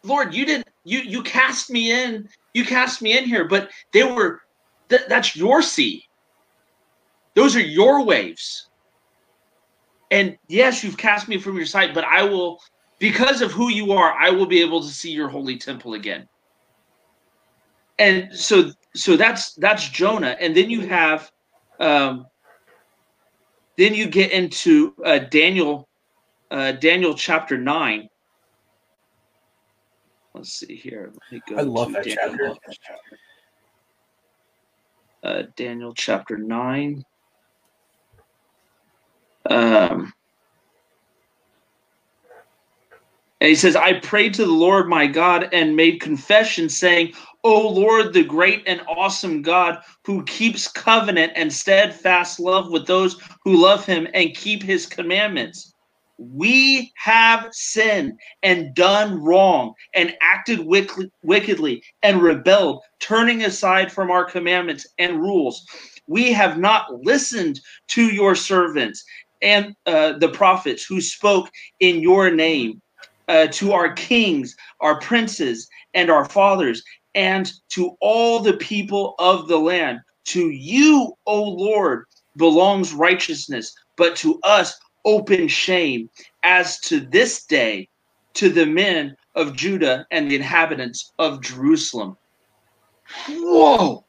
Lord, 0.05 0.33
you 0.33 0.47
didn't 0.47 0.69
you 0.85 1.01
you 1.01 1.23
cast 1.25 1.69
me 1.69 1.91
in, 1.91 2.29
you 2.55 2.65
cast 2.65 3.03
me 3.03 3.19
in 3.19 3.25
here, 3.25 3.49
but 3.49 3.71
they 3.93 4.05
were 4.05 4.41
Th- 4.89 5.03
that's 5.09 5.37
your 5.37 5.63
sea. 5.63 6.05
Those 7.35 7.55
are 7.57 7.61
your 7.61 8.05
waves. 8.05 8.71
And 10.11 10.39
yes, 10.49 10.85
you've 10.85 10.97
cast 10.97 11.29
me 11.29 11.39
from 11.39 11.57
your 11.57 11.67
sight, 11.67 11.93
but 11.93 12.05
I 12.05 12.23
will, 12.23 12.61
because 12.99 13.43
of 13.43 13.53
who 13.53 13.69
you 13.71 13.93
are, 13.93 14.13
I 14.13 14.31
will 14.31 14.47
be 14.47 14.61
able 14.61 14.81
to 14.81 14.89
see 14.89 15.11
your 15.11 15.29
holy 15.29 15.59
temple 15.59 15.95
again. 15.95 16.29
And 17.99 18.33
so, 18.33 18.71
so 18.95 19.17
that's 19.17 19.55
that's 19.55 19.89
Jonah, 19.89 20.37
and 20.39 20.55
then 20.55 20.69
you 20.69 20.87
have, 20.87 21.31
um, 21.81 22.27
then 23.79 23.95
you 23.95 24.07
get 24.07 24.33
into 24.33 24.95
uh, 25.03 25.19
Daniel, 25.19 25.89
uh, 26.51 26.73
Daniel 26.73 27.15
chapter 27.15 27.57
nine. 27.57 28.09
Let's 30.35 30.53
see 30.53 30.77
here. 30.77 31.11
Let 31.13 31.33
me 31.33 31.43
go 31.49 31.57
I 31.57 31.63
love 31.63 31.93
that 31.95 32.05
Daniel. 32.05 32.59
chapter 32.65 33.19
uh, 35.27 35.43
Daniel 35.57 35.93
chapter 35.93 36.39
9. 36.39 37.05
Um, 39.51 40.13
and 43.41 43.49
he 43.49 43.55
says, 43.55 43.77
I 43.77 44.01
prayed 44.01 44.35
to 44.35 44.45
the 44.45 44.53
Lord 44.53 44.89
my 44.89 45.07
God 45.07 45.49
and 45.53 45.77
made 45.77 46.01
confession, 46.01 46.69
saying, 46.69 47.13
O 47.45 47.69
Lord, 47.69 48.13
the 48.13 48.25
great 48.25 48.63
and 48.67 48.81
awesome 48.89 49.43
God, 49.43 49.79
who 50.05 50.25
keeps 50.25 50.69
covenant 50.69 51.33
and 51.37 51.53
steadfast 51.53 52.41
love 52.41 52.71
with 52.71 52.87
those 52.87 53.21
who 53.45 53.57
love 53.57 53.85
him 53.85 54.07
and 54.15 54.35
keep 54.35 54.63
his 54.63 54.87
commandments 54.87 55.75
we 56.19 56.93
have 56.97 57.49
sinned 57.53 58.19
and 58.43 58.75
done 58.75 59.23
wrong 59.23 59.75
and 59.95 60.17
acted 60.23 60.61
wickedly 61.23 61.83
and 62.03 62.23
rebelled, 62.23 62.83
turning 63.01 63.43
aside 63.45 63.93
from 63.93 64.11
our 64.11 64.25
commandments 64.25 64.87
and 64.99 65.21
rules. 65.21 65.65
We 66.07 66.33
have 66.33 66.59
not 66.59 66.93
listened 67.03 67.61
to 67.89 68.03
your 68.03 68.35
servants 68.35 69.05
and 69.43 69.75
uh, 69.87 70.15
the 70.19 70.29
prophets 70.31 70.85
who 70.85 71.01
spoke 71.01 71.51
in 71.81 72.01
your 72.01 72.31
name. 72.31 72.81
uh, 73.29 73.49
to 73.49 73.73
our 73.73 73.93
kings, 73.93 74.55
our 74.81 75.01
princes, 75.01 75.69
and 75.95 76.11
our 76.11 76.25
fathers, 76.25 76.83
and 77.15 77.53
to 77.71 77.97
all 78.01 78.41
the 78.41 78.55
people 78.55 79.15
of 79.19 79.49
the 79.49 79.59
land. 79.59 80.01
To 80.27 80.51
you, 80.51 81.15
O 81.27 81.43
Lord, 81.43 82.05
belongs 82.37 82.93
righteousness, 82.93 83.75
but 83.97 84.17
to 84.17 84.39
us 84.45 84.79
open 85.07 85.49
shame, 85.49 86.11
as 86.43 86.79
to 86.81 87.01
this 87.01 87.47
day, 87.47 87.89
to 88.35 88.51
the 88.51 88.67
men 88.67 89.17
of 89.35 89.57
Judah 89.57 90.07
and 90.11 90.31
the 90.31 90.37
inhabitants 90.37 91.13
of 91.19 91.41
Jerusalem. 91.41 92.19
Whoa! 93.29 94.05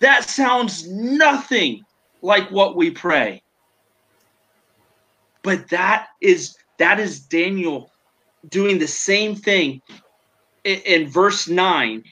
That 0.00 0.28
sounds 0.28 0.88
nothing 0.88 1.84
like 2.22 2.50
what 2.50 2.76
we 2.76 2.90
pray. 2.90 3.42
But 5.42 5.68
that 5.70 6.08
is 6.20 6.56
that 6.78 6.98
is 6.98 7.20
Daniel 7.20 7.90
doing 8.48 8.78
the 8.78 8.88
same 8.88 9.34
thing 9.34 9.80
in, 10.64 10.80
in 10.80 11.08
verse 11.08 11.48
9 11.48 12.02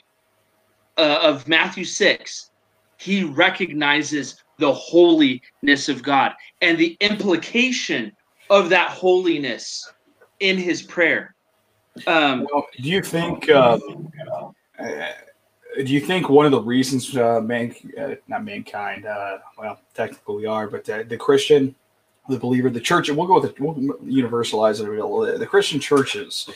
uh, 0.96 1.18
of 1.22 1.48
Matthew 1.48 1.84
6. 1.84 2.50
He 2.96 3.24
recognizes 3.24 4.43
the 4.58 4.72
holiness 4.72 5.88
of 5.88 6.02
God 6.02 6.32
and 6.62 6.78
the 6.78 6.96
implication 7.00 8.12
of 8.50 8.68
that 8.68 8.90
holiness 8.90 9.92
in 10.40 10.56
his 10.56 10.82
prayer. 10.82 11.34
Um, 12.06 12.46
Well, 12.52 12.66
do 12.80 12.88
you 12.88 13.02
think? 13.02 13.50
Um, 13.50 14.10
uh, 14.78 15.08
do 15.76 15.92
you 15.92 16.00
think 16.00 16.28
one 16.28 16.46
of 16.46 16.52
the 16.52 16.60
reasons 16.60 17.16
uh, 17.16 17.40
man, 17.40 17.74
uh, 17.98 18.14
not 18.28 18.44
mankind, 18.44 19.06
uh, 19.06 19.38
well, 19.58 19.80
technically 19.92 20.36
we 20.36 20.46
are, 20.46 20.68
but 20.68 20.84
the, 20.84 21.04
the 21.08 21.16
Christian, 21.16 21.74
the 22.28 22.38
believer, 22.38 22.70
the 22.70 22.80
church, 22.80 23.08
and 23.08 23.18
we'll 23.18 23.26
go 23.26 23.40
with 23.40 23.50
it, 23.50 23.60
we'll 23.60 23.74
universalize 23.74 24.80
it 24.80 24.88
little. 24.88 25.20
The 25.38 25.46
Christian 25.46 25.80
churches 25.80 26.48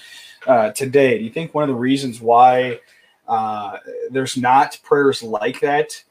uh, 0.46 0.70
today. 0.70 1.18
Do 1.18 1.24
you 1.24 1.30
think 1.30 1.54
one 1.54 1.64
of 1.64 1.68
the 1.68 1.74
reasons 1.74 2.20
why 2.20 2.80
uh, 3.26 3.78
there's 4.10 4.36
not 4.36 4.78
prayers 4.82 5.22
like 5.22 5.60
that 5.60 6.02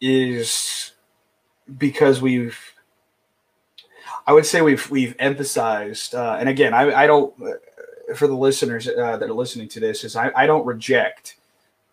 is 0.00 0.92
because 1.78 2.20
we've 2.20 2.58
I 4.26 4.32
would 4.32 4.46
say 4.46 4.62
we've 4.62 4.88
we've 4.90 5.14
emphasized, 5.18 6.14
uh, 6.14 6.36
and 6.38 6.48
again, 6.48 6.74
I, 6.74 7.02
I 7.02 7.06
don't 7.06 7.34
uh, 7.42 8.14
for 8.14 8.26
the 8.26 8.36
listeners 8.36 8.88
uh, 8.88 9.16
that 9.16 9.28
are 9.28 9.34
listening 9.34 9.68
to 9.68 9.80
this 9.80 10.04
is 10.04 10.16
I, 10.16 10.30
I 10.34 10.46
don't 10.46 10.66
reject 10.66 11.36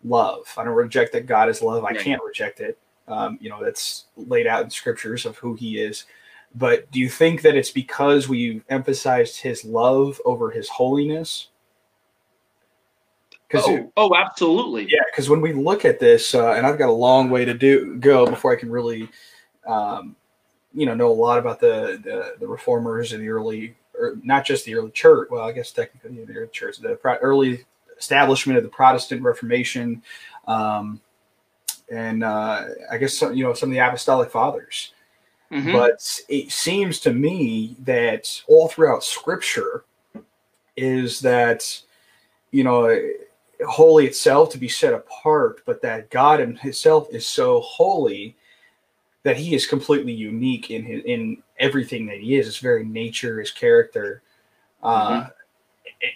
love. 0.04 0.52
I 0.56 0.64
don't 0.64 0.74
reject 0.74 1.12
that 1.12 1.26
God 1.26 1.48
is 1.48 1.62
love. 1.62 1.84
I 1.84 1.94
can't 1.94 2.22
reject 2.22 2.60
it. 2.60 2.78
Um, 3.06 3.38
you 3.40 3.50
know, 3.50 3.62
that's 3.62 4.06
laid 4.16 4.46
out 4.46 4.64
in 4.64 4.70
scriptures 4.70 5.26
of 5.26 5.36
who 5.38 5.54
He 5.54 5.78
is. 5.78 6.04
But 6.54 6.90
do 6.92 7.00
you 7.00 7.08
think 7.08 7.42
that 7.42 7.56
it's 7.56 7.70
because 7.70 8.28
we've 8.28 8.64
emphasized 8.68 9.40
His 9.40 9.64
love 9.64 10.20
over 10.24 10.50
His 10.50 10.68
holiness? 10.68 11.48
Because 13.48 13.68
oh, 13.68 13.92
oh, 13.96 14.14
absolutely. 14.16 14.86
yeah, 14.88 15.02
because 15.06 15.28
when 15.28 15.40
we 15.40 15.52
look 15.52 15.84
at 15.84 16.00
this, 16.00 16.34
uh, 16.34 16.52
and 16.52 16.66
I've 16.66 16.78
got 16.78 16.88
a 16.88 16.92
long 16.92 17.30
way 17.30 17.44
to 17.44 17.54
do 17.54 17.96
go 17.96 18.26
before 18.26 18.52
I 18.52 18.56
can 18.56 18.70
really, 18.70 19.08
um, 19.66 20.16
you 20.72 20.86
know, 20.86 20.94
know 20.94 21.10
a 21.10 21.12
lot 21.12 21.38
about 21.38 21.60
the, 21.60 22.00
the 22.02 22.34
the 22.40 22.46
reformers 22.46 23.12
and 23.12 23.22
the 23.22 23.28
early, 23.28 23.76
or 23.98 24.16
not 24.22 24.44
just 24.44 24.64
the 24.64 24.74
early 24.74 24.90
church. 24.90 25.28
Well, 25.30 25.44
I 25.44 25.52
guess 25.52 25.70
technically 25.70 26.24
the 26.24 26.36
early 26.36 26.48
church, 26.48 26.78
the 26.78 26.96
pro- 26.96 27.16
early 27.16 27.64
establishment 27.98 28.58
of 28.58 28.64
the 28.64 28.70
Protestant 28.70 29.22
Reformation, 29.22 30.02
um, 30.48 31.00
and 31.90 32.24
uh, 32.24 32.64
I 32.90 32.98
guess 32.98 33.16
some, 33.16 33.34
you 33.34 33.44
know 33.44 33.54
some 33.54 33.70
of 33.70 33.74
the 33.74 33.86
apostolic 33.86 34.30
fathers. 34.30 34.92
Mhm. 35.52 35.72
But 35.72 36.20
it 36.28 36.50
seems 36.50 36.98
to 37.00 37.12
me 37.12 37.76
that 37.80 38.42
all 38.48 38.68
throughout 38.68 39.04
Scripture 39.04 39.84
is 40.76 41.20
that 41.20 41.80
you 42.50 42.64
know 42.64 42.98
holy 43.68 44.06
itself 44.06 44.50
to 44.50 44.58
be 44.58 44.68
set 44.68 44.92
apart, 44.92 45.62
but 45.64 45.80
that 45.82 46.10
God 46.10 46.40
Himself 46.40 47.08
is 47.12 47.26
so 47.26 47.60
holy 47.60 48.34
that 49.24 49.36
He 49.36 49.54
is 49.54 49.66
completely 49.66 50.12
unique 50.12 50.70
in 50.70 50.84
his, 50.84 51.02
in 51.04 51.42
everything 51.58 52.06
that 52.06 52.20
He 52.20 52.36
is. 52.36 52.46
His 52.46 52.58
very 52.58 52.84
nature, 52.84 53.40
His 53.40 53.50
character, 53.50 54.22
uh, 54.82 55.28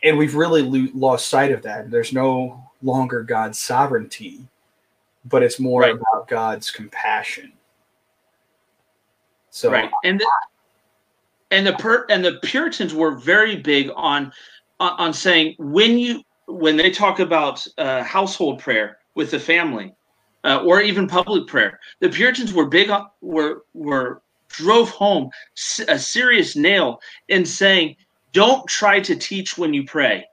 and 0.03 0.17
we've 0.17 0.35
really 0.35 0.63
lo- 0.63 0.93
lost 0.95 1.29
sight 1.29 1.51
of 1.51 1.63
that. 1.63 1.91
There's 1.91 2.13
no 2.13 2.63
longer 2.83 3.23
God's 3.23 3.59
sovereignty, 3.59 4.47
but 5.25 5.43
it's 5.43 5.59
more 5.59 5.81
Right. 5.83 5.95
about 5.95 6.29
God's 6.29 6.71
compassion. 6.71 7.53
So 9.51 9.73
right 9.73 9.91
and 10.05 10.21
the, 10.21 10.31
and 11.51 11.67
the 11.67 11.73
per, 11.73 12.07
and 12.11 12.25
the 12.25 12.39
puritans 12.45 12.95
were 12.95 13.13
very 13.13 13.57
big 13.57 13.91
on 13.97 14.33
on, 14.79 14.93
on 14.99 15.13
saying 15.13 15.57
when 15.59 15.99
you 15.99 16.23
when 16.47 16.77
they 16.77 16.91
talk 16.91 17.19
about 17.19 17.67
uh, 17.79 18.03
household 18.05 18.61
prayer 18.61 18.99
with 19.15 19.31
the 19.31 19.41
family 19.41 19.95
uh, 20.49 20.63
or 20.65 20.81
even 20.81 21.07
public 21.07 21.47
prayer 21.47 21.79
the 22.01 22.09
puritans 22.09 22.53
were 22.53 22.67
big 22.67 22.91
on 22.91 23.07
were 23.21 23.63
were 23.75 24.23
drove 24.49 24.91
home 24.91 25.31
a 25.89 25.99
serious 25.99 26.57
nail 26.57 27.01
in 27.29 27.45
saying 27.45 27.95
don't 28.33 28.67
try 28.67 28.99
to 28.99 29.15
teach 29.15 29.59
when 29.59 29.75
you 29.75 29.85
pray 29.85 30.25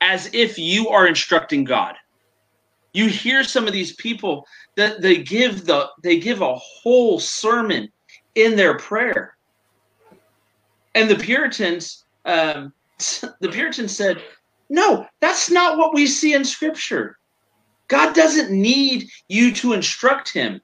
as 0.00 0.30
if 0.32 0.58
you 0.58 0.88
are 0.88 1.06
instructing 1.06 1.64
god 1.64 1.94
you 2.92 3.06
hear 3.06 3.44
some 3.44 3.66
of 3.66 3.72
these 3.72 3.94
people 3.96 4.46
that 4.76 5.00
they 5.00 5.18
give 5.22 5.66
the 5.66 5.88
they 6.02 6.18
give 6.18 6.40
a 6.40 6.54
whole 6.56 7.20
sermon 7.20 7.88
in 8.34 8.56
their 8.56 8.78
prayer. 8.78 9.36
And 10.94 11.08
the 11.08 11.16
Puritans, 11.16 12.04
um, 12.24 12.72
the 12.98 13.48
Puritans 13.50 13.94
said, 13.94 14.22
no, 14.68 15.06
that's 15.20 15.50
not 15.50 15.78
what 15.78 15.94
we 15.94 16.06
see 16.06 16.34
in 16.34 16.44
Scripture. 16.44 17.18
God 17.90 18.14
doesn't 18.14 18.52
need 18.52 19.10
you 19.28 19.52
to 19.56 19.72
instruct 19.72 20.32
him. 20.32 20.60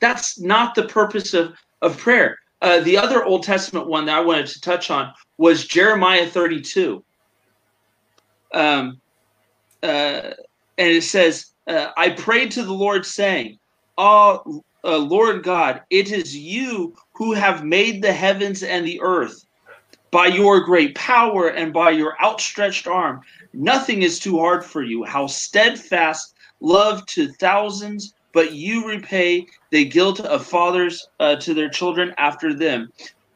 That's 0.00 0.38
not 0.40 0.74
the 0.74 0.88
purpose 0.88 1.32
of, 1.32 1.54
of 1.80 1.96
prayer. 1.96 2.36
Uh, 2.60 2.80
the 2.80 2.98
other 2.98 3.24
Old 3.24 3.44
Testament 3.44 3.86
one 3.86 4.04
that 4.06 4.18
I 4.18 4.20
wanted 4.20 4.48
to 4.48 4.60
touch 4.60 4.90
on 4.90 5.12
was 5.38 5.66
Jeremiah 5.66 6.26
32. 6.26 7.04
Um, 8.52 9.00
uh, 9.82 9.86
and 9.86 10.34
it 10.76 11.04
says, 11.04 11.52
uh, 11.68 11.90
I 11.96 12.10
prayed 12.10 12.50
to 12.52 12.64
the 12.64 12.72
Lord, 12.72 13.06
saying, 13.06 13.58
Oh, 13.96 14.62
Lord 14.82 15.44
God, 15.44 15.82
it 15.90 16.10
is 16.10 16.36
you 16.36 16.96
who 17.14 17.32
have 17.32 17.64
made 17.64 18.02
the 18.02 18.12
heavens 18.12 18.62
and 18.62 18.84
the 18.84 19.00
earth. 19.02 19.44
By 20.10 20.26
your 20.26 20.60
great 20.60 20.96
power 20.96 21.48
and 21.48 21.72
by 21.72 21.90
your 21.90 22.20
outstretched 22.20 22.88
arm, 22.88 23.20
nothing 23.52 24.02
is 24.02 24.18
too 24.18 24.38
hard 24.38 24.64
for 24.64 24.82
you. 24.82 25.04
How 25.04 25.28
steadfast 25.28 26.34
love 26.60 27.06
to 27.06 27.28
thousands, 27.34 28.12
but 28.32 28.52
you 28.52 28.88
repay 28.88 29.46
the 29.70 29.84
guilt 29.84 30.20
of 30.20 30.44
fathers 30.44 31.06
uh, 31.20 31.36
to 31.36 31.54
their 31.54 31.68
children 31.68 32.12
after 32.18 32.52
them. 32.52 32.92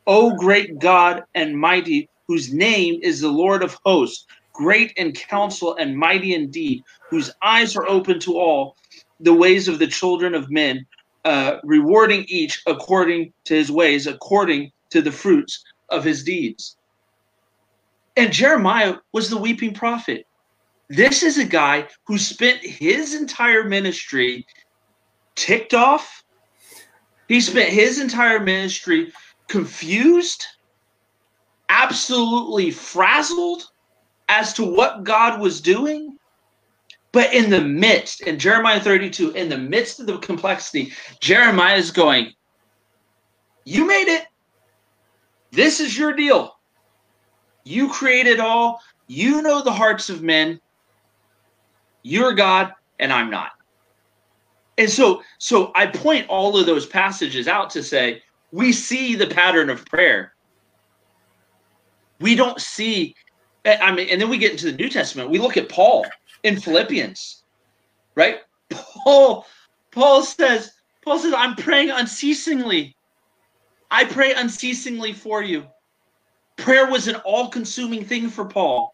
O 0.09 0.35
great 0.35 0.81
God 0.81 1.23
and 1.35 1.57
mighty, 1.57 2.09
whose 2.27 2.53
name 2.53 2.99
is 3.03 3.21
the 3.21 3.29
Lord 3.29 3.63
of 3.63 3.79
hosts, 3.85 4.27
great 4.53 4.93
in 4.97 5.13
counsel 5.13 5.77
and 5.77 5.97
mighty 5.97 6.35
indeed, 6.35 6.83
whose 7.09 7.31
eyes 7.41 7.77
are 7.77 7.89
open 7.89 8.19
to 8.21 8.37
all 8.37 8.77
the 9.21 9.33
ways 9.33 9.69
of 9.69 9.79
the 9.79 9.87
children 9.87 10.35
of 10.35 10.51
men, 10.51 10.85
uh, 11.25 11.59
rewarding 11.63 12.25
each 12.27 12.63
according 12.67 13.33
to 13.45 13.55
his 13.55 13.71
ways, 13.71 14.09
according 14.09 14.73
to 14.91 15.01
the 15.01 15.13
fruits 15.13 15.65
of 15.89 16.05
his 16.05 16.25
deeds. 16.25 16.77
And 18.17 18.33
Jeremiah 18.33 18.97
was 19.13 19.29
the 19.29 19.37
weeping 19.37 19.75
prophet. 19.75 20.27
This 20.89 21.23
is 21.23 21.39
a 21.39 21.45
guy 21.45 21.89
who 22.07 22.19
spent 22.19 22.59
his 22.59 23.15
entire 23.15 23.65
ministry 23.65 24.47
ticked 25.35 25.75
off. 25.75 26.23
He 27.29 27.41
spent 27.41 27.71
his 27.71 27.99
entire 27.99 28.41
ministry 28.41 29.13
confused, 29.49 30.45
absolutely 31.69 32.71
frazzled 32.71 33.71
as 34.29 34.53
to 34.55 34.65
what 34.65 35.05
God 35.05 35.41
was 35.41 35.61
doing. 35.61 36.19
But 37.13 37.33
in 37.33 37.49
the 37.49 37.61
midst, 37.61 38.23
in 38.23 38.39
Jeremiah 38.39 38.81
32, 38.81 39.31
in 39.33 39.49
the 39.49 39.59
midst 39.59 40.01
of 40.01 40.07
the 40.07 40.19
complexity, 40.19 40.93
Jeremiah 41.21 41.77
is 41.77 41.91
going, 41.91 42.33
You 43.65 43.87
made 43.87 44.09
it. 44.09 44.27
This 45.55 45.79
is 45.79 45.97
your 45.97 46.13
deal. 46.13 46.57
You 47.65 47.89
created 47.89 48.41
all. 48.41 48.81
You 49.07 49.41
know 49.43 49.63
the 49.63 49.73
hearts 49.73 50.11
of 50.11 50.23
men. 50.23 50.61
You're 52.03 52.33
God, 52.33 52.73
and 52.99 53.13
I'm 53.13 53.31
not. 53.31 53.53
And 54.77 54.91
so, 54.91 55.23
so 55.39 55.71
I 55.77 55.87
point 55.87 56.29
all 56.29 56.59
of 56.59 56.67
those 56.67 56.87
passages 56.87 57.47
out 57.47 57.71
to 57.71 57.83
say 57.83 58.23
we 58.51 58.73
see 58.73 59.15
the 59.15 59.29
pattern 59.29 59.71
of 59.71 59.87
prayer. 59.87 60.35
We 62.21 62.35
don't 62.35 62.61
see, 62.61 63.15
I 63.65 63.93
mean, 63.93 64.09
and 64.11 64.21
then 64.21 64.29
we 64.29 64.39
get 64.39 64.53
into 64.53 64.71
the 64.71 64.77
New 64.77 64.89
Testament. 64.89 65.31
We 65.31 65.39
look 65.39 65.57
at 65.57 65.69
Paul 65.69 66.05
in 66.43 66.59
Philippians, 66.61 67.45
right? 68.17 68.39
Paul, 68.71 69.47
Paul 69.93 70.23
says, 70.23 70.73
Paul 71.05 71.19
says, 71.19 71.35
I'm 71.37 71.55
praying 71.55 71.91
unceasingly. 71.91 72.97
I 73.95 74.05
pray 74.05 74.35
unceasingly 74.35 75.13
for 75.13 75.41
you. 75.41 75.67
Prayer 76.57 76.91
was 76.91 77.07
an 77.07 77.15
all-consuming 77.25 78.05
thing 78.05 78.29
for 78.29 78.45
Paul. 78.45 78.93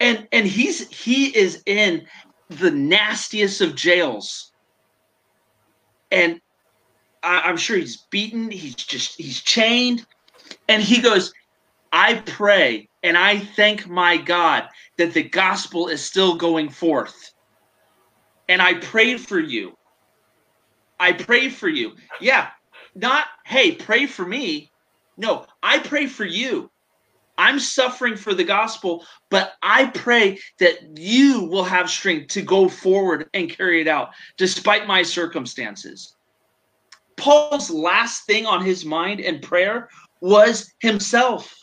And 0.00 0.28
and 0.32 0.46
he's 0.46 0.86
he 0.90 1.34
is 1.34 1.62
in 1.64 2.06
the 2.50 2.70
nastiest 2.70 3.62
of 3.62 3.74
jails. 3.74 4.52
And 6.10 6.42
I, 7.22 7.40
I'm 7.46 7.56
sure 7.56 7.78
he's 7.78 8.04
beaten, 8.10 8.50
he's 8.50 8.74
just 8.74 9.16
he's 9.18 9.40
chained, 9.40 10.04
and 10.68 10.82
he 10.82 11.00
goes, 11.00 11.32
I 11.90 12.16
pray 12.26 12.90
and 13.02 13.16
I 13.16 13.38
thank 13.38 13.88
my 13.88 14.18
God 14.18 14.68
that 14.98 15.14
the 15.14 15.22
gospel 15.22 15.88
is 15.88 16.04
still 16.04 16.36
going 16.36 16.68
forth. 16.68 17.32
And 18.50 18.60
I 18.60 18.74
prayed 18.74 19.20
for 19.22 19.40
you. 19.40 19.78
I 21.00 21.12
prayed 21.12 21.54
for 21.54 21.68
you. 21.68 21.92
Yeah, 22.20 22.48
not, 22.94 23.26
hey, 23.44 23.72
pray 23.72 24.06
for 24.06 24.24
me. 24.24 24.70
No, 25.16 25.46
I 25.62 25.78
pray 25.78 26.06
for 26.06 26.24
you. 26.24 26.70
I'm 27.38 27.58
suffering 27.58 28.16
for 28.16 28.34
the 28.34 28.44
gospel, 28.44 29.06
but 29.30 29.54
I 29.62 29.86
pray 29.86 30.38
that 30.58 30.98
you 30.98 31.44
will 31.44 31.64
have 31.64 31.90
strength 31.90 32.28
to 32.34 32.42
go 32.42 32.68
forward 32.68 33.28
and 33.34 33.50
carry 33.50 33.80
it 33.80 33.88
out 33.88 34.10
despite 34.36 34.86
my 34.86 35.02
circumstances. 35.02 36.14
Paul's 37.16 37.70
last 37.70 38.26
thing 38.26 38.46
on 38.46 38.64
his 38.64 38.84
mind 38.84 39.20
and 39.20 39.42
prayer 39.42 39.88
was 40.20 40.72
himself. 40.80 41.56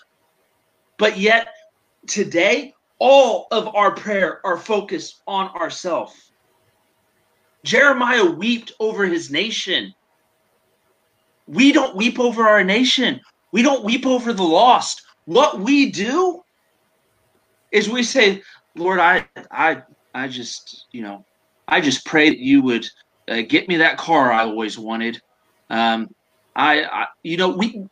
But 0.98 1.18
yet, 1.18 1.50
today, 2.08 2.74
all 3.00 3.48
of 3.52 3.74
our 3.76 3.94
prayer 3.94 4.46
are 4.46 4.58
focused 4.58 5.22
on 5.28 5.50
ourselves. 5.50 6.32
Jeremiah 7.64 8.30
wept 8.30 8.74
over 8.80 9.06
his 9.06 9.32
nation. 9.32 9.94
We 11.50 11.72
don't 11.72 11.96
weep 11.96 12.20
over 12.20 12.48
our 12.48 12.64
nation. 12.64 13.20
We 13.52 13.64
don't 13.64 13.84
weep 13.84 14.06
over 14.06 14.34
the 14.34 14.44
lost. 14.44 15.02
What 15.26 15.60
we 15.60 15.92
do 15.92 16.44
is 17.72 17.90
we 17.90 18.04
say, 18.04 18.44
Lord, 18.76 19.00
I, 19.00 19.26
I, 19.50 19.82
I 20.14 20.28
just, 20.28 20.86
you 20.92 21.02
know, 21.02 21.26
I 21.68 21.82
just 21.82 22.06
pray 22.06 22.30
that 22.30 22.38
you 22.38 22.62
would 22.62 22.86
uh, 23.28 23.42
get 23.42 23.68
me 23.68 23.78
that 23.78 23.98
car 23.98 24.32
I 24.32 24.44
always 24.44 24.78
wanted. 24.78 25.20
Um, 25.72 26.14
I, 26.56 26.84
I, 26.84 27.08
you 27.24 27.38
know, 27.38 27.50
we, 27.50 27.84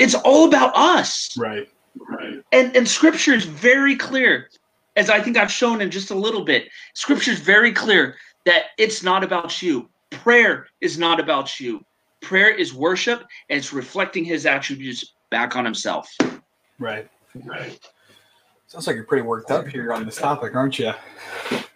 it's 0.00 0.16
all 0.16 0.48
about 0.48 0.74
us. 0.74 1.36
Right. 1.38 1.68
Right. 2.08 2.42
And 2.52 2.74
and 2.74 2.88
scripture 2.88 3.34
is 3.34 3.44
very 3.44 3.96
clear, 3.96 4.48
as 4.96 5.10
I 5.10 5.20
think 5.20 5.36
I've 5.36 5.52
shown 5.52 5.82
in 5.82 5.90
just 5.90 6.10
a 6.10 6.14
little 6.14 6.44
bit. 6.44 6.68
Scripture 6.94 7.32
is 7.32 7.38
very 7.38 7.70
clear 7.70 8.16
that 8.46 8.68
it's 8.78 9.02
not 9.02 9.22
about 9.22 9.60
you. 9.62 9.88
Prayer 10.10 10.66
is 10.80 10.98
not 10.98 11.20
about 11.20 11.60
you. 11.60 11.84
Prayer 12.22 12.50
is 12.50 12.72
worship, 12.72 13.26
and 13.50 13.58
it's 13.58 13.72
reflecting 13.72 14.24
his 14.24 14.46
attributes 14.46 15.14
back 15.30 15.56
on 15.56 15.64
himself. 15.64 16.10
Right. 16.78 17.08
Right. 17.34 17.78
Sounds 18.66 18.86
like 18.86 18.96
you're 18.96 19.04
pretty 19.04 19.22
worked 19.22 19.50
up 19.50 19.66
here 19.68 19.92
on 19.92 20.06
this 20.06 20.16
topic, 20.16 20.54
aren't 20.54 20.78
you? 20.78 20.92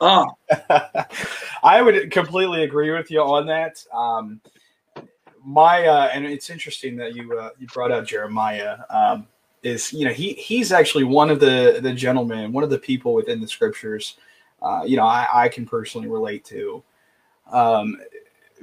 Oh, 0.01 0.27
I 1.63 1.83
would 1.83 2.11
completely 2.11 2.63
agree 2.63 2.91
with 2.91 3.11
you 3.11 3.21
on 3.21 3.47
that. 3.49 3.85
Um, 3.93 4.41
my 5.45 5.87
uh, 5.87 6.11
and 6.13 6.25
it's 6.25 6.49
interesting 6.49 6.97
that 6.97 7.15
you 7.15 7.39
uh, 7.39 7.51
you 7.59 7.67
brought 7.67 7.93
up 7.93 8.07
Jeremiah. 8.07 8.79
Um, 8.89 9.27
is 9.63 9.93
you 9.93 10.07
know 10.07 10.13
he 10.13 10.33
he's 10.35 10.73
actually 10.73 11.05
one 11.05 11.29
of 11.29 11.39
the 11.39 11.81
the 11.83 11.93
gentlemen, 11.93 12.53
one 12.53 12.65
of 12.65 12.71
the 12.71 12.79
people 12.79 13.15
within 13.15 13.41
the 13.41 13.49
scriptures. 13.49 14.17
Uh, 14.63 14.83
you 14.87 14.97
know, 14.97 15.05
I, 15.05 15.27
I 15.33 15.49
can 15.49 15.67
personally 15.67 16.09
relate 16.09 16.45
to, 16.47 16.83
um, 17.53 17.99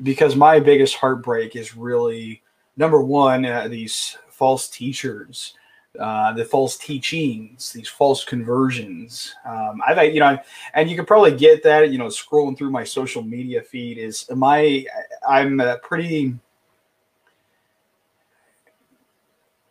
because 0.02 0.36
my 0.36 0.60
biggest 0.60 0.96
heartbreak 0.96 1.56
is 1.56 1.78
really 1.78 2.42
number 2.78 3.02
one 3.02 3.46
uh, 3.46 3.68
these 3.68 4.18
false 4.30 4.68
teachers. 4.70 5.54
Uh, 6.00 6.34
the 6.34 6.44
false 6.44 6.76
teachings, 6.76 7.72
these 7.72 7.88
false 7.88 8.26
conversions. 8.26 9.36
Um, 9.46 9.80
I've, 9.86 10.12
you 10.12 10.20
know, 10.20 10.40
and 10.74 10.90
you 10.90 10.96
can 10.96 11.06
probably 11.06 11.36
get 11.36 11.62
that, 11.62 11.92
you 11.92 12.00
know, 12.00 12.08
scrolling 12.08 12.58
through 12.58 12.72
my 12.72 12.84
social 12.84 13.22
media 13.22 13.62
feed 13.62 14.00
is 14.00 14.28
my, 14.32 14.88
I'm 15.30 15.60
uh, 15.60 15.78
pretty, 15.84 16.34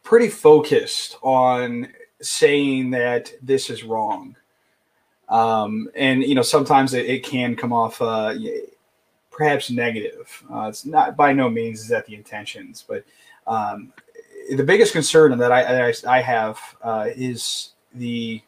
pretty 0.04 0.28
focused 0.28 1.16
on 1.22 1.88
saying 2.20 2.90
that 2.90 3.32
this 3.42 3.68
is 3.68 3.82
wrong. 3.82 4.36
Um, 5.28 5.88
and 5.96 6.22
you 6.22 6.34
know, 6.34 6.42
sometimes 6.42 6.94
it, 6.94 7.06
it 7.06 7.24
can 7.24 7.56
come 7.56 7.72
off 7.72 8.00
uh, 8.00 8.34
perhaps 9.32 9.70
negative. 9.70 10.44
Uh, 10.52 10.68
it's 10.68 10.84
not 10.84 11.16
by 11.16 11.32
no 11.32 11.48
means 11.48 11.80
is 11.80 11.88
that 11.88 12.06
the 12.06 12.14
intentions, 12.14 12.84
but 12.86 13.04
um, 13.46 13.92
the 14.54 14.62
biggest 14.62 14.92
concern 14.92 15.36
that 15.38 15.50
I 15.50 15.88
I, 15.88 15.94
I 16.06 16.20
have 16.20 16.58
uh, 16.82 17.08
is 17.16 17.70
the 17.94 18.40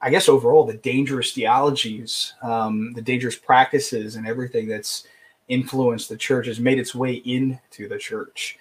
I 0.00 0.10
guess 0.10 0.28
overall 0.28 0.64
the 0.64 0.74
dangerous 0.74 1.32
theologies, 1.32 2.34
um, 2.42 2.92
the 2.94 3.02
dangerous 3.02 3.36
practices, 3.36 4.16
and 4.16 4.26
everything 4.26 4.66
that's 4.66 5.06
influenced 5.48 6.08
the 6.08 6.16
church 6.16 6.46
has 6.46 6.58
made 6.58 6.78
its 6.78 6.94
way 6.94 7.14
into 7.14 7.88
the 7.88 7.98
church. 7.98 8.58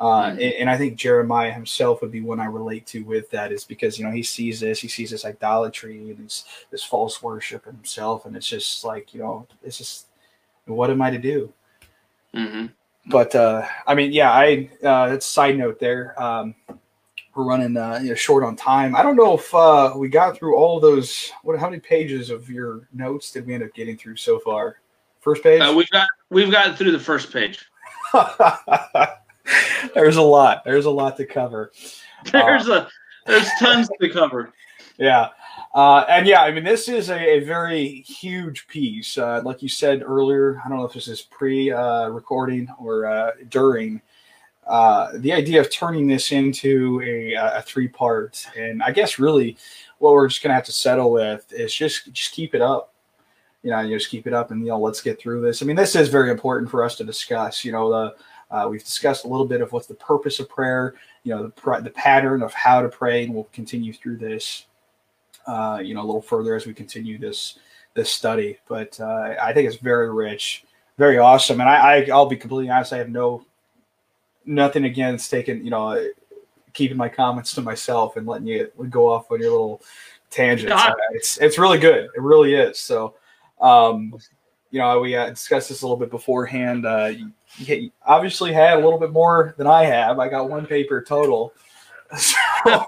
Uh, 0.00 0.30
and, 0.30 0.40
and, 0.40 0.70
I 0.70 0.78
think 0.78 0.96
Jeremiah 0.96 1.52
himself 1.52 2.00
would 2.00 2.10
be 2.10 2.22
one 2.22 2.40
I 2.40 2.46
relate 2.46 2.86
to 2.86 3.02
with 3.02 3.28
that 3.32 3.52
is 3.52 3.64
because 3.64 3.98
you 3.98 4.04
know 4.06 4.10
he 4.10 4.22
sees 4.22 4.58
this, 4.58 4.80
he 4.80 4.88
sees 4.88 5.10
this 5.10 5.26
idolatry 5.26 5.98
and 5.98 6.24
this 6.24 6.44
this 6.70 6.82
false 6.82 7.22
worship 7.22 7.66
in 7.66 7.74
himself, 7.74 8.24
and 8.24 8.34
it's 8.34 8.48
just 8.48 8.82
like 8.82 9.12
you 9.12 9.20
know, 9.20 9.46
it's 9.62 9.76
just 9.76 10.06
what 10.66 10.90
am 10.90 11.02
I 11.02 11.10
to 11.10 11.18
do? 11.18 11.52
Mm-hmm. 12.34 12.66
But 13.06 13.34
uh, 13.34 13.66
I 13.86 13.94
mean, 13.94 14.12
yeah, 14.12 14.30
I 14.30 14.70
uh, 14.82 15.08
that's 15.08 15.26
a 15.26 15.30
side 15.30 15.58
note 15.58 15.80
there. 15.80 16.20
Um, 16.20 16.54
we're 17.34 17.44
running 17.44 17.76
uh, 17.76 18.00
you 18.02 18.10
know, 18.10 18.14
short 18.14 18.44
on 18.44 18.56
time. 18.56 18.94
I 18.94 19.02
don't 19.02 19.16
know 19.16 19.38
if 19.38 19.54
uh, 19.54 19.94
we 19.96 20.08
got 20.08 20.36
through 20.36 20.56
all 20.56 20.80
those. 20.80 21.30
What? 21.42 21.58
How 21.58 21.70
many 21.70 21.80
pages 21.80 22.30
of 22.30 22.50
your 22.50 22.88
notes 22.92 23.32
did 23.32 23.46
we 23.46 23.54
end 23.54 23.62
up 23.62 23.72
getting 23.74 23.96
through 23.96 24.16
so 24.16 24.38
far? 24.38 24.80
First 25.20 25.42
page. 25.42 25.60
Uh, 25.60 25.72
we've 25.76 25.90
got 25.90 26.08
we've 26.30 26.50
gotten 26.50 26.74
through 26.74 26.92
the 26.92 26.98
first 26.98 27.32
page. 27.32 27.66
there's 29.94 30.16
a 30.16 30.22
lot. 30.22 30.62
There's 30.64 30.86
a 30.86 30.90
lot 30.90 31.16
to 31.18 31.26
cover. 31.26 31.72
There's 32.30 32.68
uh, 32.68 32.86
a 32.86 32.88
there's 33.26 33.48
tons 33.58 33.88
to 34.00 34.08
cover. 34.08 34.52
Yeah. 35.00 35.30
Uh, 35.74 36.04
and 36.08 36.26
yeah, 36.26 36.42
I 36.42 36.52
mean, 36.52 36.62
this 36.62 36.88
is 36.88 37.08
a, 37.08 37.18
a 37.18 37.40
very 37.40 38.02
huge 38.02 38.68
piece. 38.68 39.16
Uh, 39.16 39.40
like 39.44 39.62
you 39.62 39.68
said 39.68 40.02
earlier, 40.04 40.60
I 40.64 40.68
don't 40.68 40.78
know 40.78 40.84
if 40.84 40.92
this 40.92 41.08
is 41.08 41.22
pre 41.22 41.72
uh, 41.72 42.08
recording 42.08 42.68
or 42.78 43.34
during. 43.48 44.02
Uh, 44.66 45.10
the 45.16 45.32
idea 45.32 45.60
of 45.60 45.68
turning 45.68 46.06
this 46.06 46.30
into 46.30 47.02
a, 47.02 47.34
a 47.34 47.62
three 47.62 47.88
part, 47.88 48.46
and 48.56 48.82
I 48.82 48.92
guess 48.92 49.18
really 49.18 49.56
what 49.98 50.12
we're 50.12 50.28
just 50.28 50.42
gonna 50.42 50.54
have 50.54 50.64
to 50.66 50.72
settle 50.72 51.10
with 51.10 51.52
is 51.52 51.74
just 51.74 52.12
just 52.12 52.32
keep 52.32 52.54
it 52.54 52.62
up. 52.62 52.92
You 53.64 53.70
know, 53.70 53.80
you 53.80 53.96
just 53.98 54.10
keep 54.10 54.28
it 54.28 54.32
up, 54.32 54.52
and 54.52 54.60
you 54.60 54.68
know, 54.68 54.78
let's 54.78 55.00
get 55.00 55.18
through 55.18 55.40
this. 55.40 55.60
I 55.60 55.66
mean, 55.66 55.74
this 55.74 55.96
is 55.96 56.08
very 56.08 56.30
important 56.30 56.70
for 56.70 56.84
us 56.84 56.94
to 56.96 57.04
discuss. 57.04 57.64
You 57.64 57.72
know, 57.72 57.90
the 57.90 58.16
uh, 58.50 58.68
we've 58.68 58.84
discussed 58.84 59.24
a 59.24 59.28
little 59.28 59.46
bit 59.46 59.60
of 59.60 59.72
what's 59.72 59.86
the 59.86 59.94
purpose 59.94 60.40
of 60.40 60.48
prayer, 60.48 60.94
you 61.24 61.34
know, 61.34 61.44
the, 61.44 61.80
the 61.80 61.90
pattern 61.90 62.42
of 62.42 62.52
how 62.52 62.82
to 62.82 62.88
pray, 62.88 63.24
and 63.24 63.34
we'll 63.34 63.48
continue 63.52 63.92
through 63.92 64.16
this, 64.16 64.66
uh, 65.46 65.80
you 65.82 65.94
know, 65.94 66.02
a 66.02 66.06
little 66.06 66.22
further 66.22 66.54
as 66.54 66.66
we 66.66 66.74
continue 66.74 67.18
this 67.18 67.58
this 67.94 68.10
study. 68.10 68.58
But 68.68 68.98
uh, 69.00 69.34
I 69.40 69.52
think 69.52 69.68
it's 69.68 69.76
very 69.76 70.12
rich, 70.12 70.64
very 70.98 71.18
awesome, 71.18 71.60
and 71.60 71.68
I, 71.68 72.02
I 72.02 72.16
will 72.16 72.26
be 72.26 72.36
completely 72.36 72.70
honest, 72.70 72.92
I 72.92 72.98
have 72.98 73.10
no 73.10 73.44
nothing 74.46 74.84
against 74.84 75.30
taking, 75.30 75.64
you 75.64 75.70
know, 75.70 76.08
keeping 76.72 76.96
my 76.96 77.08
comments 77.08 77.54
to 77.54 77.62
myself 77.62 78.16
and 78.16 78.26
letting 78.26 78.46
you 78.46 78.70
go 78.88 79.10
off 79.12 79.30
on 79.30 79.40
your 79.40 79.50
little 79.50 79.82
tangents. 80.30 80.72
Uh, 80.72 80.92
it's 81.12 81.38
it's 81.38 81.58
really 81.58 81.78
good, 81.78 82.04
it 82.04 82.20
really 82.20 82.54
is. 82.54 82.78
So. 82.78 83.14
Um, 83.60 84.14
you 84.70 84.78
know, 84.78 85.00
we 85.00 85.16
uh, 85.16 85.30
discussed 85.30 85.68
this 85.68 85.82
a 85.82 85.84
little 85.84 85.96
bit 85.96 86.10
beforehand. 86.10 86.86
Uh, 86.86 87.12
you, 87.58 87.90
obviously 88.06 88.52
had 88.52 88.74
a 88.78 88.82
little 88.82 88.98
bit 88.98 89.10
more 89.10 89.54
than 89.58 89.66
I 89.66 89.84
have. 89.84 90.18
I 90.18 90.28
got 90.28 90.48
one 90.48 90.66
paper 90.66 91.02
total. 91.02 91.52
So, 92.66 92.84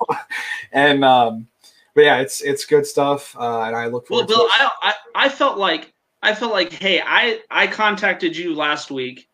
and 0.72 1.04
um, 1.04 1.46
but 1.94 2.04
yeah, 2.04 2.20
it's 2.20 2.40
it's 2.40 2.64
good 2.64 2.86
stuff, 2.86 3.36
uh, 3.38 3.62
and 3.62 3.76
I 3.76 3.86
look 3.86 4.06
forward. 4.06 4.28
Well, 4.28 4.38
Bill, 4.38 4.48
I, 4.52 4.70
I 4.82 4.94
I 5.26 5.28
felt 5.28 5.58
like 5.58 5.92
I 6.22 6.34
felt 6.34 6.52
like, 6.52 6.72
hey, 6.72 7.02
I 7.04 7.40
I 7.50 7.66
contacted 7.66 8.36
you 8.36 8.54
last 8.54 8.90
week, 8.90 9.28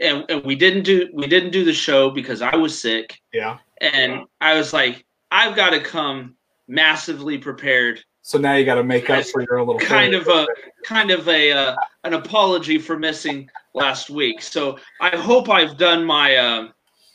and, 0.00 0.24
and 0.28 0.44
we 0.44 0.54
didn't 0.54 0.82
do 0.82 1.08
we 1.12 1.26
didn't 1.26 1.50
do 1.50 1.64
the 1.64 1.72
show 1.72 2.10
because 2.10 2.42
I 2.42 2.56
was 2.56 2.78
sick. 2.78 3.20
Yeah, 3.32 3.58
and 3.78 4.12
yeah. 4.12 4.24
I 4.40 4.54
was 4.54 4.72
like, 4.72 5.04
I've 5.30 5.56
got 5.56 5.70
to 5.70 5.80
come 5.80 6.36
massively 6.66 7.38
prepared 7.38 8.02
so 8.26 8.38
now 8.38 8.54
you 8.54 8.64
got 8.64 8.76
to 8.76 8.82
make 8.82 9.10
up 9.10 9.22
for 9.26 9.42
your 9.42 9.58
little 9.58 9.78
kind 9.78 10.14
of 10.14 10.26
a 10.28 10.46
kind 10.82 11.10
of 11.10 11.28
a 11.28 11.52
uh, 11.52 11.76
an 12.04 12.14
apology 12.14 12.78
for 12.78 12.98
missing 12.98 13.50
last 13.74 14.08
week. 14.08 14.40
So 14.40 14.78
I 14.98 15.10
hope 15.14 15.50
I've 15.50 15.76
done 15.76 16.06
my 16.06 16.34
uh, 16.34 16.68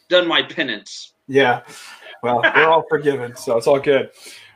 done 0.09 0.27
my 0.27 0.43
penance. 0.43 1.13
Yeah, 1.27 1.61
well, 2.21 2.41
we're 2.43 2.69
all 2.69 2.85
forgiven, 2.87 3.35
so 3.35 3.57
it's 3.57 3.65
all 3.65 3.79
good. 3.79 4.11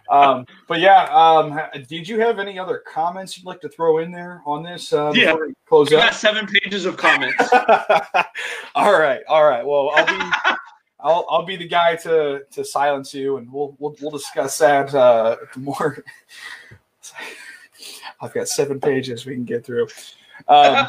Um, 0.10 0.46
but 0.68 0.80
yeah, 0.80 1.06
um, 1.06 1.60
did 1.88 2.08
you 2.08 2.20
have 2.20 2.40
any 2.40 2.60
other 2.60 2.84
comments 2.86 3.38
you'd 3.38 3.46
like 3.46 3.62
to 3.62 3.70
throw 3.70 4.00
in 4.00 4.12
there 4.12 4.42
on 4.46 4.64
this? 4.64 4.92
Uh, 4.92 5.12
yeah, 5.16 5.36
close 5.66 5.92
I 5.94 5.98
got 5.98 6.14
seven 6.14 6.46
pages 6.46 6.86
of 6.86 6.98
comments. 6.98 7.42
all 8.76 9.00
right, 9.00 9.22
all 9.28 9.46
right. 9.46 9.66
Well, 9.66 9.92
I'll 9.96 10.06
be 10.06 10.32
I'll 11.00 11.26
I'll 11.30 11.46
be 11.46 11.56
the 11.56 11.68
guy 11.68 11.96
to 11.98 12.44
to 12.52 12.66
silence 12.66 13.14
you, 13.14 13.38
and 13.38 13.52
we'll 13.52 13.76
we'll, 13.80 13.96
we'll 14.02 14.12
discuss 14.12 14.58
that 14.60 14.94
uh, 14.94 15.38
more. 15.56 16.04
I've 18.22 18.34
got 18.34 18.48
seven 18.48 18.80
pages 18.80 19.26
we 19.26 19.34
can 19.34 19.44
get 19.44 19.66
through. 19.66 19.88
Um, 20.48 20.88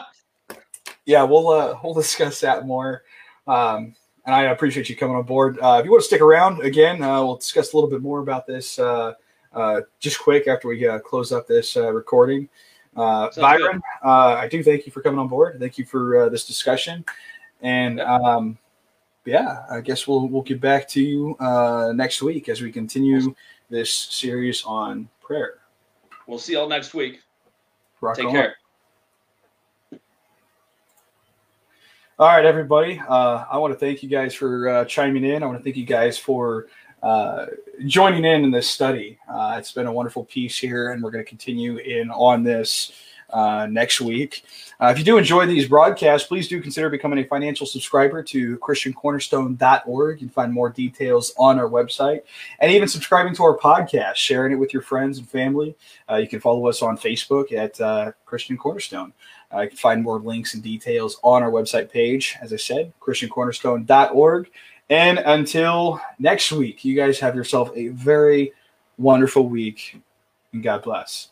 yeah, 1.05 1.25
we'll 1.25 1.49
uh, 1.49 1.79
we'll 1.83 1.95
discuss 1.95 2.41
that 2.41 2.67
more. 2.67 3.03
Um, 3.47 3.95
and 4.27 4.35
I 4.35 4.45
appreciate 4.45 4.89
you 4.89 4.97
coming 4.97 5.17
on 5.17 5.25
board. 5.25 5.59
Uh, 5.61 5.77
if 5.79 5.85
you 5.85 5.91
want 5.91 6.03
to 6.03 6.07
stick 6.07 6.21
around 6.21 6.61
again, 6.63 7.03
uh, 7.03 7.23
we'll 7.23 7.37
discuss 7.37 7.73
a 7.73 7.77
little 7.77 7.91
bit 7.91 8.03
more 8.03 8.21
about 8.21 8.47
this 8.47 8.79
uh, 8.79 9.15
uh, 9.53 9.83
just 10.01 10.19
quick 10.19 10.49
after 10.49 10.69
we 10.69 10.87
uh, 10.87 10.99
close 10.99 11.33
up 11.33 11.47
this 11.47 11.77
uh, 11.77 11.93
recording. 11.93 12.49
Uh, 12.97 13.29
Byron, 13.37 13.83
uh, 14.05 14.35
I 14.35 14.49
do 14.49 14.63
thank 14.63 14.87
you 14.87 14.93
for 14.93 15.03
coming 15.03 15.19
on 15.19 15.29
board. 15.29 15.57
Thank 15.59 15.79
you 15.79 15.85
for 15.85 16.23
uh, 16.23 16.29
this 16.29 16.47
discussion. 16.47 17.05
And 17.61 18.01
um, 18.01 18.57
yeah, 19.25 19.65
I 19.71 19.81
guess 19.81 20.07
we'll 20.07 20.29
we'll 20.29 20.43
get 20.43 20.61
back 20.61 20.89
to 20.91 21.03
you 21.03 21.37
uh, 21.41 21.93
next 21.95 22.23
week 22.23 22.49
as 22.49 22.61
we 22.61 22.71
continue 22.71 23.35
this 23.71 23.93
series 23.93 24.63
on 24.65 25.09
prayer. 25.21 25.59
We'll 26.27 26.39
see 26.39 26.53
y'all 26.53 26.69
next 26.69 26.95
week. 26.95 27.21
Rock 28.01 28.17
Take 28.17 28.27
on. 28.27 28.33
care. 28.33 28.57
All 32.17 32.29
right, 32.29 32.45
everybody. 32.45 33.03
Uh, 33.09 33.45
I 33.51 33.59
want 33.59 33.75
to 33.75 33.79
thank 33.79 34.05
you 34.05 34.09
guys 34.09 34.33
for 34.35 34.69
uh, 34.69 34.85
chiming 34.85 35.25
in. 35.25 35.43
I 35.43 35.47
want 35.47 35.59
to 35.59 35.65
thank 35.65 35.77
you 35.77 35.85
guys 35.85 36.17
for 36.17 36.69
uh, 37.03 37.47
joining 37.87 38.25
in 38.25 38.45
in 38.45 38.53
this 38.53 38.71
study. 38.71 39.19
Uh, 39.29 39.57
it's 39.59 39.73
been 39.73 39.89
a 39.89 39.93
wonderful 39.93 40.25
piece 40.25 40.57
here, 40.57 40.93
and 40.93 41.03
we're 41.03 41.11
going 41.11 41.25
to 41.25 41.29
continue 41.29 41.79
in 41.79 42.13
on 42.13 42.45
this 42.45 42.93
uh, 43.31 43.67
next 43.69 44.01
week. 44.01 44.45
Uh, 44.81 44.93
if 44.93 44.99
you 44.99 45.03
do 45.03 45.19
enjoy 45.19 45.45
these 45.45 45.67
broadcasts, 45.67 46.29
please 46.29 46.47
do 46.47 46.61
consider 46.61 46.89
becoming 46.89 47.19
a 47.19 47.25
financial 47.25 47.67
subscriber 47.67 48.23
to 48.23 48.59
ChristianCornerstone.org. 48.59 50.21
You 50.21 50.27
can 50.29 50.33
find 50.33 50.53
more 50.53 50.71
details 50.71 51.35
on 51.37 51.59
our 51.59 51.69
website, 51.69 52.21
and 52.61 52.71
even 52.71 52.87
subscribing 52.87 53.35
to 53.35 53.43
our 53.43 53.59
podcast, 53.59 54.15
sharing 54.15 54.53
it 54.53 54.57
with 54.57 54.73
your 54.73 54.83
friends 54.83 55.19
and 55.19 55.29
family. 55.29 55.75
You 56.17 56.29
can 56.29 56.39
follow 56.39 56.69
us 56.69 56.81
on 56.81 56.97
Facebook 56.97 57.53
at 57.53 58.15
Christian 58.25 58.57
Cornerstone. 58.57 59.13
You 59.63 59.69
can 59.69 59.77
find 59.77 60.03
more 60.03 60.19
links 60.19 60.55
and 60.55 60.63
details 60.63 61.19
on 61.23 61.43
our 61.43 61.51
website 61.51 61.91
page. 61.91 62.37
As 62.41 62.53
I 62.53 62.57
said, 62.57 62.93
ChristianCornerstone.org. 63.01 64.51
And 64.91 65.19
until 65.19 66.01
next 66.19 66.53
week, 66.53 66.85
you 66.85 66.95
guys 66.95 67.19
have 67.21 67.35
yourself 67.35 67.71
a 67.75 67.89
very 67.89 68.53
wonderful 68.99 69.49
week, 69.49 70.01
and 70.53 70.63
God 70.63 70.83
bless. 70.83 71.31